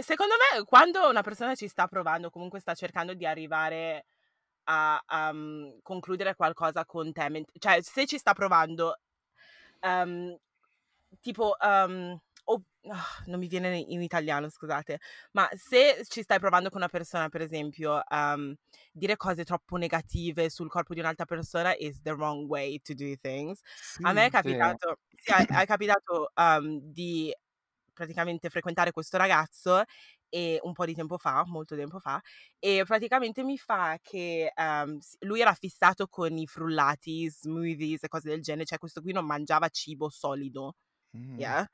Secondo 0.00 0.34
me, 0.34 0.62
quando 0.64 1.08
una 1.08 1.22
persona 1.22 1.56
ci 1.56 1.66
sta 1.66 1.88
provando, 1.88 2.30
comunque 2.30 2.60
sta 2.60 2.74
cercando 2.74 3.14
di 3.14 3.26
arrivare 3.26 4.06
a 4.64 5.02
um, 5.32 5.80
concludere 5.82 6.36
qualcosa 6.36 6.84
con 6.84 7.12
te, 7.12 7.44
cioè 7.58 7.82
se 7.82 8.06
ci 8.06 8.18
sta 8.18 8.34
provando, 8.34 9.00
um, 9.80 10.36
tipo, 11.20 11.56
um, 11.60 12.16
o- 12.84 12.92
ah, 12.92 13.22
non 13.26 13.38
mi 13.38 13.46
viene 13.48 13.76
in 13.78 14.02
italiano, 14.02 14.48
scusate, 14.48 14.98
ma 15.32 15.48
se 15.54 16.04
ci 16.08 16.22
stai 16.22 16.38
provando 16.38 16.68
con 16.70 16.78
una 16.78 16.88
persona, 16.88 17.28
per 17.28 17.40
esempio, 17.42 18.00
um, 18.10 18.54
dire 18.92 19.16
cose 19.16 19.44
troppo 19.44 19.76
negative 19.76 20.50
sul 20.50 20.68
corpo 20.68 20.94
di 20.94 21.00
un'altra 21.00 21.24
persona 21.24 21.74
is 21.76 22.00
the 22.02 22.12
wrong 22.12 22.48
way 22.48 22.78
to 22.80 22.94
do 22.94 23.14
things. 23.20 23.60
A 24.02 24.12
me 24.12 24.26
è 24.26 24.30
sì. 24.30 24.30
capitato, 24.30 24.98
sì, 25.16 25.32
è, 25.32 25.44
è 25.62 25.66
capitato 25.66 26.30
um, 26.34 26.80
di 26.80 27.34
praticamente 27.92 28.50
frequentare 28.50 28.90
questo 28.92 29.16
ragazzo 29.16 29.82
e 30.28 30.58
un 30.62 30.72
po' 30.72 30.84
di 30.84 30.94
tempo 30.94 31.16
fa, 31.16 31.44
molto 31.46 31.76
tempo 31.76 32.00
fa, 32.00 32.20
e 32.58 32.82
praticamente 32.84 33.44
mi 33.44 33.56
fa 33.56 33.98
che 34.02 34.52
um, 34.56 34.98
lui 35.20 35.40
era 35.40 35.54
fissato 35.54 36.08
con 36.08 36.36
i 36.36 36.46
frullati, 36.46 37.28
smoothies 37.30 38.02
e 38.02 38.08
cose 38.08 38.30
del 38.30 38.42
genere, 38.42 38.64
cioè 38.66 38.78
questo 38.78 39.00
qui 39.00 39.12
non 39.12 39.24
mangiava 39.26 39.68
cibo 39.68 40.08
solido, 40.10 40.74
Mm. 41.14 41.38
yeah? 41.38 41.66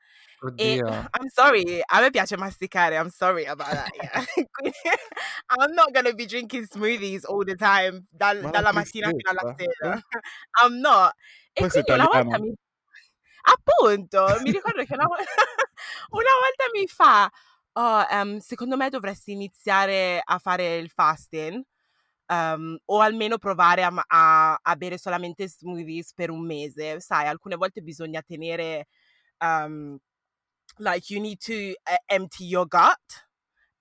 E 0.55 0.81
Oddio. 0.81 0.87
I'm 1.13 1.29
sorry, 1.29 1.81
a 1.87 2.01
me 2.01 2.09
piace 2.09 2.35
masticare, 2.37 2.97
I'm 2.97 3.09
sorry 3.09 3.45
about 3.45 3.69
that, 3.71 3.89
yeah. 3.95 4.23
Quindi 4.51 4.73
I'm 5.49 5.73
not 5.73 5.93
gonna 5.93 6.13
be 6.13 6.25
drinking 6.25 6.67
smoothies 6.67 7.25
all 7.27 7.43
the 7.45 7.55
time, 7.55 8.07
dal- 8.11 8.41
Ma 8.41 8.49
la 8.49 8.51
dalla 8.51 8.71
mattina 8.73 9.07
fino 9.07 9.29
alla 9.29 9.55
sera. 9.57 9.95
eh? 9.97 10.01
I'm 10.63 10.79
not. 10.79 11.13
E 11.53 11.69
sei 11.69 11.83
quindi 11.83 11.91
una 11.91 12.09
volta 12.11 12.39
mi... 12.39 12.53
Appunto, 13.43 14.37
mi 14.43 14.51
ricordo 14.51 14.83
che 14.83 14.93
una, 14.93 15.05
vo- 15.05 15.15
una 15.15 16.31
volta 16.39 16.65
mi 16.73 16.87
fa, 16.87 17.29
oh, 17.73 18.05
ehm, 18.09 18.37
secondo 18.39 18.77
me 18.77 18.89
dovresti 18.89 19.31
iniziare 19.31 20.21
a 20.23 20.37
fare 20.39 20.77
il 20.77 20.89
fasting. 20.89 21.61
ehm, 22.27 22.77
o 22.85 22.99
almeno 23.01 23.37
provare 23.37 23.83
a, 23.83 23.91
a- 24.07 24.59
a 24.61 24.75
bere 24.75 24.97
solamente 24.97 25.47
smoothies 25.47 26.13
per 26.13 26.29
un 26.29 26.45
mese. 26.45 26.99
Sai, 27.01 27.27
alcune 27.27 27.55
volte 27.57 27.81
bisogna 27.81 28.21
tenere, 28.21 28.87
um, 29.41 29.99
like, 30.79 31.09
you 31.09 31.19
need 31.19 31.39
to 31.41 31.75
uh, 31.89 31.97
empty 32.09 32.45
your 32.45 32.65
gut. 32.65 32.99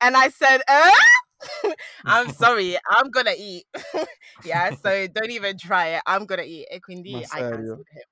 And 0.00 0.16
I 0.16 0.28
said, 0.28 0.62
eh? 0.68 0.90
I'm 2.04 2.30
sorry, 2.32 2.76
I'm 2.88 3.10
gonna 3.10 3.34
eat. 3.36 3.64
yeah, 4.44 4.70
so 4.74 5.06
don't 5.08 5.30
even 5.30 5.56
try 5.58 5.88
it. 5.96 6.02
I'm 6.06 6.26
gonna 6.26 6.42
eat. 6.42 6.66
E 6.70 6.80
quindi 6.80 7.24
I 7.32 7.40
cancelled 7.40 7.86
him. 7.90 8.02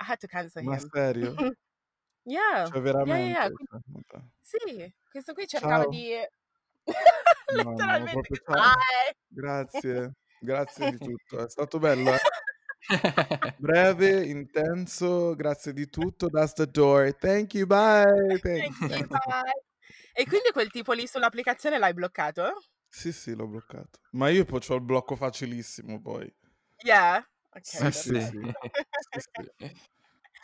I 0.00 0.04
had 0.04 0.20
to 0.20 0.28
cancel 0.28 0.62
Ma 0.62 0.74
him. 0.76 0.88
serio? 0.92 1.34
yeah. 2.24 2.66
Cioè, 2.66 3.06
Yeah, 3.06 3.18
yeah? 3.18 3.48
Cioè, 3.48 4.20
sì, 4.40 4.94
questo 5.10 5.34
qui 5.34 5.46
cercava 5.46 5.84
Ciao. 5.84 5.90
di... 5.90 6.14
No, 7.50 7.62
no, 7.62 7.70
Letteralmente, 7.70 8.10
proprio 8.12 8.36
ciao. 8.44 8.54
goodbye. 8.54 9.14
Grazie, 9.28 10.12
grazie 10.40 10.90
di 10.90 10.98
tutto. 10.98 11.44
È 11.44 11.48
stato 11.48 11.78
bello, 11.78 12.12
eh? 12.14 12.18
Breve, 13.58 14.26
intenso, 14.26 15.34
grazie 15.34 15.72
di 15.72 15.88
tutto. 15.88 16.28
That's 16.28 16.52
the 16.52 16.66
door. 16.66 17.14
Thank 17.14 17.54
you, 17.54 17.66
bye. 17.66 18.04
Thank 18.42 18.80
you, 18.80 19.06
bye. 19.06 19.64
E 20.12 20.24
quindi 20.26 20.50
quel 20.52 20.70
tipo 20.70 20.92
lì 20.92 21.06
sull'applicazione 21.06 21.78
l'hai 21.78 21.92
bloccato? 21.92 22.62
Sì, 22.88 23.12
sì, 23.12 23.34
l'ho 23.34 23.46
bloccato. 23.46 23.98
Ma 24.12 24.28
io 24.28 24.44
poi 24.44 24.60
ho 24.68 24.74
il 24.74 24.82
blocco 24.82 25.16
facilissimo, 25.16 26.00
poi. 26.00 26.32
Yeah. 26.84 27.26
Ok, 27.50 27.62
Sì, 27.62 27.90
sì, 27.92 28.20
sì. 28.20 28.38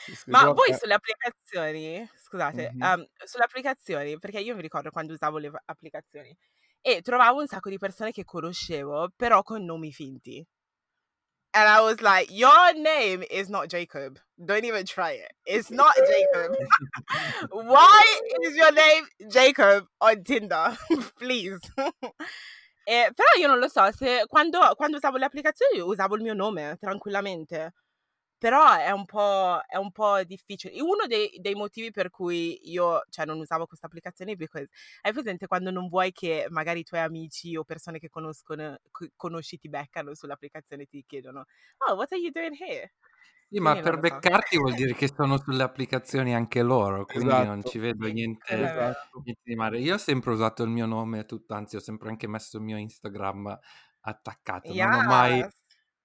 Sì, 0.06 0.30
Ma 0.30 0.40
però, 0.40 0.54
voi 0.54 0.70
eh, 0.70 0.74
sulle 0.74 0.94
applicazioni, 0.94 2.08
scusate, 2.16 2.70
mhm. 2.72 2.82
ehm, 2.82 3.06
sulle 3.24 3.44
applicazioni, 3.44 4.18
perché 4.18 4.40
io 4.40 4.54
mi 4.54 4.62
ricordo 4.62 4.90
quando 4.90 5.12
usavo 5.12 5.38
le 5.38 5.50
applicazioni 5.66 6.34
e 6.80 7.02
trovavo 7.02 7.40
un 7.40 7.46
sacco 7.46 7.68
di 7.68 7.76
persone 7.78 8.10
che 8.10 8.24
conoscevo, 8.24 9.10
però 9.14 9.42
con 9.42 9.64
nomi 9.64 9.92
finti. 9.92 10.44
And 11.52 11.68
I 11.68 11.80
was 11.80 12.00
like, 12.00 12.30
your 12.30 12.74
name 12.74 13.24
is 13.28 13.48
not 13.50 13.68
Jacob. 13.68 14.18
Don't 14.44 14.64
even 14.64 14.86
try 14.86 15.12
it. 15.12 15.32
It's 15.46 15.70
not 15.70 15.94
Jacob. 15.96 16.56
Why 17.50 18.20
is 18.42 18.56
your 18.56 18.72
name 18.72 19.04
Jacob 19.28 19.86
on 20.00 20.22
Tinder? 20.22 20.76
Please. 21.18 21.58
Eh, 22.86 23.10
però 23.14 23.28
io 23.38 23.46
non 23.46 23.58
lo 23.58 23.68
so, 23.68 23.90
se 23.92 24.24
quando, 24.26 24.58
quando 24.76 24.96
usavo 24.96 25.16
le 25.16 25.24
applicazioni 25.26 25.80
usavo 25.80 26.16
il 26.16 26.22
mio 26.22 26.34
nome 26.34 26.76
tranquillamente. 26.80 27.74
Però 28.42 28.72
è 28.74 28.90
un 28.90 29.04
po', 29.04 29.60
è 29.66 29.76
un 29.76 29.92
po' 29.92 30.22
difficile. 30.24 30.80
Uno 30.80 31.06
dei, 31.06 31.30
dei 31.40 31.54
motivi 31.54 31.90
per 31.90 32.08
cui 32.08 32.70
io 32.70 33.02
cioè, 33.10 33.26
non 33.26 33.38
usavo 33.38 33.66
questa 33.66 33.84
applicazione 33.86 34.32
è 34.32 34.36
perché 34.36 34.68
hai 35.02 35.12
presente 35.12 35.46
quando 35.46 35.70
non 35.70 35.88
vuoi 35.88 36.10
che 36.12 36.46
magari 36.48 36.80
i 36.80 36.84
tuoi 36.84 37.00
amici 37.00 37.54
o 37.56 37.64
persone 37.64 37.98
che 37.98 38.08
conoscono, 38.08 38.78
co- 38.90 39.08
conosci 39.14 39.58
ti 39.58 39.68
beccano 39.68 40.14
sull'applicazione 40.14 40.84
e 40.84 40.86
ti 40.86 41.04
chiedono 41.06 41.44
Oh, 41.86 41.96
what 41.96 42.10
are 42.12 42.20
you 42.20 42.30
doing 42.30 42.54
here? 42.58 42.92
Sì, 43.52 43.58
ma 43.58 43.74
Quindi 43.74 43.82
non 43.82 43.82
per 43.82 43.98
so. 44.06 44.20
beccarti 44.20 44.56
vuol 44.58 44.74
dire 44.74 44.94
che 44.94 45.08
sono 45.12 45.36
sulle 45.36 45.64
applicazioni 45.64 46.32
anche 46.36 46.62
loro, 46.62 47.08
quindi 47.08 47.42
non 47.42 47.64
Esatto, 47.64 47.64
ci 47.64 47.78
vedo 47.80 48.06
niente, 48.06 48.54
esatto. 48.54 49.24
niente 49.24 49.40
di 49.42 49.56
male. 49.56 49.80
Io 49.80 49.94
ho 49.94 49.98
sempre 49.98 50.30
usato 50.30 50.62
il 50.62 50.70
mio 50.70 50.86
nome 50.86 51.24
tutto, 51.24 51.54
anzi 51.54 51.74
ho 51.74 51.80
sempre 51.80 52.10
anche 52.10 52.28
messo 52.28 52.58
il 52.58 52.62
mio 52.62 52.76
Instagram 52.76 53.58
attaccato, 54.02 54.72
non 54.72 54.92
ho 54.94 55.02
mai, 55.02 55.42
Yes. 55.42 55.59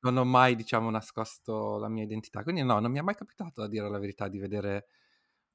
Non 0.09 0.17
ho 0.17 0.25
mai, 0.25 0.55
diciamo, 0.55 0.89
nascosto 0.89 1.77
la 1.77 1.89
mia 1.89 2.03
identità, 2.03 2.43
quindi 2.43 2.63
no, 2.63 2.79
non 2.79 2.91
mi 2.91 2.99
è 2.99 3.01
mai 3.01 3.15
capitato, 3.15 3.61
a 3.61 3.67
dire 3.67 3.89
la 3.89 3.99
verità, 3.99 4.27
di 4.27 4.39
vedere 4.39 4.87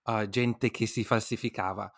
uh, 0.05 0.29
gente 0.29 0.71
che 0.71 0.87
si 0.87 1.05
falsificava. 1.05 1.91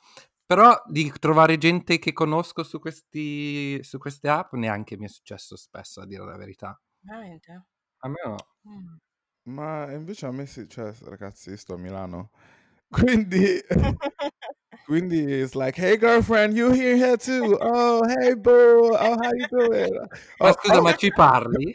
Però 0.45 0.83
di 0.87 1.11
trovare 1.19 1.57
gente 1.57 1.99
che 1.99 2.13
conosco 2.13 2.63
su, 2.63 2.79
questi, 2.79 3.83
su 3.83 3.99
queste 3.99 4.29
app 4.29 4.53
neanche 4.55 4.99
mi 4.99 5.07
è 5.07 5.09
successo 5.09 5.57
spesso, 5.57 6.01
a 6.01 6.07
dire 6.07 6.25
la 6.25 6.37
verità. 6.37 6.79
Veramente? 7.01 7.67
A 7.99 8.09
me 8.09 8.17
no. 8.25 8.37
Mm. 8.69 8.97
Ma 9.45 9.91
invece 9.93 10.27
a 10.27 10.31
me 10.31 10.47
sì, 10.47 10.69
cioè, 10.69 10.93
ragazzi, 11.05 11.51
io 11.51 11.57
sto 11.57 11.75
a 11.75 11.79
Milano. 11.79 12.31
Quindi, 12.93 13.59
quindi 14.85 15.23
it's 15.41 15.55
like, 15.55 15.81
hey 15.81 15.97
girlfriend, 15.97 16.55
you 16.55 16.71
here, 16.73 16.95
here 16.97 17.17
too? 17.17 17.57
Oh, 17.59 18.03
hey 18.07 18.35
boo, 18.37 18.91
oh, 18.93 19.17
how 19.17 19.31
you 19.33 19.47
doing? 19.49 19.95
Ma 20.39 20.49
Oh, 20.51 20.53
scusa, 20.53 20.79
oh. 20.79 20.83
ma 20.83 20.95
ci 20.95 21.11
parli? 21.11 21.75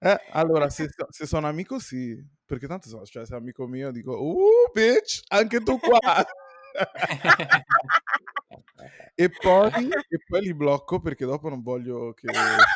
Eh, 0.00 0.16
allora, 0.32 0.68
se, 0.70 0.88
so- 0.94 1.06
se 1.10 1.26
sono 1.26 1.48
amico 1.48 1.78
sì, 1.80 2.16
perché 2.44 2.66
tanto 2.68 2.88
so, 2.88 3.04
cioè, 3.04 3.26
se 3.26 3.34
è 3.34 3.38
amico 3.38 3.66
mio 3.66 3.90
dico, 3.90 4.12
uh, 4.20 4.70
bitch, 4.72 5.22
anche 5.28 5.60
tu 5.60 5.78
qua. 5.78 5.98
e, 9.14 9.28
poi, 9.30 9.70
e 10.08 10.18
poi 10.26 10.40
li 10.42 10.54
blocco 10.54 11.00
perché 11.00 11.24
dopo 11.26 11.48
non 11.48 11.62
voglio 11.62 12.12
che 12.14 12.28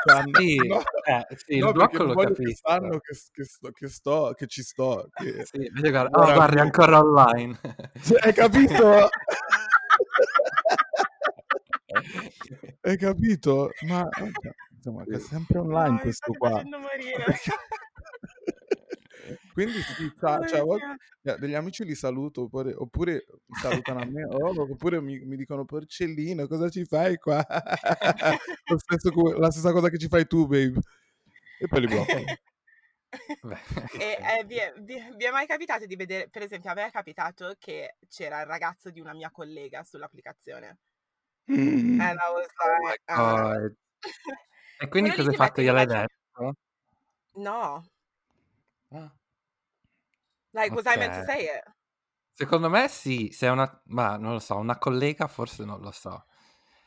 sanno... 0.04 0.30
Sì, 0.38 0.56
No, 0.56 0.78
eh, 1.04 1.26
sì, 1.36 1.52
il 1.54 1.58
no, 1.58 1.72
perché 1.72 1.74
blocco 1.98 2.02
lo 2.04 2.14
voglio 2.14 2.34
che 2.34 2.42
capisco. 2.42 2.68
sanno 2.68 2.98
che, 2.98 3.16
che 3.32 3.44
sto, 3.44 3.70
che 3.70 3.88
sto, 3.88 4.34
che 4.36 4.46
ci 4.48 4.62
sto, 4.62 5.08
che... 5.14 5.44
Sì, 5.46 5.56
invece 5.64 5.90
guarda, 5.90 6.18
oh, 6.18 6.32
guardi, 6.32 6.58
ancora 6.58 6.98
online. 6.98 7.58
Cioè, 8.02 8.18
hai 8.26 8.32
capito? 8.32 9.08
Hai 12.84 12.96
capito? 12.96 13.70
Ma 13.86 14.08
insomma, 14.82 15.04
che 15.04 15.16
è 15.16 15.20
sempre 15.20 15.58
online 15.58 15.86
No, 15.88 15.92
mi 15.94 16.00
questo 16.00 16.32
qua. 16.32 16.50
facendo 16.50 16.78
morire. 16.80 17.24
Quindi 19.52 19.80
sì, 19.82 20.10
sa- 20.18 20.38
Oh 20.38 20.46
cioè, 20.46 20.62
eh, 21.22 21.36
degli 21.38 21.54
amici 21.54 21.84
li 21.84 21.94
saluto, 21.94 22.42
oppure, 22.42 22.74
oppure 22.74 23.24
mi 23.46 23.56
salutano 23.60 24.00
a 24.00 24.04
me, 24.06 24.24
oh, 24.24 24.62
oppure 24.62 25.00
mi, 25.00 25.18
mi 25.20 25.36
dicono 25.36 25.64
porcellino, 25.64 26.46
cosa 26.48 26.68
ci 26.68 26.84
fai 26.84 27.16
qua? 27.18 27.44
Lo 28.66 28.78
stesso 28.78 29.10
la 29.38 29.50
stessa 29.50 29.72
cosa 29.72 29.88
che 29.90 29.98
ci 29.98 30.08
fai 30.08 30.26
tu, 30.26 30.46
babe. 30.46 30.80
E 31.60 31.68
poi 31.68 31.80
li 31.80 31.86
blocco. 31.86 32.12
E 33.12 34.16
eh, 34.18 34.42
vi, 34.46 34.56
è, 34.56 34.72
vi- 34.78 35.12
vi 35.18 35.24
è 35.26 35.30
mai 35.30 35.46
capitato 35.46 35.84
di 35.84 35.96
vedere, 35.96 36.30
per 36.30 36.40
esempio, 36.40 36.70
a 36.70 36.74
me 36.74 36.86
è 36.86 36.90
capitato 36.90 37.54
che 37.58 37.96
c'era 38.08 38.40
il 38.40 38.46
ragazzo 38.46 38.88
di 38.90 39.00
una 39.00 39.12
mia 39.12 39.30
collega 39.30 39.84
sull'applicazione. 39.84 40.78
Mm. 41.52 42.00
And 42.00 42.18
I 42.18 42.32
was 42.32 42.46
Oh 42.56 42.78
my 42.80 42.88
like, 42.88 43.02
ah. 43.04 43.58
God. 43.58 43.76
E 44.82 44.88
quindi 44.88 45.10
Quello 45.10 45.30
cosa 45.30 45.30
hai 45.30 45.48
fatto? 45.48 45.62
Gliel'hai 45.62 45.86
detto? 45.86 46.54
No, 47.34 47.84
Ah, 48.94 49.10
like, 50.52 50.72
was 50.72 50.86
I 50.86 50.96
meant 50.96 51.14
to 51.14 51.24
say 51.24 51.44
it? 51.44 51.62
Secondo 52.34 52.68
me 52.68 52.88
sì, 52.88 53.30
se 53.30 53.46
è 53.46 53.50
una, 53.50 53.80
ma 53.86 54.16
non 54.16 54.32
lo 54.32 54.38
so, 54.40 54.56
una 54.56 54.78
collega 54.78 55.28
forse 55.28 55.64
non 55.64 55.80
lo 55.80 55.92
so. 55.92 56.24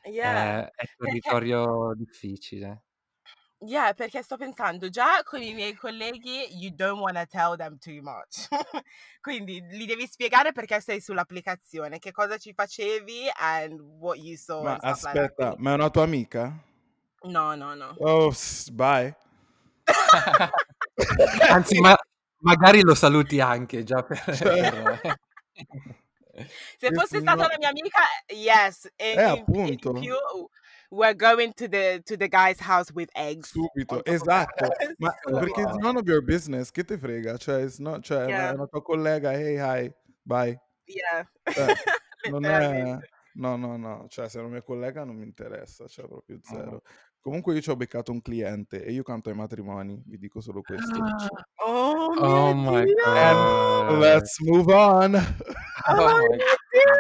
Yeah, 0.04 0.66
È, 0.66 0.72
è 0.72 0.86
perché... 0.98 0.98
territorio 0.98 1.94
difficile. 1.96 2.84
Yeah, 3.60 3.94
perché 3.94 4.22
sto 4.22 4.38
pensando 4.38 4.90
già 4.90 5.24
con 5.24 5.42
i 5.42 5.54
miei 5.54 5.74
colleghi 5.74 6.46
you 6.58 6.72
don't 6.76 7.00
wanna 7.00 7.26
tell 7.26 7.56
them 7.56 7.78
too 7.80 8.02
much. 8.02 8.48
Quindi 9.22 9.62
li 9.72 9.86
devi 9.86 10.06
spiegare 10.06 10.52
perché 10.52 10.82
sei 10.82 11.00
sull'applicazione, 11.02 11.98
che 11.98 12.12
cosa 12.12 12.38
ci 12.38 12.54
facevi 12.54 13.30
and 13.40 13.80
what 13.80 14.18
you 14.20 14.36
saw 14.36 14.62
Ma 14.64 14.74
like 14.74 14.88
aspetta, 14.88 15.34
Quindi 15.48 15.64
ma 15.64 15.72
è 15.72 15.74
una 15.74 15.90
tua 15.90 16.04
amica? 16.04 16.64
No, 17.26 17.56
no, 17.56 17.74
no. 17.76 17.96
Oh, 18.00 18.32
bye. 18.74 19.16
Anzi, 21.50 21.80
ma 21.80 21.96
magari 22.40 22.82
lo 22.82 22.94
saluti 22.96 23.40
anche 23.40 23.84
già 23.84 24.02
per... 24.04 24.24
Cioè, 24.36 25.00
Se 26.78 26.92
fosse 26.92 27.20
stata 27.20 27.46
una 27.46 27.56
mia 27.58 27.70
amica, 27.70 28.02
yes, 28.28 28.90
Eh, 28.98 29.14
in, 29.14 29.20
in, 29.20 29.26
in 29.26 29.40
appunto. 29.40 29.94
più 29.94 30.16
we're 30.90 31.16
going 31.16 31.54
to 31.54 31.68
the 31.68 32.02
to 32.06 32.16
the 32.18 32.28
guy's 32.28 32.60
house 32.60 32.92
with 32.94 33.10
eggs 33.16 33.50
Subito, 33.52 34.04
esatto. 34.04 34.68
Ma 34.98 35.14
perché 35.40 35.62
it's 35.62 35.78
none 35.78 35.98
of 35.98 36.06
your 36.06 36.22
business, 36.22 36.72
che 36.72 36.84
te 36.84 36.98
frega? 36.98 37.38
Cioè, 37.38 37.64
it's 37.64 37.78
not- 37.80 38.04
cioè, 38.04 38.24
è 38.24 38.26
una, 38.26 38.36
è 38.36 38.40
yeah, 38.40 38.54
una 38.54 38.66
tua 38.68 38.82
collega, 38.82 39.32
hey, 39.32 39.58
hi, 39.86 39.94
bye. 40.22 40.60
yeah, 40.86 41.26
Cioè, 41.44 41.74
non 42.30 42.46
è... 42.46 42.98
No, 43.38 43.58
no, 43.58 43.76
no, 43.78 44.06
cioè 44.10 44.30
se 44.30 44.38
è 44.40 44.42
una 44.42 44.52
mia 44.52 44.62
collega 44.62 45.04
non 45.04 45.16
mi 45.18 45.24
interessa, 45.26 45.88
cioè 45.88 46.08
proprio 46.08 46.38
Mm. 46.38 46.42
zero. 46.44 46.82
Comunque 47.26 47.56
io 47.56 47.62
ci 47.62 47.72
ho 47.72 47.76
beccato 47.76 48.12
un 48.12 48.22
cliente 48.22 48.84
e 48.84 48.92
io 48.92 49.02
canto 49.02 49.30
ai 49.30 49.36
matrimoni, 49.36 50.00
vi 50.06 50.20
dico 50.20 50.42
solo 50.42 50.62
questo. 50.62 51.00
Oh 51.56 52.14
Oh 52.22 52.54
mio 52.54 52.54
my 52.54 52.86
Dio! 52.86 53.14
And 53.16 53.90
god. 53.90 54.00
let's 54.00 54.40
move 54.42 54.72
on. 54.72 55.16
Oh 55.88 55.96
Oh 55.98 56.28
mio 56.30 56.38
my 56.38 56.38
Dio! 56.72 56.94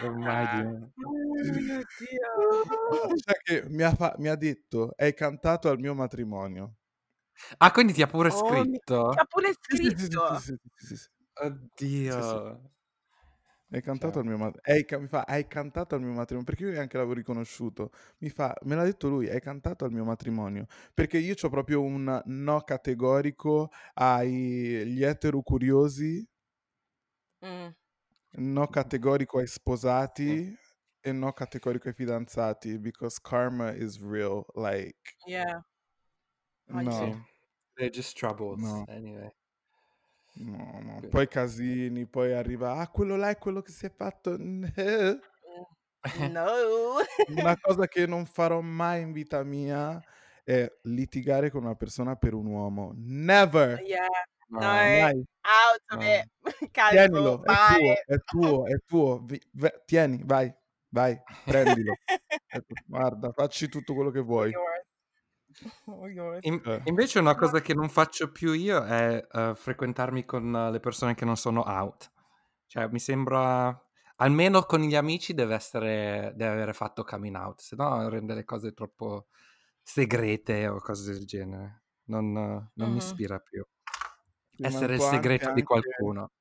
Ormai 0.00 0.46
di- 0.46 0.62
Oh 1.04 1.12
mio 1.42 1.82
Dio! 1.98 3.16
Cioè 3.24 3.34
che 3.42 3.64
mi 3.68 3.82
ha, 3.82 3.92
fa- 3.92 4.14
mi 4.18 4.28
ha 4.28 4.36
detto, 4.36 4.92
hai 4.96 5.12
cantato 5.14 5.68
al 5.68 5.80
mio 5.80 5.94
matrimonio. 5.94 6.76
Ah, 7.58 7.72
quindi 7.72 7.92
ti 7.92 8.02
ha 8.02 8.06
pure 8.06 8.30
Oh 8.30 8.64
mio... 8.64 8.78
Ti 8.78 8.84
scritto? 8.84 9.08
ha 9.18 9.24
pure 9.24 9.52
scritto! 9.52 10.36
sì, 10.36 10.36
sì, 10.36 10.56
sì, 10.56 10.56
sì, 10.76 10.86
sì, 10.86 10.96
sì. 10.96 11.08
Oddio. 11.42 12.70
Hai 13.70 13.82
cantato 13.82 14.14
Cioè, 14.14 14.22
al 14.22 14.26
mio 14.26 14.38
matrimonio. 14.38 15.00
Mi 15.00 15.06
fa, 15.08 15.22
hai 15.26 15.46
cantato 15.46 15.94
al 15.94 16.00
mio 16.00 16.12
matrimonio. 16.12 16.44
Perché 16.44 16.64
io 16.64 16.70
neanche 16.70 16.96
l'avevo 16.96 17.14
riconosciuto. 17.14 17.90
Mi 18.18 18.30
fa, 18.30 18.54
me 18.62 18.74
l'ha 18.74 18.84
detto 18.84 19.08
lui, 19.08 19.28
hai 19.28 19.40
cantato 19.40 19.84
al 19.84 19.92
mio 19.92 20.04
matrimonio. 20.04 20.66
Perché 20.94 21.18
io 21.18 21.34
ho 21.40 21.48
proprio 21.50 21.82
un 21.82 22.22
no 22.24 22.60
categorico 22.62 23.70
agli 23.94 25.02
etero 25.04 25.42
curiosi, 25.42 26.26
Mm, 27.44 27.70
no 28.38 28.66
categorico 28.68 29.38
ai 29.38 29.46
sposati 29.46 30.56
e 31.00 31.12
no 31.12 31.32
categorico 31.32 31.88
ai 31.88 31.94
fidanzati. 31.94 32.78
Because 32.78 33.18
karma 33.22 33.72
is 33.72 34.00
real. 34.00 34.44
Like, 34.54 34.96
yeah, 35.26 35.62
I 36.70 36.82
no, 36.82 36.90
sì. 36.90 37.10
do. 37.10 37.24
They're 37.76 37.90
just 37.90 38.16
troubles, 38.16 38.60
no. 38.60 38.84
anyway. 38.88 39.30
No, 40.40 40.56
no. 40.82 40.90
Quindi- 40.92 41.08
Poi 41.08 41.28
casini, 41.28 42.06
poi 42.06 42.32
arriva, 42.32 42.76
ah, 42.76 42.88
quello 42.88 43.16
là 43.16 43.28
è 43.30 43.38
quello 43.38 43.60
che 43.62 43.72
si 43.72 43.86
è 43.86 43.92
fatto. 43.94 44.34
Eh. 44.36 45.18
No. 46.30 46.46
Una 47.36 47.56
cosa 47.60 47.86
che 47.88 48.06
non 48.06 48.24
farò 48.24 48.60
mai 48.60 49.02
in 49.02 49.12
vita 49.12 49.42
mia 49.42 50.00
è 50.44 50.70
litigare 50.82 51.50
con 51.50 51.64
una 51.64 51.74
persona 51.74 52.14
per 52.16 52.34
un 52.34 52.46
uomo. 52.46 52.92
Never! 52.96 53.80
Yeah, 53.82 54.06
No, 54.50 54.60
no, 54.60 54.64
Mai. 54.66 55.12
out 55.12 55.82
of 55.90 55.98
no. 55.98 56.02
it. 56.06 56.28
Cancel, 56.70 57.08
Tienilo, 57.10 57.42
è 57.42 57.44
tuo, 57.44 57.44
bye. 57.44 58.02
è 58.06 58.16
tuo, 58.24 58.66
è 58.66 58.76
tuo. 58.86 59.18
Vi- 59.24 59.42
ve- 59.52 59.82
tieni, 59.84 60.22
vai, 60.24 60.50
vai, 60.88 61.20
prendilo. 61.44 61.92
Tu- 62.48 62.62
Guarda, 62.86 63.30
facci 63.32 63.68
tutto 63.68 63.92
quello 63.92 64.10
che 64.10 64.20
vuoi. 64.20 64.50
In- 66.40 66.82
invece 66.84 67.18
una 67.18 67.34
cosa 67.34 67.60
che 67.60 67.74
non 67.74 67.88
faccio 67.88 68.30
più 68.30 68.52
io 68.52 68.84
è 68.84 69.26
eh, 69.30 69.52
frequentarmi 69.54 70.24
con 70.24 70.54
eh, 70.54 70.70
le 70.70 70.80
persone 70.80 71.14
che 71.14 71.24
non 71.24 71.36
sono 71.36 71.62
out. 71.62 72.10
Cioè, 72.66 72.88
mi 72.88 72.98
sembra... 72.98 73.82
Almeno 74.20 74.62
con 74.62 74.80
gli 74.80 74.96
amici 74.96 75.32
deve 75.32 75.54
essere... 75.54 76.32
deve 76.34 76.52
avere 76.52 76.72
fatto 76.72 77.04
coming 77.04 77.36
out, 77.36 77.60
se 77.60 77.76
no 77.76 78.08
rende 78.08 78.34
le 78.34 78.44
cose 78.44 78.72
troppo 78.72 79.28
segrete 79.82 80.68
o 80.68 80.80
cose 80.80 81.12
del 81.12 81.24
genere. 81.24 81.84
Non, 82.08 82.32
non 82.32 82.70
mi 82.74 82.88
Mhm. 82.90 82.96
ispira 82.96 83.38
più. 83.38 83.64
Un 84.58 84.64
Essere 84.66 84.94
il 84.96 85.00
segreto 85.00 85.44
di 85.46 85.50
anche- 85.50 85.62
qualcuno. 85.62 86.32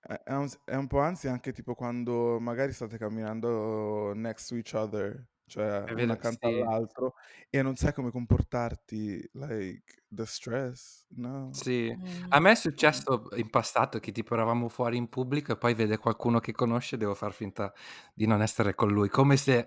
È 0.00 0.32
un, 0.32 0.48
è 0.64 0.74
un 0.76 0.86
po' 0.86 1.00
ansia 1.00 1.30
anche 1.30 1.52
tipo 1.52 1.74
quando 1.74 2.40
magari 2.40 2.72
state 2.72 2.96
camminando 2.96 4.12
next 4.14 4.48
to 4.48 4.54
each 4.56 4.72
other, 4.72 5.26
cioè 5.50 5.82
È 5.82 5.92
una 5.92 5.94
vero, 5.94 6.12
accanto 6.12 6.48
sì. 6.48 6.54
all'altro 6.60 7.14
e 7.50 7.62
non 7.62 7.74
sai 7.76 7.92
come 7.92 8.10
comportarti, 8.10 9.28
like 9.34 10.04
the 10.08 10.24
stress, 10.24 11.04
no? 11.16 11.48
Sì, 11.52 11.92
Mm. 11.92 12.26
a 12.28 12.38
me 12.40 12.52
è 12.52 12.54
successo 12.54 13.28
in 13.36 13.50
passato 13.50 13.98
che 13.98 14.12
tipo 14.12 14.34
eravamo 14.34 14.68
fuori 14.68 14.96
in 14.96 15.08
pubblico 15.08 15.52
e 15.52 15.56
poi 15.58 15.74
vede 15.74 15.98
qualcuno 15.98 16.38
che 16.38 16.52
conosce 16.52 16.94
e 16.94 16.98
devo 16.98 17.14
far 17.14 17.32
finta 17.32 17.72
di 18.14 18.26
non 18.26 18.40
essere 18.40 18.74
con 18.74 18.88
lui, 18.90 19.08
come 19.08 19.36
se 19.36 19.66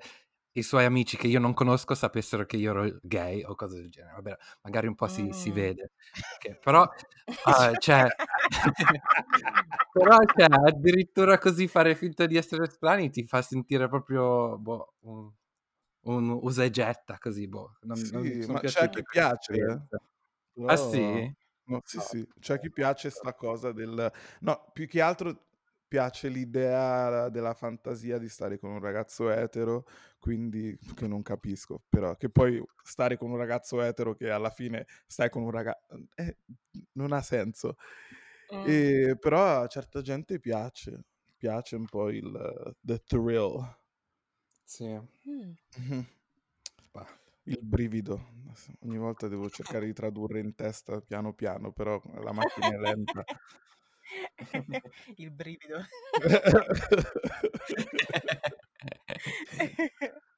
i 0.54 0.62
suoi 0.64 0.86
amici 0.86 1.18
che 1.18 1.28
io 1.28 1.40
non 1.40 1.54
conosco 1.54 1.94
sapessero 1.96 2.46
che 2.46 2.58
io 2.58 2.72
ero 2.72 3.00
gay 3.02 3.44
o 3.44 3.56
cose 3.56 3.78
del 3.82 3.90
genere. 3.90 4.14
Vabbè, 4.14 4.38
magari 4.62 4.88
un 4.88 4.96
po' 4.96 5.08
si, 5.08 5.34
si 5.34 5.50
Mm. 5.50 5.54
vede, 5.54 5.92
che- 6.40 6.56
però, 6.56 6.88
ah, 7.46 7.76
cioè, 7.78 8.06
però 9.92 10.18
cioè, 10.36 10.48
addirittura 10.68 11.38
così 11.38 11.68
fare 11.68 11.96
finta 11.96 12.26
di 12.26 12.38
essere 12.38 12.70
strani 12.70 13.10
ti 13.10 13.26
fa 13.26 13.42
sentire 13.42 13.88
proprio 13.90 14.58
boh, 14.58 14.94
un, 15.02 15.32
un 16.04 16.30
usa 16.42 16.64
e 16.64 16.70
getta 16.70 17.18
così, 17.18 17.48
boh. 17.48 17.78
Non, 17.82 18.00
non 18.12 18.24
Sì, 18.24 18.42
sono 18.42 18.54
ma 18.54 18.60
c'è 18.62 18.82
a 18.84 18.90
chi 18.90 19.04
piace, 19.04 19.54
eh. 19.54 19.80
Ah 20.66 20.78
sì? 20.78 21.34
No, 21.66 21.82
sì, 21.86 21.98
No. 21.98 22.04
sì, 22.04 22.28
c'è 22.40 22.56
a 22.56 22.58
chi 22.60 22.72
piace 22.72 23.10
sta 23.10 23.34
cosa 23.34 23.72
del... 23.72 24.12
No, 24.42 24.70
più 24.74 24.86
che 24.88 25.02
altro 25.02 25.46
piace 25.88 26.28
l'idea 26.28 27.30
della 27.30 27.54
fantasia 27.54 28.18
di 28.18 28.28
stare 28.28 28.58
con 28.60 28.72
un 28.72 28.80
ragazzo 28.80 29.30
etero, 29.30 29.86
quindi 30.20 30.78
che 30.96 31.08
non 31.08 31.22
capisco, 31.22 31.84
però 31.88 32.16
che 32.18 32.30
poi 32.30 32.62
stare 32.84 33.18
con 33.18 33.32
un 33.32 33.38
ragazzo 33.38 33.82
etero 33.82 34.14
che 34.16 34.30
alla 34.30 34.50
fine 34.50 34.86
stai 35.08 35.30
con 35.30 35.44
un 35.44 35.52
ragazzo... 35.52 35.86
non 36.94 37.12
ha 37.14 37.22
senso. 37.22 37.78
Mm. 38.52 38.66
E, 38.66 39.18
però 39.20 39.62
a 39.62 39.68
certa 39.68 40.02
gente 40.02 40.40
piace, 40.40 41.06
piace 41.38 41.76
un 41.76 41.86
po' 41.86 42.10
il 42.10 42.76
the 42.82 43.00
thrill, 43.00 43.64
Sì. 44.70 44.86
Bah. 46.92 47.08
il 47.46 47.60
brivido. 47.62 48.32
Ogni 48.82 48.98
volta 48.98 49.28
devo 49.28 49.50
cercare 49.50 49.86
di 49.86 49.94
tradurre 49.94 50.40
in 50.40 50.56
testa 50.56 51.02
piano 51.02 51.34
piano, 51.34 51.72
però 51.72 52.02
la 52.22 52.32
macchina 52.32 52.70
è 52.70 52.78
lenta. 52.78 53.24
Il 55.18 55.32
brivido. 55.32 55.86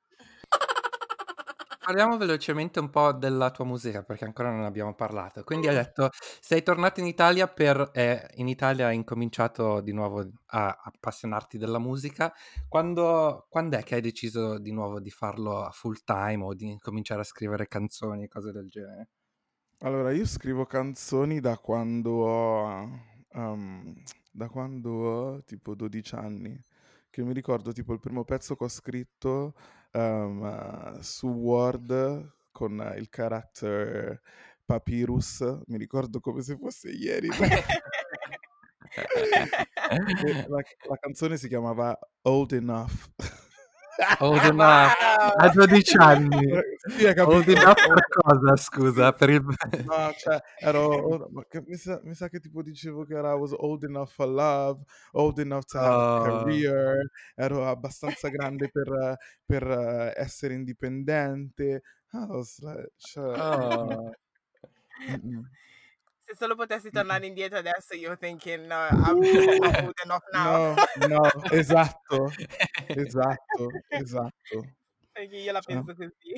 Parliamo 1.86 2.18
velocemente 2.18 2.80
un 2.80 2.90
po' 2.90 3.12
della 3.14 3.52
tua 3.52 3.64
musica 3.64 4.02
perché 4.02 4.26
ancora 4.26 4.50
non 4.50 4.64
abbiamo 4.64 4.96
parlato. 4.96 5.44
Quindi 5.44 5.68
hai 5.68 5.76
detto, 5.76 6.10
sei 6.40 6.64
tornato 6.64 7.00
in 7.00 7.06
Italia 7.06 7.48
per... 7.48 7.92
eh, 7.94 8.28
in 8.38 8.48
Italia 8.48 8.88
hai 8.88 8.96
incominciato 8.96 9.82
di 9.82 9.92
nuovo 9.94 10.28
a 10.48 10.82
appassionarti 10.84 11.60
della 11.60 11.78
musica. 11.78 12.34
Quando, 12.68 13.46
quando 13.50 13.78
è 13.78 13.84
che 13.84 13.96
hai 13.96 14.02
deciso 14.02 14.58
di 14.58 14.72
nuovo 14.72 15.00
di 15.00 15.12
farlo 15.12 15.62
a 15.64 15.70
full 15.70 15.98
time 16.04 16.44
o 16.44 16.56
di 16.56 16.76
cominciare 16.80 17.22
a 17.22 17.24
scrivere 17.24 17.68
canzoni, 17.68 18.28
cose 18.28 18.52
del 18.52 18.68
genere? 18.68 19.10
Allora, 19.80 20.12
io 20.12 20.26
scrivo 20.26 20.66
canzoni 20.66 21.40
da 21.40 21.58
quando 21.58 22.12
ho, 22.12 22.90
um, 23.34 23.94
da 24.32 24.50
quando 24.50 24.90
ho 24.92 25.44
tipo 25.44 25.76
12 25.76 26.16
anni, 26.16 26.60
che 27.10 27.24
mi 27.24 27.34
ricordo 27.34 27.72
tipo 27.72 27.94
il 27.94 28.00
primo 28.00 28.24
pezzo 28.24 28.56
che 28.56 28.64
ho 28.64 28.68
scritto 28.70 29.54
um, 29.96 31.00
su 31.00 31.28
Word 31.28 32.34
con 32.52 32.93
il 32.98 33.10
character 33.10 34.22
Papyrus, 34.64 35.41
mi 35.68 35.78
ricordo 35.78 36.20
come 36.20 36.41
se 36.41 36.58
fosse 36.58 36.89
ieri. 36.89 37.30
La, 40.48 40.62
la 40.89 40.98
canzone 41.00 41.38
si 41.38 41.48
chiamava 41.48 41.98
Old 42.24 42.54
Enough. 42.54 43.10
Old 44.20 44.43
enough. 44.43 44.91
A 45.38 45.50
12 45.50 45.98
anni. 45.98 46.48
Sì? 46.98 47.06
Old 47.20 47.48
enough 47.48 47.76
per 47.76 48.08
cosa, 48.08 48.56
scusa? 48.58 49.12
Per 49.14 49.30
il... 49.30 49.43
No, 49.86 50.12
cioè, 50.18 50.39
ero, 50.60 51.28
ma 51.32 51.43
che- 51.48 51.64
mi, 51.66 51.76
sa, 51.76 52.00
mi 52.04 52.14
sa 52.14 52.28
che 52.30 52.39
tipo 52.39 52.62
dicevo 52.62 53.06
che 53.06 53.16
era 53.16 53.32
I 53.34 53.38
was 53.38 53.54
old 53.56 53.84
enough 53.84 54.10
for 54.10 54.28
love, 54.28 54.84
old 55.14 55.39
enough 55.39 55.66
to 55.66 55.78
have 55.78 55.93
a 55.93 56.04
Oh. 56.16 56.24
career, 56.43 57.10
ero 57.36 57.68
abbastanza 57.68 58.30
grande 58.30 58.70
per, 58.70 59.18
per, 59.46 60.14
essere 60.16 60.54
indipendente. 60.54 61.82
I 62.14 62.26
was 62.28 62.60
like, 62.62 62.91
cioè, 62.98 63.38
Oh. 63.38 64.12
Se 66.28 66.36
solo 66.36 66.56
potessi 66.56 66.90
tornare 66.90 67.28
indietro 67.28 67.60
adesso, 67.60 67.94
you're 67.94 68.18
thinking, 68.18 68.66
no, 68.66 68.76
I'm 68.76 69.20
not 69.22 69.46
old 69.80 69.94
enough 70.04 70.24
now. 70.34 70.58
No, 70.58 70.84
no, 70.96 71.32
esatto, 71.52 72.38
esatto, 72.94 73.84
esatto. 73.94 74.76
Anche 75.18 75.38
io 75.38 75.52
la 75.54 75.62
Cioè 75.62 75.82
penso 75.82 75.96
così. 75.96 76.34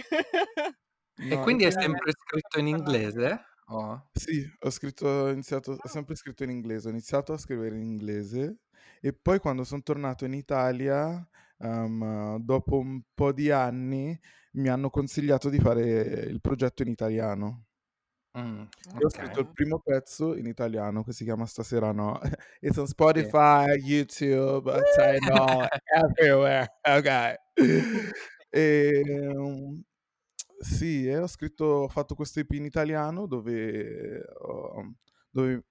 E 1.32 1.36
No, 1.36 1.50
e 1.50 1.58
quindi 1.58 1.66
hai 1.66 1.72
sempre 1.72 2.12
scritto 2.12 2.60
in 2.60 2.68
inglese? 2.68 3.44
O 3.70 4.08
Sì, 4.16 4.44
ho 4.62 4.70
scritto 4.72 5.06
ho 5.08 5.30
iniziato 5.30 5.78
ho 5.80 5.88
Ah. 5.88 5.88
sempre 5.88 6.16
scritto 6.16 6.44
in 6.44 6.50
inglese. 6.50 6.88
Ho 6.88 6.92
iniziato 6.92 7.34
a 7.34 7.38
scrivere 7.38 7.76
in 7.76 7.84
inglese 7.84 8.60
e 9.00 9.14
poi 9.14 9.40
quando 9.40 9.64
son 9.64 9.84
tornato 9.84 10.26
in 10.26 10.34
Italia, 10.34 11.28
uhm, 11.60 12.38
dopo 12.40 12.78
un 12.80 13.02
po' 13.14 13.32
di 13.32 13.52
anni, 13.52 14.18
mi 14.54 14.70
hanno 14.70 14.90
consigliato 14.90 15.50
di 15.50 15.60
fare 15.60 15.82
il 15.84 16.42
progetto 16.42 16.82
in 16.82 16.90
italiano. 16.90 17.67
Mh, 18.38 18.68
E 19.00 19.04
ho 19.06 19.10
scritto 19.10 19.40
il 19.42 19.48
okay. 19.48 19.54
primo 19.54 19.80
pezzo 19.80 20.36
in 20.36 20.46
italiano 20.46 21.04
che 21.04 21.12
si 21.12 21.24
chiama 21.24 21.46
Stasera 21.46 21.92
no. 21.92 22.20
Su 22.72 22.86
Sì. 23.14 23.34
Spotify, 23.34 23.66
YouTube, 23.80 24.72
Tidal, 24.94 25.68
everywhere, 25.96 26.68
okay. 26.84 27.36
Ehm, 28.50 29.84
sì, 30.60 31.08
e 31.08 31.18
ho 31.20 31.28
scritto 31.28 31.66
ho 31.66 31.88
fatto 31.90 32.16
questo 32.16 32.40
EP 32.42 32.52
in 32.54 32.66
italiano 32.66 33.28
dove 33.28 34.24
dove 35.30 35.66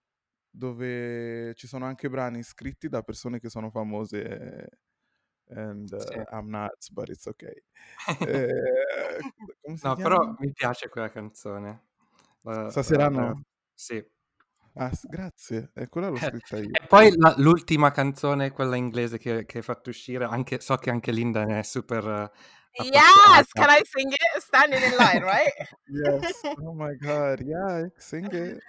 dove 0.51 1.55
ci 1.55 1.67
sono 1.67 1.87
anche 1.87 2.09
brani 2.11 2.43
scritti 2.43 2.89
da 2.89 3.03
persone 3.03 3.41
che 3.41 3.49
sono 3.51 3.71
famose 3.71 4.69
and 5.51 5.89
Sì. 5.99 6.17
I'm 6.33 6.49
not, 6.51 6.91
but 6.93 7.09
it's 7.11 7.27
okay. 7.27 7.55
Si 9.75 9.89
No, 9.89 9.97
però 9.97 10.19
chiama? 10.19 10.37
mi 10.39 10.53
piace 10.53 10.89
quella 10.89 11.11
canzone. 11.11 11.86
La 12.47 12.71
Stasera 12.71 13.09
la 13.09 13.21
no? 13.21 13.43
sì. 13.75 14.03
Ah, 14.79 14.91
grazie. 15.09 15.71
Eh, 15.75 15.89
quella 15.89 16.09
l'ho 16.09 16.19
scritta 16.19 16.59
io. 16.59 16.69
E 16.71 16.87
poi 16.87 17.13
la 17.17 17.35
l'ultima 17.39 17.91
canzone, 17.91 18.51
quella 18.53 18.77
inglese 18.77 19.19
che 19.19 19.47
che 19.47 19.59
hai 19.59 19.65
fatto 19.65 19.89
uscire, 19.91 20.25
anche 20.25 20.61
so 20.61 20.77
che 20.77 20.91
anche 20.91 21.13
Linda 21.13 21.45
ne 21.45 21.61
è 21.61 21.63
super 21.63 22.31
Yes! 22.79 23.53
Can. 23.55 23.71
I 23.71 23.83
sing 23.85 24.13
it? 24.13 24.43
Standing 24.43 24.83
in 24.83 24.97
line, 24.99 25.25
right? 25.25 25.53
Yes. 25.89 26.43
Oh 26.61 26.75
my 26.75 26.95
god, 27.01 27.41
yeah, 27.41 27.87
sing 27.97 28.29
it. 28.31 28.61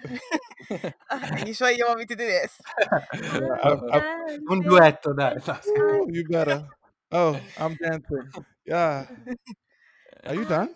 Are 1.09 1.45
you 1.45 1.53
sure 1.53 1.71
you 1.71 1.85
want 1.85 1.99
me 1.99 2.05
to 2.05 2.15
do 2.15 2.25
this? 2.25 2.55
Yeah, 2.79 4.39
Un 4.49 4.61
duetto 4.61 5.13
dai. 5.13 5.35
Ooh, 5.67 6.07
you 6.09 6.23
better. 6.23 6.65
Oh, 7.11 7.37
I'm 7.57 7.75
dancing. 7.75 8.31
Yeah. 8.65 9.07
Are 10.27 10.35
you 10.35 10.45
done? 10.45 10.69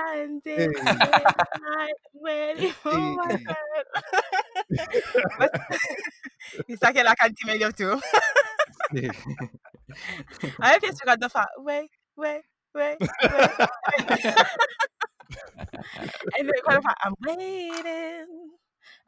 I'm 0.00 0.40
standing 0.40 0.56
Hey. 0.56 0.68
in 0.76 1.28
line 1.62 1.94
waiting 2.14 2.72
for 2.82 2.98
my 3.16 3.32
Hey. 3.32 3.46
turn. 3.46 3.84
Mi 6.68 6.76
sa 6.76 6.90
che 6.92 7.02
la 7.02 7.14
canti 7.14 7.44
meglio 7.46 7.72
tu. 7.72 7.98
Sì. 8.90 9.10
A 10.60 10.70
me 10.70 10.78
piace 10.80 11.04
quando 11.04 11.28
fa 11.28 11.44
wait, 11.58 11.90
wait, 12.16 12.44
wait, 12.74 13.00
wait, 13.28 13.52
wait. 13.86 14.34
E 16.36 16.42
lui 16.42 16.60
quando 16.62 16.82
fa 16.82 16.94
I'm 17.04 17.14
waiting, 17.20 18.57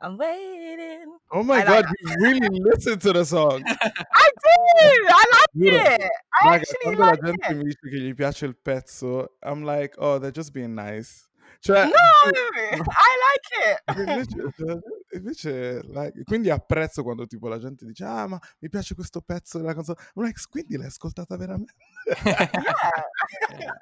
I'm 0.02 0.16
waiting. 0.16 1.06
Oh 1.32 1.42
my 1.42 1.60
I 1.60 1.64
god, 1.64 1.84
like 1.86 1.86
you 2.00 2.14
really 2.20 2.48
listened 2.60 3.00
to 3.02 3.12
the 3.12 3.24
song. 3.24 3.62
I 3.68 4.30
did! 4.44 5.02
I 5.08 5.24
like 5.32 5.50
Giuro. 5.56 5.86
it! 5.94 6.10
I 6.42 6.48
Raga, 6.48 6.54
actually 6.56 6.94
like 6.96 7.20
gente 7.24 7.50
it. 7.50 7.56
mi 7.56 7.64
dice 7.64 7.88
che 7.90 8.14
piace 8.14 8.46
il 8.46 8.54
pezzo, 8.54 9.28
I'm 9.42 9.62
like: 9.64 9.94
"Oh, 9.98 10.18
they're 10.18 10.32
just 10.32 10.52
being 10.52 10.74
nice." 10.74 11.28
Cioè, 11.62 11.84
no. 11.86 11.92
I 12.98 13.16
like 13.26 13.78
it! 13.88 14.84
Invece 15.12 15.80
like 15.84 16.22
quindi 16.24 16.50
apprezzo 16.50 17.02
quando 17.02 17.26
tipo 17.26 17.48
la 17.48 17.58
gente 17.58 17.84
dice: 17.84 18.04
"Ah, 18.04 18.26
ma 18.28 18.38
mi 18.60 18.68
piace 18.68 18.94
questo 18.94 19.20
pezzo 19.20 19.58
della 19.58 19.74
canzone." 19.74 19.98
Like: 20.14 20.38
"S 20.38 20.46
quindi 20.46 20.76
l'hai 20.76 20.86
ascoltata 20.86 21.36
veramente?" 21.36 21.74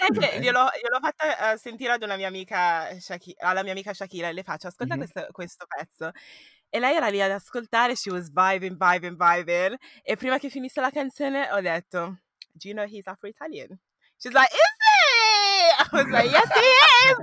Sai 0.00 0.40
gliel'ho 0.40 0.68
gliel'ho 0.80 1.00
fatta, 1.00 1.50
ehm, 1.52 1.56
sentire 1.56 1.92
ad 1.92 2.02
una 2.02 2.16
mia 2.16 2.28
amica 2.28 2.98
Shaki 3.00 3.34
alla 3.38 3.62
mia 3.62 3.72
amica 3.72 3.92
Shakira 3.94 4.28
e 4.28 4.32
le 4.32 4.42
faccio: 4.42 4.68
"Ascolta 4.68 4.96
Mh-mh. 4.96 4.98
questo 4.98 5.26
questo 5.32 5.66
pezzo." 5.66 6.10
E 6.70 6.78
lei 6.78 6.94
era 6.96 7.08
lì 7.08 7.20
ad 7.22 7.30
ascoltare, 7.30 7.96
she 7.96 8.10
was 8.10 8.30
vibing, 8.30 8.76
vibing, 8.78 9.16
vibing 9.16 9.76
e 10.02 10.16
prima 10.16 10.38
che 10.38 10.50
finisse 10.50 10.80
la 10.80 10.90
canzone 10.90 11.50
ho 11.50 11.60
detto: 11.60 12.18
"Do 12.52 12.68
you 12.68 12.74
know 12.74 12.84
he's 12.86 13.06
Afro-Italian?" 13.06 13.78
She's 14.18 14.32
like: 14.34 14.48
"Is 14.52 14.58
he?" 14.77 14.77
I 15.78 15.86
was 15.92 16.06
like: 16.10 16.30
"Yes, 16.30 16.48
he 16.54 16.60
is!" 17.08 17.16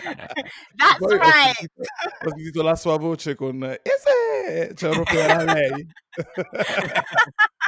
That's 0.78 0.98
Poi 0.98 1.16
right! 1.16 1.70
ho 2.22 2.30
sentito 2.30 2.62
la 2.62 2.76
sua 2.76 2.96
voce 2.98 3.34
con: 3.34 3.62
"Ese!" 3.62 4.74
Cioè 4.74 4.90
proprio 4.90 5.20
era 5.20 5.44
lei. 5.44 5.86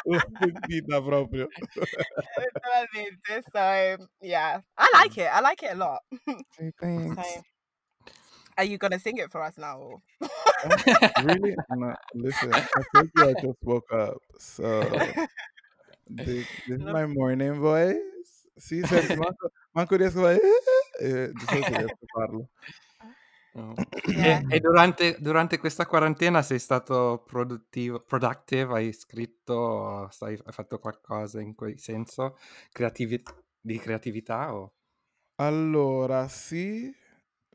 L'ho 0.05 0.21
sentita 0.39 1.01
proprio. 1.03 1.49
So 3.53 3.97
yeah. 4.21 4.61
I 4.77 4.89
like 4.95 5.17
it, 5.19 5.29
I 5.33 5.41
like 5.41 5.63
it 5.63 5.73
a 5.73 5.77
lot. 5.77 6.03
Thanks. 6.81 7.15
So 7.15 7.43
are 8.59 8.65
you 8.65 8.79
gonna 8.79 8.99
sing 8.99 9.17
it 9.19 9.31
for 9.31 9.43
us 9.43 9.57
now? 9.59 10.03
Really? 11.25 11.57
No, 11.71 11.95
listen, 12.15 12.53
I 12.55 12.67
you 12.95 13.11
I 13.17 13.33
just 13.41 13.59
woke 13.63 13.93
up, 13.93 14.19
so 14.39 14.81
this 16.11 16.47
this 16.69 16.79
is 16.79 16.85
my 16.85 17.07
morning 17.07 17.61
voice. 17.61 17.97
Sì, 18.57 18.85
senti, 18.85 19.17
manco 19.17 19.51
manco 19.73 19.97
riesco 19.97 20.19
a 20.27 20.35
fare 20.35 20.41
eh, 21.01 21.33
di 21.35 21.47
solito 21.47 21.75
riesco 21.75 22.05
a 22.05 22.07
farlo. 22.07 22.49
Yeah. 23.55 23.75
E 24.25 24.45
e 24.49 24.61
durante 24.61 25.17
durante 25.21 25.59
questa 25.59 25.87
quarantena 25.87 26.43
sei 26.43 26.59
stato 26.59 27.23
produttivo 27.27 28.01
productive? 28.01 28.73
Hai 28.75 28.93
scritto, 28.93 30.09
stai 30.11 30.39
hai 30.45 30.53
fatto 30.53 30.79
qualcosa 30.79 31.41
in 31.41 31.55
quel 31.55 31.79
senso? 31.79 32.37
Creativi 32.71 33.23
di 33.61 33.79
creatività 33.79 34.55
o 34.55 34.75
Allora 35.37 36.29
sì, 36.29 36.95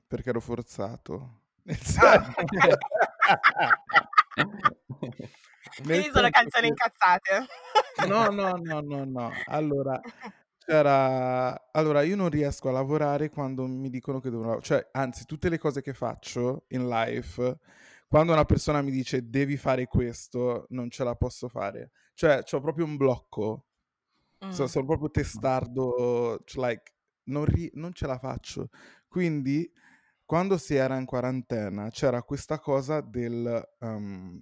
perché 0.07 0.29
ero 0.29 0.39
forzato. 0.41 1.41
Nel 1.63 1.77
Ah. 1.95 2.23
senso 2.25 2.33
Quindi 5.85 6.09
sono 6.11 6.29
canzoni 6.29 6.67
incazzate. 6.67 7.45
No, 7.95 7.97
no, 8.31 8.57
no, 8.57 8.81
no, 8.81 9.05
no. 9.05 9.41
Allora 9.45 10.01
c'era 10.67 11.69
allora 11.71 12.01
io 12.01 12.17
non 12.17 12.29
riesco 12.29 12.67
a 12.69 12.71
lavorare 12.73 13.29
quando 13.29 13.65
mi 13.67 13.89
dicono 13.89 14.19
che 14.19 14.29
dovrò 14.29 14.59
cioè 14.59 14.89
anzi 14.91 15.23
tutte 15.25 15.47
le 15.49 15.57
cose 15.57 15.81
che 15.81 15.93
faccio 15.93 16.65
in 16.69 16.89
life, 16.89 17.59
quando 18.07 18.33
una 18.33 18.43
persona 18.45 18.81
mi 18.81 18.91
dice: 18.91 19.29
"Devi 19.29 19.55
fare 19.57 19.87
questo", 19.87 20.65
non 20.69 20.89
ce 20.89 21.03
la 21.05 21.15
posso 21.15 21.47
fare. 21.49 21.91
Cioè 22.13 22.43
c'ho 22.43 22.59
proprio 22.61 22.85
un 22.85 22.97
blocco. 22.97 23.67
So 24.49 24.65
Mh. 24.65 24.69
sono 24.69 24.85
proprio 24.85 25.11
testardo, 25.11 26.41
c 26.45 26.55
like 26.57 26.93
non 27.25 27.45
ri 27.45 27.69
non 27.75 27.93
ce 27.93 28.07
la 28.07 28.17
faccio. 28.19 28.69
Quindi 29.07 29.71
quando 30.25 30.57
si 30.57 30.75
era 30.75 30.97
in 30.97 31.05
quarantena 31.05 31.89
c'era 31.91 32.23
questa 32.23 32.59
cosa 32.59 33.01
del, 33.01 33.63
uhm, 33.79 34.41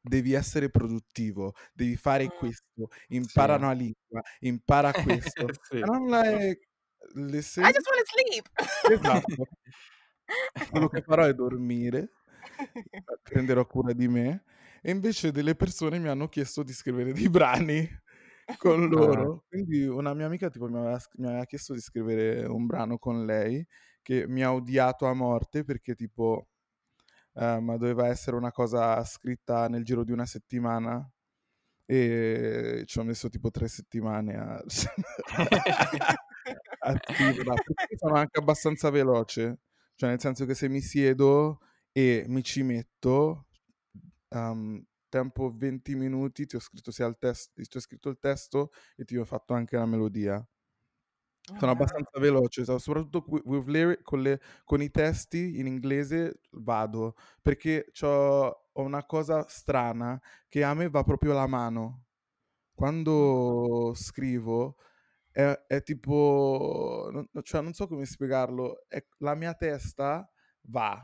devi 0.00 0.32
essere 0.32 0.70
produttivo, 0.70 1.54
devi 1.74 1.96
fare 1.96 2.28
Mh. 2.28 2.30
questo, 2.32 2.88
Sì. 3.22 3.44
impara 3.48 3.56
una 3.56 3.72
lingua, 3.72 4.22
impara 4.40 4.96
questo. 4.96 5.48
Sì. 5.62 5.78
And 5.82 5.94
I'm 5.94 6.08
like: 6.08 6.60
I 7.62 7.72
"Listen" 7.72 7.72
just 7.72 7.86
wanna 7.86 8.04
sleep. 8.06 8.48
Esatto. 8.86 9.46
Quello 10.68 10.88
che 10.88 11.02
farò 11.02 11.24
è 11.24 11.34
dormire, 11.34 12.12
prenderò 13.22 13.66
cura 13.66 13.92
di 13.94 14.08
me 14.08 14.44
e 14.82 14.90
invece 14.92 15.32
delle 15.32 15.56
persone 15.56 15.98
mi 15.98 16.08
hanno 16.08 16.28
chiesto 16.28 16.62
di 16.64 16.72
scrivere 16.72 17.12
dei 17.14 17.30
brani 17.30 17.88
con 18.56 18.88
Ah. 18.96 19.26
loro. 19.28 19.44
Quindi 19.48 19.84
una 19.86 20.14
mia 20.14 20.26
amica 20.26 20.50
tipo 20.50 20.68
mi 20.68 20.78
aveva 20.78 20.98
mi 21.16 21.28
aveva 21.28 21.46
chiesto 21.46 21.74
di 21.74 21.80
scrivere 21.80 22.46
un 22.46 22.66
brano 22.66 22.98
con 22.98 23.26
lei, 23.26 23.66
che 24.02 24.26
mi 24.28 24.42
ha 24.44 24.54
odiato 24.54 25.06
a 25.06 25.14
morte 25.14 25.64
perché 25.64 25.94
tipo, 25.96 26.49
ehm, 27.40 27.76
doveva 27.78 28.08
essere 28.08 28.36
una 28.36 28.52
cosa 28.52 29.02
scritta 29.04 29.68
nel 29.68 29.84
giro 29.84 30.04
di 30.04 30.12
una 30.12 30.26
settimana 30.26 31.08
e 31.86 32.84
ci 32.86 32.98
ho 33.00 33.04
messo 33.04 33.28
tipo 33.28 33.50
3 33.50 33.68
settimane 33.68 34.36
a 34.36 34.62
a 36.80 36.94
scriverla. 37.12 37.54
Sono 37.98 38.14
anche 38.16 38.38
abbastanza 38.40 38.90
veloce, 38.90 39.60
cioè 39.96 40.10
nel 40.10 40.20
senso 40.20 40.46
che 40.46 40.54
se 40.54 40.68
mi 40.68 40.80
siedo 40.80 41.60
e 41.92 42.24
mi 42.28 42.42
ci 42.42 42.62
metto, 42.62 43.46
uhm, 44.30 44.82
tempo 45.08 45.52
20 45.56 45.94
minuti 45.96 46.46
ti 46.46 46.56
ho 46.56 46.60
scritto 46.60 46.90
sia 46.92 47.06
il 47.06 47.16
tes 47.18 47.50
ti 47.54 47.76
ho 47.76 47.80
scritto 47.80 48.08
il 48.10 48.18
testo 48.20 48.70
e 48.96 49.04
ti 49.04 49.16
ho 49.16 49.24
fatto 49.24 49.54
anche 49.54 49.76
la 49.76 49.86
melodia. 49.86 50.44
Sono 51.58 51.72
wow. 51.72 51.72
abbastanza 51.72 52.18
veloce, 52.20 52.64
so 52.64 52.78
soprattutto 52.78 53.24
wi 53.28 53.40
with 53.44 53.66
lyri 53.66 53.98
con 54.02 54.22
le 54.22 54.40
con 54.64 54.80
i 54.82 54.90
testi 54.90 55.58
in 55.58 55.66
inglese 55.66 56.40
vado, 56.52 57.14
perché 57.42 57.86
c'ho 57.92 58.56
ho 58.72 58.82
una 58.82 59.04
cosa 59.04 59.44
strana 59.48 60.20
che 60.48 60.62
a 60.64 60.74
me 60.74 60.88
va 60.88 61.02
proprio 61.02 61.32
la 61.32 61.46
mano. 61.46 62.04
Quando 62.74 63.92
scrivo 63.94 64.76
è 65.32 65.42
è 65.68 65.82
tipo 65.82 67.08
non 67.12 67.28
cioè 67.42 67.62
non 67.62 67.74
so 67.74 67.86
come 67.88 68.06
spiegarlo, 68.06 68.86
è 68.88 69.04
la 69.18 69.34
mia 69.34 69.54
testa 69.54 70.30
va. 70.62 71.00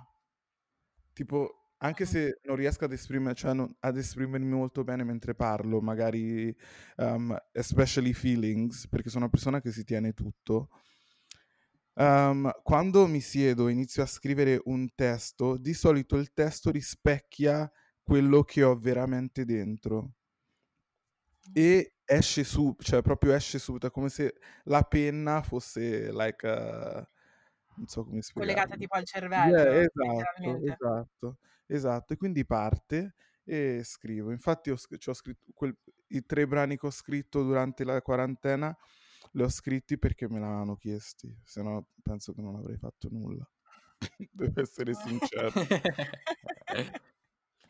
Tipo 1.16 1.65
anche 1.78 2.04
Mh-mh. 2.04 2.06
se 2.06 2.38
non 2.44 2.56
riesco 2.56 2.84
ad 2.86 2.92
esprimere 2.92 3.34
cioè 3.34 3.52
non 3.54 3.74
ad 3.80 3.96
esprimermi 3.98 4.48
molto 4.52 4.84
bene 4.84 5.04
mentre 5.04 5.34
parlo, 5.34 5.80
magari, 5.80 6.54
uhm, 6.96 7.36
especially 7.52 8.12
feelings, 8.14 8.88
perché 8.88 9.08
sono 9.10 9.22
una 9.24 9.30
persona 9.32 9.60
che 9.60 9.72
si 9.72 9.84
tiene 9.84 10.12
tutto. 10.12 10.68
Uhm, 11.98 12.50
quando 12.62 13.06
mi 13.06 13.20
siedo 13.22 13.68
e 13.68 13.72
inizio 13.72 14.02
a 14.02 14.06
scrivere 14.06 14.60
un 14.66 14.86
testo, 14.94 15.56
di 15.56 15.72
solito 15.72 16.16
il 16.16 16.32
testo 16.34 16.70
rispecchia 16.70 17.70
quello 18.02 18.42
che 18.42 18.62
ho 18.62 18.76
veramente 18.78 19.46
dentro. 19.46 20.12
Mh. 21.44 21.56
E 21.58 21.94
esce 22.04 22.44
su 22.44 22.74
cioè 22.78 23.00
proprio 23.02 23.32
esce 23.32 23.58
subito, 23.58 23.86
è 23.86 23.90
come 23.90 24.08
se 24.10 24.34
la 24.64 24.82
penna 24.82 25.42
fosse 25.42 26.12
like 26.12 26.46
a 26.46 27.08
non 27.76 27.86
so 27.86 28.04
come 28.04 28.22
Collegata 28.32 28.74
spiegarlo. 28.74 28.76
tipo 28.76 28.94
al 28.94 29.04
Yeah, 29.04 29.06
cervello, 29.06 29.72
esatto, 29.72 30.00
letteralmente. 30.02 30.72
esatto, 30.72 31.36
esatto. 31.66 32.12
E 32.12 32.16
quindi 32.16 32.44
parte 32.46 33.14
e 33.44 33.82
scrivo. 33.84 34.30
Infatti 34.30 34.70
ho 34.70 34.76
c'ho 34.76 35.12
scritto 35.14 35.50
quel 35.54 35.76
i 36.08 36.24
3 36.24 36.46
brani 36.46 36.78
che 36.78 36.86
ho 36.86 36.90
scritto 36.90 37.42
durante 37.42 37.84
la 37.84 38.00
quarantena, 38.00 38.76
li 39.32 39.42
ho 39.42 39.48
scritti 39.48 39.98
perché 39.98 40.28
me 40.28 40.38
l'avevano 40.38 40.76
chiesti, 40.76 41.36
se 41.44 41.62
no 41.62 41.88
penso 42.02 42.32
che 42.32 42.40
non 42.42 42.54
avrei 42.56 42.76
fatto 42.76 43.08
nulla. 43.10 43.48
Devo 44.30 44.60
essere 44.60 44.94
sincero. 44.94 45.50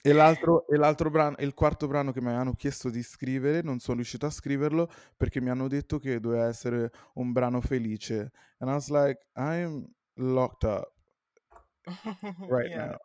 E 0.08 0.12
l'altro 0.12 0.66
e 0.68 0.76
l'altro 0.76 1.10
brano 1.10 1.36
e 1.36 1.44
il 1.44 1.52
quarto 1.54 1.88
brano 1.88 2.12
che 2.12 2.20
mi 2.20 2.28
avevano 2.28 2.52
chiesto 2.54 2.90
di 2.90 3.02
scrivere, 3.02 3.60
non 3.62 3.80
sono 3.80 3.96
riuscito 3.96 4.26
a 4.26 4.30
scriverlo 4.30 4.88
perché 5.16 5.40
mi 5.40 5.50
hanno 5.50 5.66
detto 5.68 5.98
che 5.98 6.20
doveva 6.20 6.46
essere 6.46 6.92
un 7.14 7.32
brano 7.32 7.60
felice. 7.60 8.30
And 8.58 8.70
I 8.70 8.74
was 8.74 8.88
like, 8.88 9.26
I'm 9.34 9.84
locked 10.14 10.62
up 10.70 10.92
right 12.46 12.70
Yeah. 12.70 12.76
now. 12.76 12.96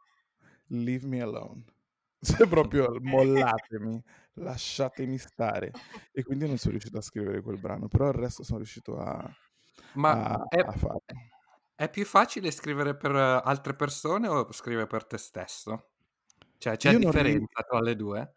Leave 0.69 1.05
me 1.07 1.21
alone. 1.21 1.65
Cioè 2.23 2.47
proprio 2.47 2.97
mollatemi, 3.01 4.01
lasciatemi 4.35 5.17
stare. 5.17 5.75
E 6.11 6.23
quindi 6.23 6.47
non 6.47 6.57
sono 6.57 6.71
riuscito 6.73 6.97
a 6.99 7.01
scrivere 7.01 7.41
quel 7.41 7.57
brano, 7.59 7.87
però 7.87 8.07
il 8.09 8.13
resto 8.15 8.43
sono 8.43 8.59
riuscito 8.59 8.97
a 8.99 9.17
Ma 9.93 10.17
a 10.17 10.47
è 10.49 10.65
a 10.65 10.71
farlo. 10.73 11.01
è 11.75 11.89
più 11.89 12.05
facile 12.05 12.51
scrivere 12.51 12.95
per 12.95 13.13
altre 13.15 13.75
persone 13.75 14.27
o 14.27 14.51
scrivere 14.53 14.87
per 14.87 15.05
te 15.05 15.17
stesso? 15.17 15.90
Cioè, 16.61 16.77
c'è 16.77 16.93
Io 16.93 16.95
differenza 16.95 17.63
tra 17.67 17.79
le 17.79 17.95
2? 17.95 18.35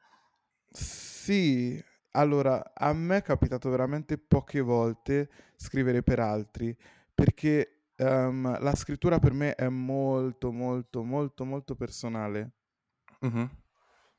Sì, 0.72 1.83
allora 2.12 2.72
a 2.75 2.93
me 2.93 3.18
è 3.18 3.22
capitato 3.22 3.70
veramente 3.70 4.18
poche 4.18 4.61
volte 4.61 5.29
scrivere 5.57 6.03
per 6.03 6.18
altri, 6.20 6.77
perché, 7.14 7.85
uhm, 7.97 8.59
la 8.61 8.75
scrittura 8.75 9.18
per 9.18 9.33
me 9.33 9.55
è 9.55 9.68
molto, 9.68 10.51
molto, 10.53 11.05
molto, 11.05 11.45
molto 11.45 11.75
personale. 11.77 12.55
Mh-mh. 13.22 13.49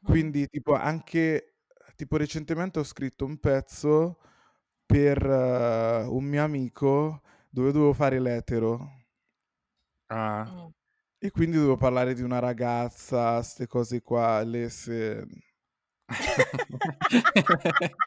Quindi 0.03 0.47
tipo 0.47 0.74
anche 0.76 1.56
tipo 1.95 2.16
recentemente 2.18 2.78
ho 2.80 2.84
scritto 2.84 3.26
un 3.26 3.39
pezzo 3.39 4.20
per 4.86 5.26
un 5.28 6.24
mio 6.26 6.43
amico 6.43 7.22
dove 7.49 7.72
dovevo 7.72 7.93
fare 7.93 8.20
l'etero. 8.20 9.06
Ah. 10.10 10.56
E 11.22 11.32
quindi 11.32 11.55
dovevo 11.55 11.78
parlare 11.78 12.13
di 12.13 12.22
una 12.22 12.39
ragazza, 12.39 13.41
'ste 13.41 13.68
cose 13.68 14.01
qua, 14.01 14.41
le 14.43 14.70
se 14.70 15.26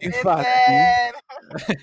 Infatti 0.00 0.92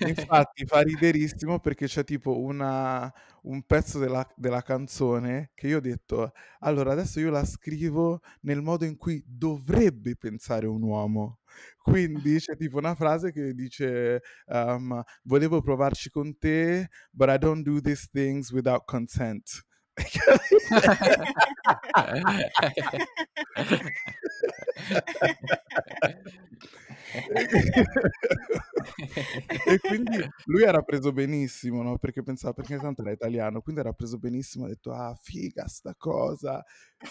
infatti 0.06 0.66
fa 0.66 0.80
riderissimo 0.82 1.60
perché 1.60 1.86
c'è 1.86 2.04
tipo 2.04 2.38
una 2.40 3.12
un 3.42 3.62
pezzo 3.64 3.98
della 3.98 4.26
della 4.36 4.62
canzone 4.62 5.50
che 5.54 5.68
io 5.68 5.78
ho 5.78 5.80
detto: 5.80 6.32
"Allora 6.60 6.92
adesso 6.92 7.20
io 7.20 7.30
la 7.30 7.44
scrivo 7.44 8.20
nel 8.42 8.62
modo 8.62 8.84
in 8.86 8.96
cui 8.96 9.22
dovrebbe 9.26 10.16
pensare 10.16 10.66
un 10.66 10.82
uomo". 10.82 11.40
Quindi 11.82 12.38
c'è 12.38 12.56
tipo 12.56 12.78
una 12.78 12.94
frase 12.94 13.32
che 13.32 13.54
dice, 13.54 14.22
uhm: 14.46 15.02
"Volevo 15.24 15.62
provarci 15.62 16.10
con 16.10 16.38
te, 16.38 16.88
but 17.12 17.28
I 17.30 17.38
don't 17.38 17.62
do 17.64 17.80
these 17.80 18.08
things 18.12 18.50
without 18.52 18.84
consent". 18.86 19.64
E 29.66 29.78
qui 29.78 29.88
quindi 29.88 30.18
lui 30.46 30.62
era 30.62 30.82
preso 30.82 31.12
benissimo, 31.12 31.82
no, 31.82 31.98
perché 31.98 32.22
pensava 32.22 32.52
perché 32.54 32.78
tanto 32.78 33.02
era 33.02 33.10
italiano, 33.12 33.60
quindi 33.60 33.80
era 33.80 33.92
preso 33.92 34.18
benissimo, 34.18 34.64
ha 34.64 34.68
detto: 34.68 34.92
"Ah, 34.92 35.14
figa 35.20 35.66
sta 35.66 35.94
cosa". 35.96 36.62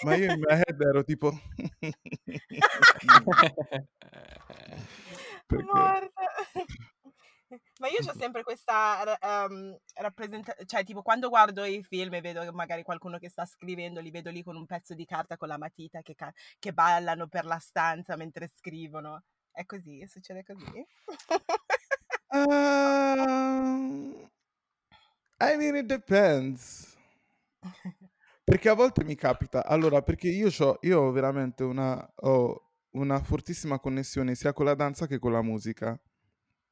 Ma 0.03 0.15
io 0.15 0.31
in 0.33 0.39
my 0.39 0.53
head 0.55 0.79
ero 0.81 1.03
tipo 1.03 1.31
Perché. 5.47 6.11
Ma 7.79 7.87
io 7.87 7.99
c'ho 8.01 8.13
sempre 8.13 8.43
questa 8.43 9.03
r 9.03 9.17
uhm, 9.49 9.75
rappresenta 9.95 10.53
cioè 10.65 10.83
tipo 10.83 11.01
quando 11.01 11.29
guardo 11.29 11.63
i 11.65 11.83
film 11.83 12.13
e 12.13 12.21
vedo 12.21 12.51
magari 12.53 12.83
qualcuno 12.83 13.17
che 13.17 13.29
sta 13.29 13.45
scrivendo, 13.45 13.99
li 14.01 14.11
vedo 14.11 14.29
lì 14.29 14.43
con 14.43 14.55
un 14.55 14.65
pezzo 14.65 14.93
di 14.93 15.05
carta 15.05 15.35
con 15.37 15.47
la 15.47 15.57
matita 15.57 16.01
che 16.01 16.13
ca 16.15 16.31
che 16.59 16.73
ballano 16.73 17.27
per 17.27 17.45
la 17.45 17.57
stanza 17.59 18.15
mentre 18.15 18.47
scrivono. 18.53 19.23
È 19.51 19.65
così? 19.65 20.05
Succede 20.07 20.43
così? 20.43 20.85
Uhm 22.33 24.29
I 25.41 25.55
mean 25.55 25.75
it 25.77 25.87
depends. 25.87 26.97
Perché 28.43 28.69
a 28.69 28.73
volte 28.73 29.03
mi 29.03 29.15
capita 29.15 29.65
allora 29.65 30.01
perché 30.01 30.27
io 30.29 30.49
c'ho 30.49 30.77
io 30.81 31.01
ho 31.01 31.11
veramente 31.11 31.63
una 31.63 32.11
ho 32.15 32.63
una 32.91 33.21
fortissima 33.21 33.79
connessione 33.79 34.33
sia 34.35 34.53
con 34.53 34.65
la 34.65 34.73
danza 34.75 35.05
che 35.07 35.19
con 35.19 35.31
la 35.31 35.41
musica. 35.43 35.99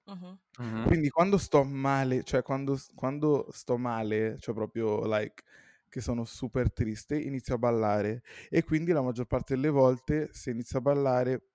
Mh-mh. 0.08 0.38
Quindi 0.84 1.10
quando 1.10 1.38
sto 1.38 1.64
male, 1.64 2.24
cioè 2.24 2.42
quando 2.44 2.78
quando 2.96 3.48
sto 3.52 3.78
male, 3.78 4.38
cioè 4.40 4.56
proprio 4.56 5.06
like 5.06 5.44
che 5.90 6.02
sono 6.02 6.26
super 6.26 6.72
triste, 6.72 7.20
inizio 7.20 7.56
a 7.56 7.58
ballare 7.58 8.24
e 8.50 8.64
quindi 8.64 8.92
la 8.92 9.02
maggior 9.02 9.26
parte 9.28 9.56
delle 9.56 9.70
volte 9.70 10.30
se 10.34 10.52
inizio 10.52 10.80
a 10.80 10.82
ballare 10.82 11.48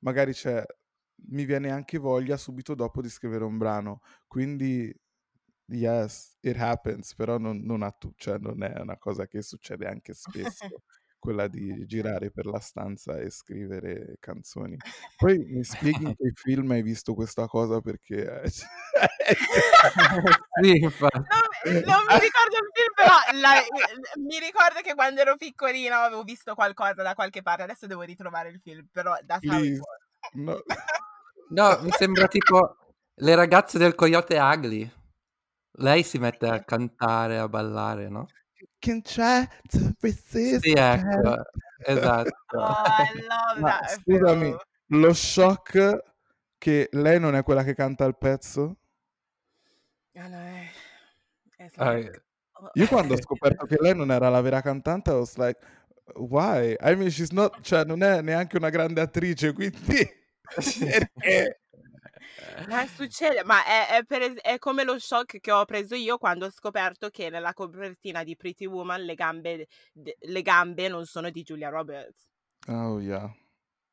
magari 0.00 0.32
c'è 0.32 0.64
mi 1.30 1.44
viene 1.44 1.70
anche 1.70 1.98
voglia 1.98 2.36
subito 2.36 2.74
dopo 2.74 3.02
di 3.02 3.08
scrivere 3.08 3.44
un 3.44 3.58
brano. 3.58 4.00
Quindi 4.28 4.94
yes, 5.66 6.36
it 6.40 6.56
happens, 6.58 7.14
però 7.14 7.38
non 7.38 7.60
non 7.64 7.82
a 7.82 7.90
tu 7.92 8.12
cioè 8.16 8.38
non 8.38 8.62
è 8.62 8.80
una 8.80 8.98
cosa 8.98 9.26
che 9.26 9.42
succede 9.42 9.86
anche 9.88 10.14
spesso, 10.14 10.82
quella 11.18 11.48
di 11.48 11.84
girare 11.86 12.30
per 12.30 12.46
la 12.46 12.60
stanza 12.60 13.18
e 13.18 13.30
scrivere 13.30 14.16
canzoni. 14.20 14.76
Poi 15.16 15.38
mi 15.38 15.64
spieghi 15.64 16.04
in 16.04 16.14
che 16.16 16.32
film 16.34 16.70
hai 16.70 16.82
visto 16.82 17.14
questa 17.14 17.46
cosa 17.46 17.80
perché 17.80 18.42
Sì, 20.62 20.76
infatti. 20.76 21.18
Non 21.18 21.82
non 21.84 22.04
mi 22.06 22.18
ricordo 22.20 22.56
il 22.56 22.70
film, 22.72 22.92
però 22.94 23.16
la 23.40 23.60
mi 24.16 24.38
ricordo 24.38 24.80
che 24.82 24.94
quando 24.94 25.20
ero 25.20 25.36
piccolina 25.36 26.04
avevo 26.04 26.22
visto 26.22 26.54
qualcosa 26.54 27.02
da 27.02 27.14
qualche 27.14 27.42
parte, 27.42 27.62
adesso 27.62 27.86
devo 27.86 28.02
ritrovare 28.02 28.48
il 28.50 28.60
film, 28.62 28.86
però 28.90 29.14
it 29.16 29.38
Please, 29.40 29.80
no. 30.34 30.62
No, 31.50 31.78
mi 31.82 31.90
sembra 31.90 32.28
tipo 32.28 32.76
Le 33.14 33.34
ragazze 33.34 33.78
del 33.78 33.94
Coyote 33.94 34.38
Ugly. 34.38 34.90
Lei 35.80 36.02
si 36.02 36.18
mette 36.18 36.48
a 36.48 36.62
cantare, 36.64 37.38
a 37.38 37.48
ballare, 37.48 38.08
no? 38.08 38.26
Can 38.80 39.02
try 39.02 39.46
to 39.70 39.92
resist 40.00 40.60
Sì, 40.64 40.72
ecco, 40.72 41.42
esatto. 41.84 42.58
Oh, 42.58 42.74
I 42.84 43.12
love 43.26 43.60
Ma 43.60 43.78
that 43.78 44.00
scusami, 44.00 44.56
lo 44.86 45.12
shock 45.12 46.02
che 46.58 46.88
lei 46.92 47.20
non 47.20 47.34
è 47.36 47.42
quella 47.42 47.62
che 47.62 47.74
canta 47.74 48.04
il 48.04 48.16
pezzo? 48.16 48.78
Ah, 50.16 50.26
no, 50.28 50.36
è 50.36 50.68
it's 51.64 51.74
Ah, 51.78 51.92
like 51.94 52.10
eh. 52.10 52.22
oh. 52.54 52.70
Io 52.74 52.86
quando 52.88 53.14
ho 53.14 53.16
scoperto 53.22 53.66
che 53.66 53.76
lei 53.80 53.94
non 53.94 54.10
era 54.10 54.28
la 54.28 54.40
vera 54.40 54.60
cantante, 54.60 55.10
I 55.10 55.14
was 55.14 55.36
like, 55.36 55.60
why? 56.16 56.74
I 56.80 56.94
mean, 56.96 57.10
she's 57.10 57.30
not 57.30 57.60
cioè 57.62 57.84
non 57.84 58.02
è 58.02 58.20
neanche 58.22 58.56
una 58.56 58.70
grande 58.70 59.00
attrice, 59.00 59.52
quindi 59.52 59.78
perché? 60.54 61.60
Ma 62.68 62.86
succede, 62.86 63.42
ma 63.44 63.64
è 63.64 63.88
è 63.88 64.04
per 64.04 64.22
es 64.22 64.34
è 64.40 64.58
come 64.58 64.84
lo 64.84 64.98
shock 64.98 65.40
che 65.40 65.52
ho 65.52 65.64
preso 65.64 65.94
io 65.94 66.18
quando 66.18 66.46
ho 66.46 66.50
scoperto 66.50 67.08
che 67.10 67.30
nella 67.30 67.52
copertina 67.54 68.22
di 68.24 68.36
Pretty 68.36 68.66
Woman 68.66 69.02
le 69.04 69.14
gambe 69.14 69.66
d 69.92 70.12
le 70.18 70.42
gambe 70.42 70.88
non 70.88 71.04
sono 71.06 71.30
di 71.30 71.42
Julia 71.42 71.68
Roberts. 71.68 72.28
Oh 72.68 72.98
yeah. 73.00 73.30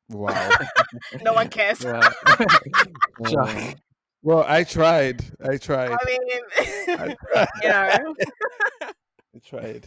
Wow. 0.08 0.28
No 1.22 1.32
one 1.32 1.48
cares. 1.48 1.80
Yeah. 1.80 3.74
Well, 4.22 4.44
I 4.48 4.64
tried, 4.64 5.22
I 5.40 5.56
tried. 5.56 5.92
I 5.92 5.94
I 5.94 6.04
mean, 6.04 7.16
tried. 7.30 7.54
you 7.62 7.68
know. 7.68 8.14
I 9.54 9.80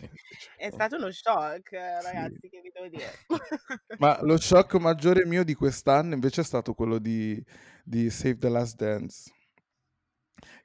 È 0.58 0.70
stato 0.72 0.96
uno 0.96 1.12
shock, 1.12 1.70
Sì. 1.70 1.76
ragazzi, 1.76 2.50
che 2.50 2.62
vi 2.62 2.72
devo 2.74 2.88
dire. 2.88 3.12
Ma 4.00 4.20
lo 4.22 4.40
shock 4.40 4.76
maggiore 4.76 5.26
mio 5.26 5.44
di 5.44 5.54
quest'anno 5.54 6.14
invece 6.14 6.42
è 6.42 6.44
stato 6.44 6.74
quello 6.74 7.00
di 7.00 7.44
di 7.84 8.10
Save 8.10 8.38
the 8.38 8.50
Last 8.50 8.76
Dance. 8.76 9.34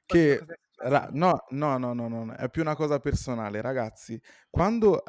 Che 0.05 0.45
ra 0.77 1.09
no, 1.11 1.45
no, 1.49 1.77
no, 1.77 1.93
no, 1.93 2.07
no, 2.07 2.23
no, 2.25 2.33
è 2.35 2.49
più 2.49 2.61
una 2.61 2.75
cosa 2.75 2.99
personale. 2.99 3.61
Ragazzi, 3.61 4.21
quando 4.49 5.03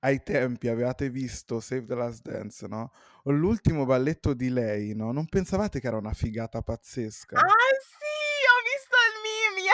ai 0.00 0.22
tempi 0.22 0.68
avevate 0.68 1.10
visto 1.10 1.60
Save 1.60 1.86
the 1.86 1.94
Last 1.94 2.22
Dance, 2.22 2.66
no? 2.66 2.92
O 3.24 3.30
l'ultimo 3.30 3.84
balletto 3.86 4.34
di 4.34 4.50
lei, 4.50 4.94
no? 4.94 5.10
Non 5.12 5.26
pensavate 5.26 5.80
che 5.80 5.86
era 5.86 5.96
una 5.96 6.12
figata 6.12 6.60
pazzesca? 6.60 7.38
Ah 7.38 7.42
sì, 7.42 8.04
ho 8.52 8.58
visto 8.62 8.96
il 9.08 9.16
meme. 9.24 9.66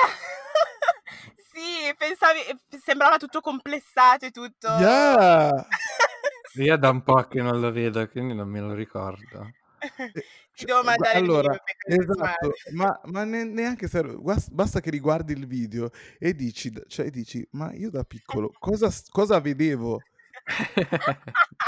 sì, 1.52 1.94
pensavi, 2.22 2.80
sembrava 2.82 3.16
tutto 3.16 3.40
complessato 3.40 4.26
e 4.26 4.30
tutto. 4.30 4.68
Yeah! 4.68 5.66
Io 6.54 6.76
da 6.76 6.90
un 6.90 7.02
po' 7.02 7.22
che 7.24 7.42
non 7.42 7.60
lo 7.60 7.72
vedo, 7.72 8.06
quindi 8.08 8.34
non 8.34 8.48
me 8.48 8.60
lo 8.60 8.74
ricordo. 8.74 9.50
Ti 10.54 10.66
devo 10.66 10.82
mandare 10.82 11.16
allora, 11.16 11.52
il 11.54 11.96
video 11.96 12.12
esatto, 12.12 12.52
ma, 12.74 13.00
ma 13.04 13.24
ne- 13.24 13.44
neanche 13.44 13.88
se 13.88 14.02
basta 14.50 14.80
che 14.80 14.90
riguardi 14.90 15.32
il 15.32 15.46
video 15.46 15.90
e 16.18 16.34
dici, 16.34 16.70
cioè 16.88 17.08
dici, 17.08 17.44
ma 17.52 17.72
io 17.72 17.90
da 17.90 18.04
piccolo 18.04 18.52
cosa, 18.60 18.90
cosa 19.10 19.40
vedevo? 19.40 20.02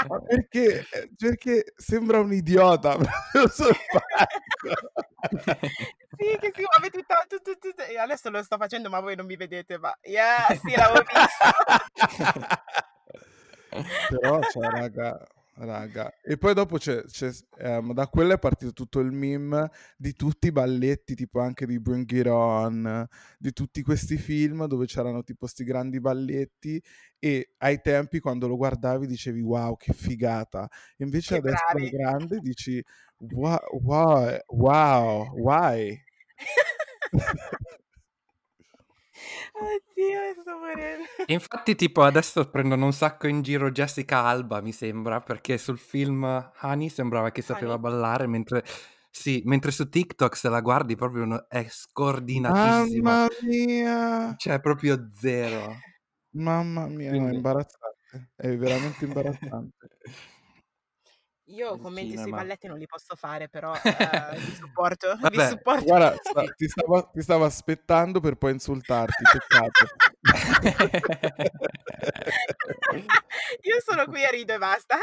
Ma 0.07 0.19
perché, 0.21 0.85
eh, 0.91 1.09
perché 1.17 1.73
sembra 1.77 2.19
un 2.19 2.33
idiota 2.33 2.97
sul 3.49 3.75
sì, 6.17 6.37
che 6.39 6.51
si 6.53 6.61
muove 6.61 6.89
tutto, 6.91 7.15
tutto, 7.27 7.57
tutto. 7.59 7.83
Io 7.91 8.01
adesso 8.01 8.29
lo 8.29 8.41
sto 8.43 8.57
facendo, 8.57 8.89
ma 8.89 8.99
voi 8.99 9.15
non 9.15 9.25
mi 9.25 9.35
vedete, 9.35 9.77
ma 9.77 9.97
yeah, 10.03 10.47
sì, 10.49 10.75
l'avevo 10.75 11.03
visto. 11.03 11.45
Però, 14.19 14.39
cioè, 14.43 14.69
raga, 14.69 15.17
raga. 15.57 16.11
E 16.21 16.37
poi 16.37 16.53
dopo 16.53 16.77
c'è, 16.77 17.03
c'è 17.05 17.31
ehm, 17.59 17.93
da 17.93 18.07
quello 18.07 18.33
è 18.33 18.39
partito 18.39 18.73
tutto 18.73 18.99
il 18.99 19.11
meme 19.11 19.71
di 19.97 20.13
tutti 20.13 20.47
i 20.47 20.51
balletti, 20.51 21.15
tipo 21.15 21.39
anche 21.39 21.65
di 21.65 21.79
Bring 21.79 22.09
It 22.11 22.27
On, 22.27 23.07
di 23.37 23.51
tutti 23.53 23.81
questi 23.81 24.17
film 24.17 24.65
dove 24.67 24.85
c'erano 24.85 25.23
tipo 25.23 25.39
questi 25.39 25.63
grandi 25.63 25.99
balletti 25.99 26.81
e 27.19 27.53
ai 27.57 27.79
tempi 27.81 28.19
quando 28.19 28.47
lo 28.47 28.57
guardavi 28.57 29.07
dicevi 29.07 29.41
wow 29.41 29.75
che 29.77 29.93
figata. 29.93 30.67
Invece 30.97 31.39
Che 31.39 31.47
adesso 31.47 31.63
bravi. 31.71 31.89
grande 31.89 32.39
dici 32.39 32.83
wow, 33.19 33.57
wow, 33.81 34.37
wow, 34.47 35.31
why? 35.39 35.97
Oddio, 39.55 40.21
sto 40.41 40.57
morendo. 40.59 40.94
Infatti, 41.27 41.75
tipo, 41.75 42.03
adesso 42.03 42.49
prendono 42.49 42.85
un 42.85 42.93
sacco 42.93 43.27
in 43.27 43.41
giro 43.41 43.71
Jessica 43.71 44.23
Alba, 44.25 44.61
mi 44.61 44.71
sembra, 44.71 45.21
perché 45.21 45.57
sul 45.57 45.77
film 45.79 46.23
Honey 46.61 46.89
sembrava 46.89 47.31
che 47.31 47.41
sapeva 47.41 47.73
Honey? 47.73 47.81
ballare, 47.81 48.27
mentre... 48.27 48.63
Sì, 49.09 49.41
mentre 49.45 49.71
su 49.71 49.87
TikTok 49.87 50.35
se 50.35 50.49
la 50.49 50.59
guardi 50.59 50.95
proprio 50.95 51.23
no- 51.23 51.45
è 51.47 51.65
scordinatissima. 51.69 53.09
Mamma 53.11 53.27
mia! 53.43 54.35
Cioè, 54.35 54.59
proprio 54.59 55.09
zero. 55.13 55.73
Mamma 56.31 56.85
mia, 56.87 57.11
no, 57.11 57.15
è 57.15 57.19
Quindi- 57.19 57.35
imbarazzante. 57.37 58.31
È 58.35 58.55
veramente 58.57 59.05
imbarazzante. 59.05 59.87
Io 61.49 61.75
Il 61.75 61.79
commenti 61.81 62.09
sui 62.09 62.17
cinema. 62.17 62.37
balletti 62.37 62.67
non 62.67 62.77
li 62.77 62.87
posso 62.87 63.15
fare, 63.15 63.47
però 63.47 63.73
eh, 64.33 64.37
vi 64.39 64.55
supporto. 64.55 65.15
Vi 65.15 65.21
Vabbè, 65.21 65.47
supporto. 65.47 65.83
Guarda, 65.85 66.15
sta- 66.21 66.43
ti, 66.55 66.67
stavo, 66.67 67.09
ti 67.13 67.21
stavo 67.21 67.45
aspettando 67.45 68.19
per 68.19 68.35
poi 68.35 68.51
insultarti, 68.51 69.23
peccato. 69.31 69.85
Io 73.61 73.79
sono 73.85 74.05
qui 74.05 74.23
e 74.23 74.31
rido 74.31 74.53
e 74.53 74.57
basta. 74.57 74.97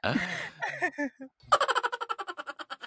Ah! 0.00 0.14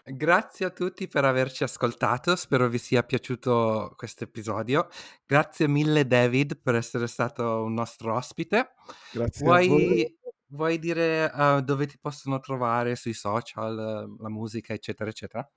Grazie 0.03 0.65
a 0.65 0.71
tutti 0.71 1.07
per 1.07 1.25
averci 1.25 1.63
ascoltato, 1.63 2.35
spero 2.35 2.67
vi 2.67 2.79
sia 2.79 3.03
piaciuto 3.03 3.93
questo 3.95 4.23
episodio. 4.23 4.87
Grazie 5.25 5.67
mille 5.67 6.05
David 6.05 6.59
per 6.61 6.75
essere 6.75 7.07
stato 7.07 7.63
un 7.63 7.73
nostro 7.73 8.15
ospite. 8.15 8.73
Grazie 9.11 9.45
a 9.45 9.49
voi. 9.49 9.67
Vuoi, 9.67 10.17
vuoi 10.47 10.79
dire 10.79 11.31
eh, 11.31 11.61
dove 11.63 11.85
ti 11.85 11.97
possono 11.99 12.39
trovare 12.39 12.95
sui 12.95 13.13
social, 13.13 13.75
la 14.19 14.29
musica, 14.29 14.73
eccetera, 14.73 15.09
eccetera? 15.09 15.49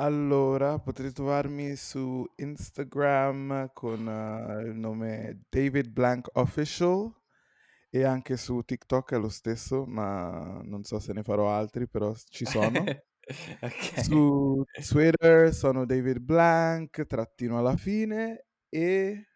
Allora, 0.00 0.78
potete 0.78 1.10
trovarmi 1.10 1.74
su 1.74 2.24
Instagram 2.36 3.70
con 3.72 4.08
eh, 4.08 4.68
il 4.68 4.76
nome 4.76 5.40
David 5.48 5.88
Blank 5.88 6.28
Official 6.34 7.12
e 7.90 8.04
anche 8.04 8.36
su 8.36 8.62
TikTok 8.62 9.14
è 9.14 9.18
lo 9.18 9.28
stesso, 9.28 9.86
ma 9.86 10.60
non 10.62 10.84
so 10.84 11.00
se 11.00 11.12
ne 11.12 11.24
farò 11.24 11.50
altri, 11.50 11.88
però 11.88 12.14
ci 12.28 12.44
sono. 12.44 12.84
Ok. 13.60 14.04
Su 14.04 14.64
Twitter 14.88 15.52
sono 15.52 15.84
David 15.84 16.16
Blank, 16.20 17.04
trattino 17.04 17.58
alla 17.58 17.76
fine 17.76 18.46
e... 18.70 19.26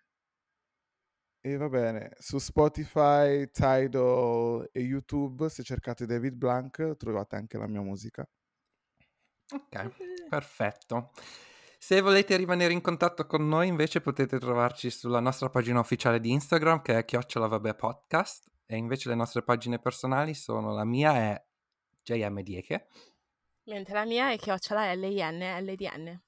E 1.43 1.57
va 1.59 1.69
bene, 1.69 2.13
su 2.19 2.39
Spotify, 2.39 3.51
Tidal 3.51 4.67
e 4.73 4.81
YouTube, 4.81 5.51
se 5.51 5.63
cercate 5.63 6.07
David 6.07 6.37
Blank, 6.37 6.97
trovate 6.97 7.37
anche 7.37 7.59
la 7.59 7.67
mia 7.67 7.83
musica. 7.83 8.27
Ok, 9.53 9.91
perfetto. 10.29 11.11
Se 11.79 12.01
volete 12.01 12.37
rimanere 12.37 12.73
in 12.73 12.81
contatto 12.81 13.27
con 13.27 13.49
noi, 13.49 13.67
invece 13.67 14.01
potete 14.01 14.39
trovarci 14.39 14.89
sulla 14.89 15.21
nostra 15.21 15.49
pagina 15.51 15.81
ufficiale 15.81 16.21
di 16.21 16.31
Instagram 16.31 16.81
che 16.81 16.99
è 16.99 17.05
chiocciola 17.05 17.49
vabbè 17.49 17.75
podcast 17.75 18.49
e 18.67 18.77
invece 18.77 19.09
le 19.09 19.17
nostre 19.17 19.43
pagine 19.43 19.81
personali 19.81 20.33
sono 20.35 20.73
la 20.73 20.85
mia 20.85 21.15
è 21.15 21.45
JM 22.03 22.41
Dieke. 22.43 22.87
Mentre 23.65 23.95
la 23.95 24.05
mia 24.05 24.31
è 24.31 24.39
chiocciola 24.39 24.95
L-I-N 24.95 25.65
LDN. 25.65 26.21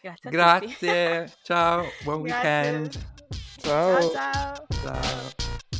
Grazie. 0.00 0.30
Grazie, 0.30 1.32
ciao, 1.42 1.84
buon 2.02 2.22
Grazie. 2.22 2.70
weekend. 2.70 3.10
Ciao! 3.58 4.00
Ciao 4.00 4.10
ciao. 4.10 4.66
Ciao. 4.82 5.70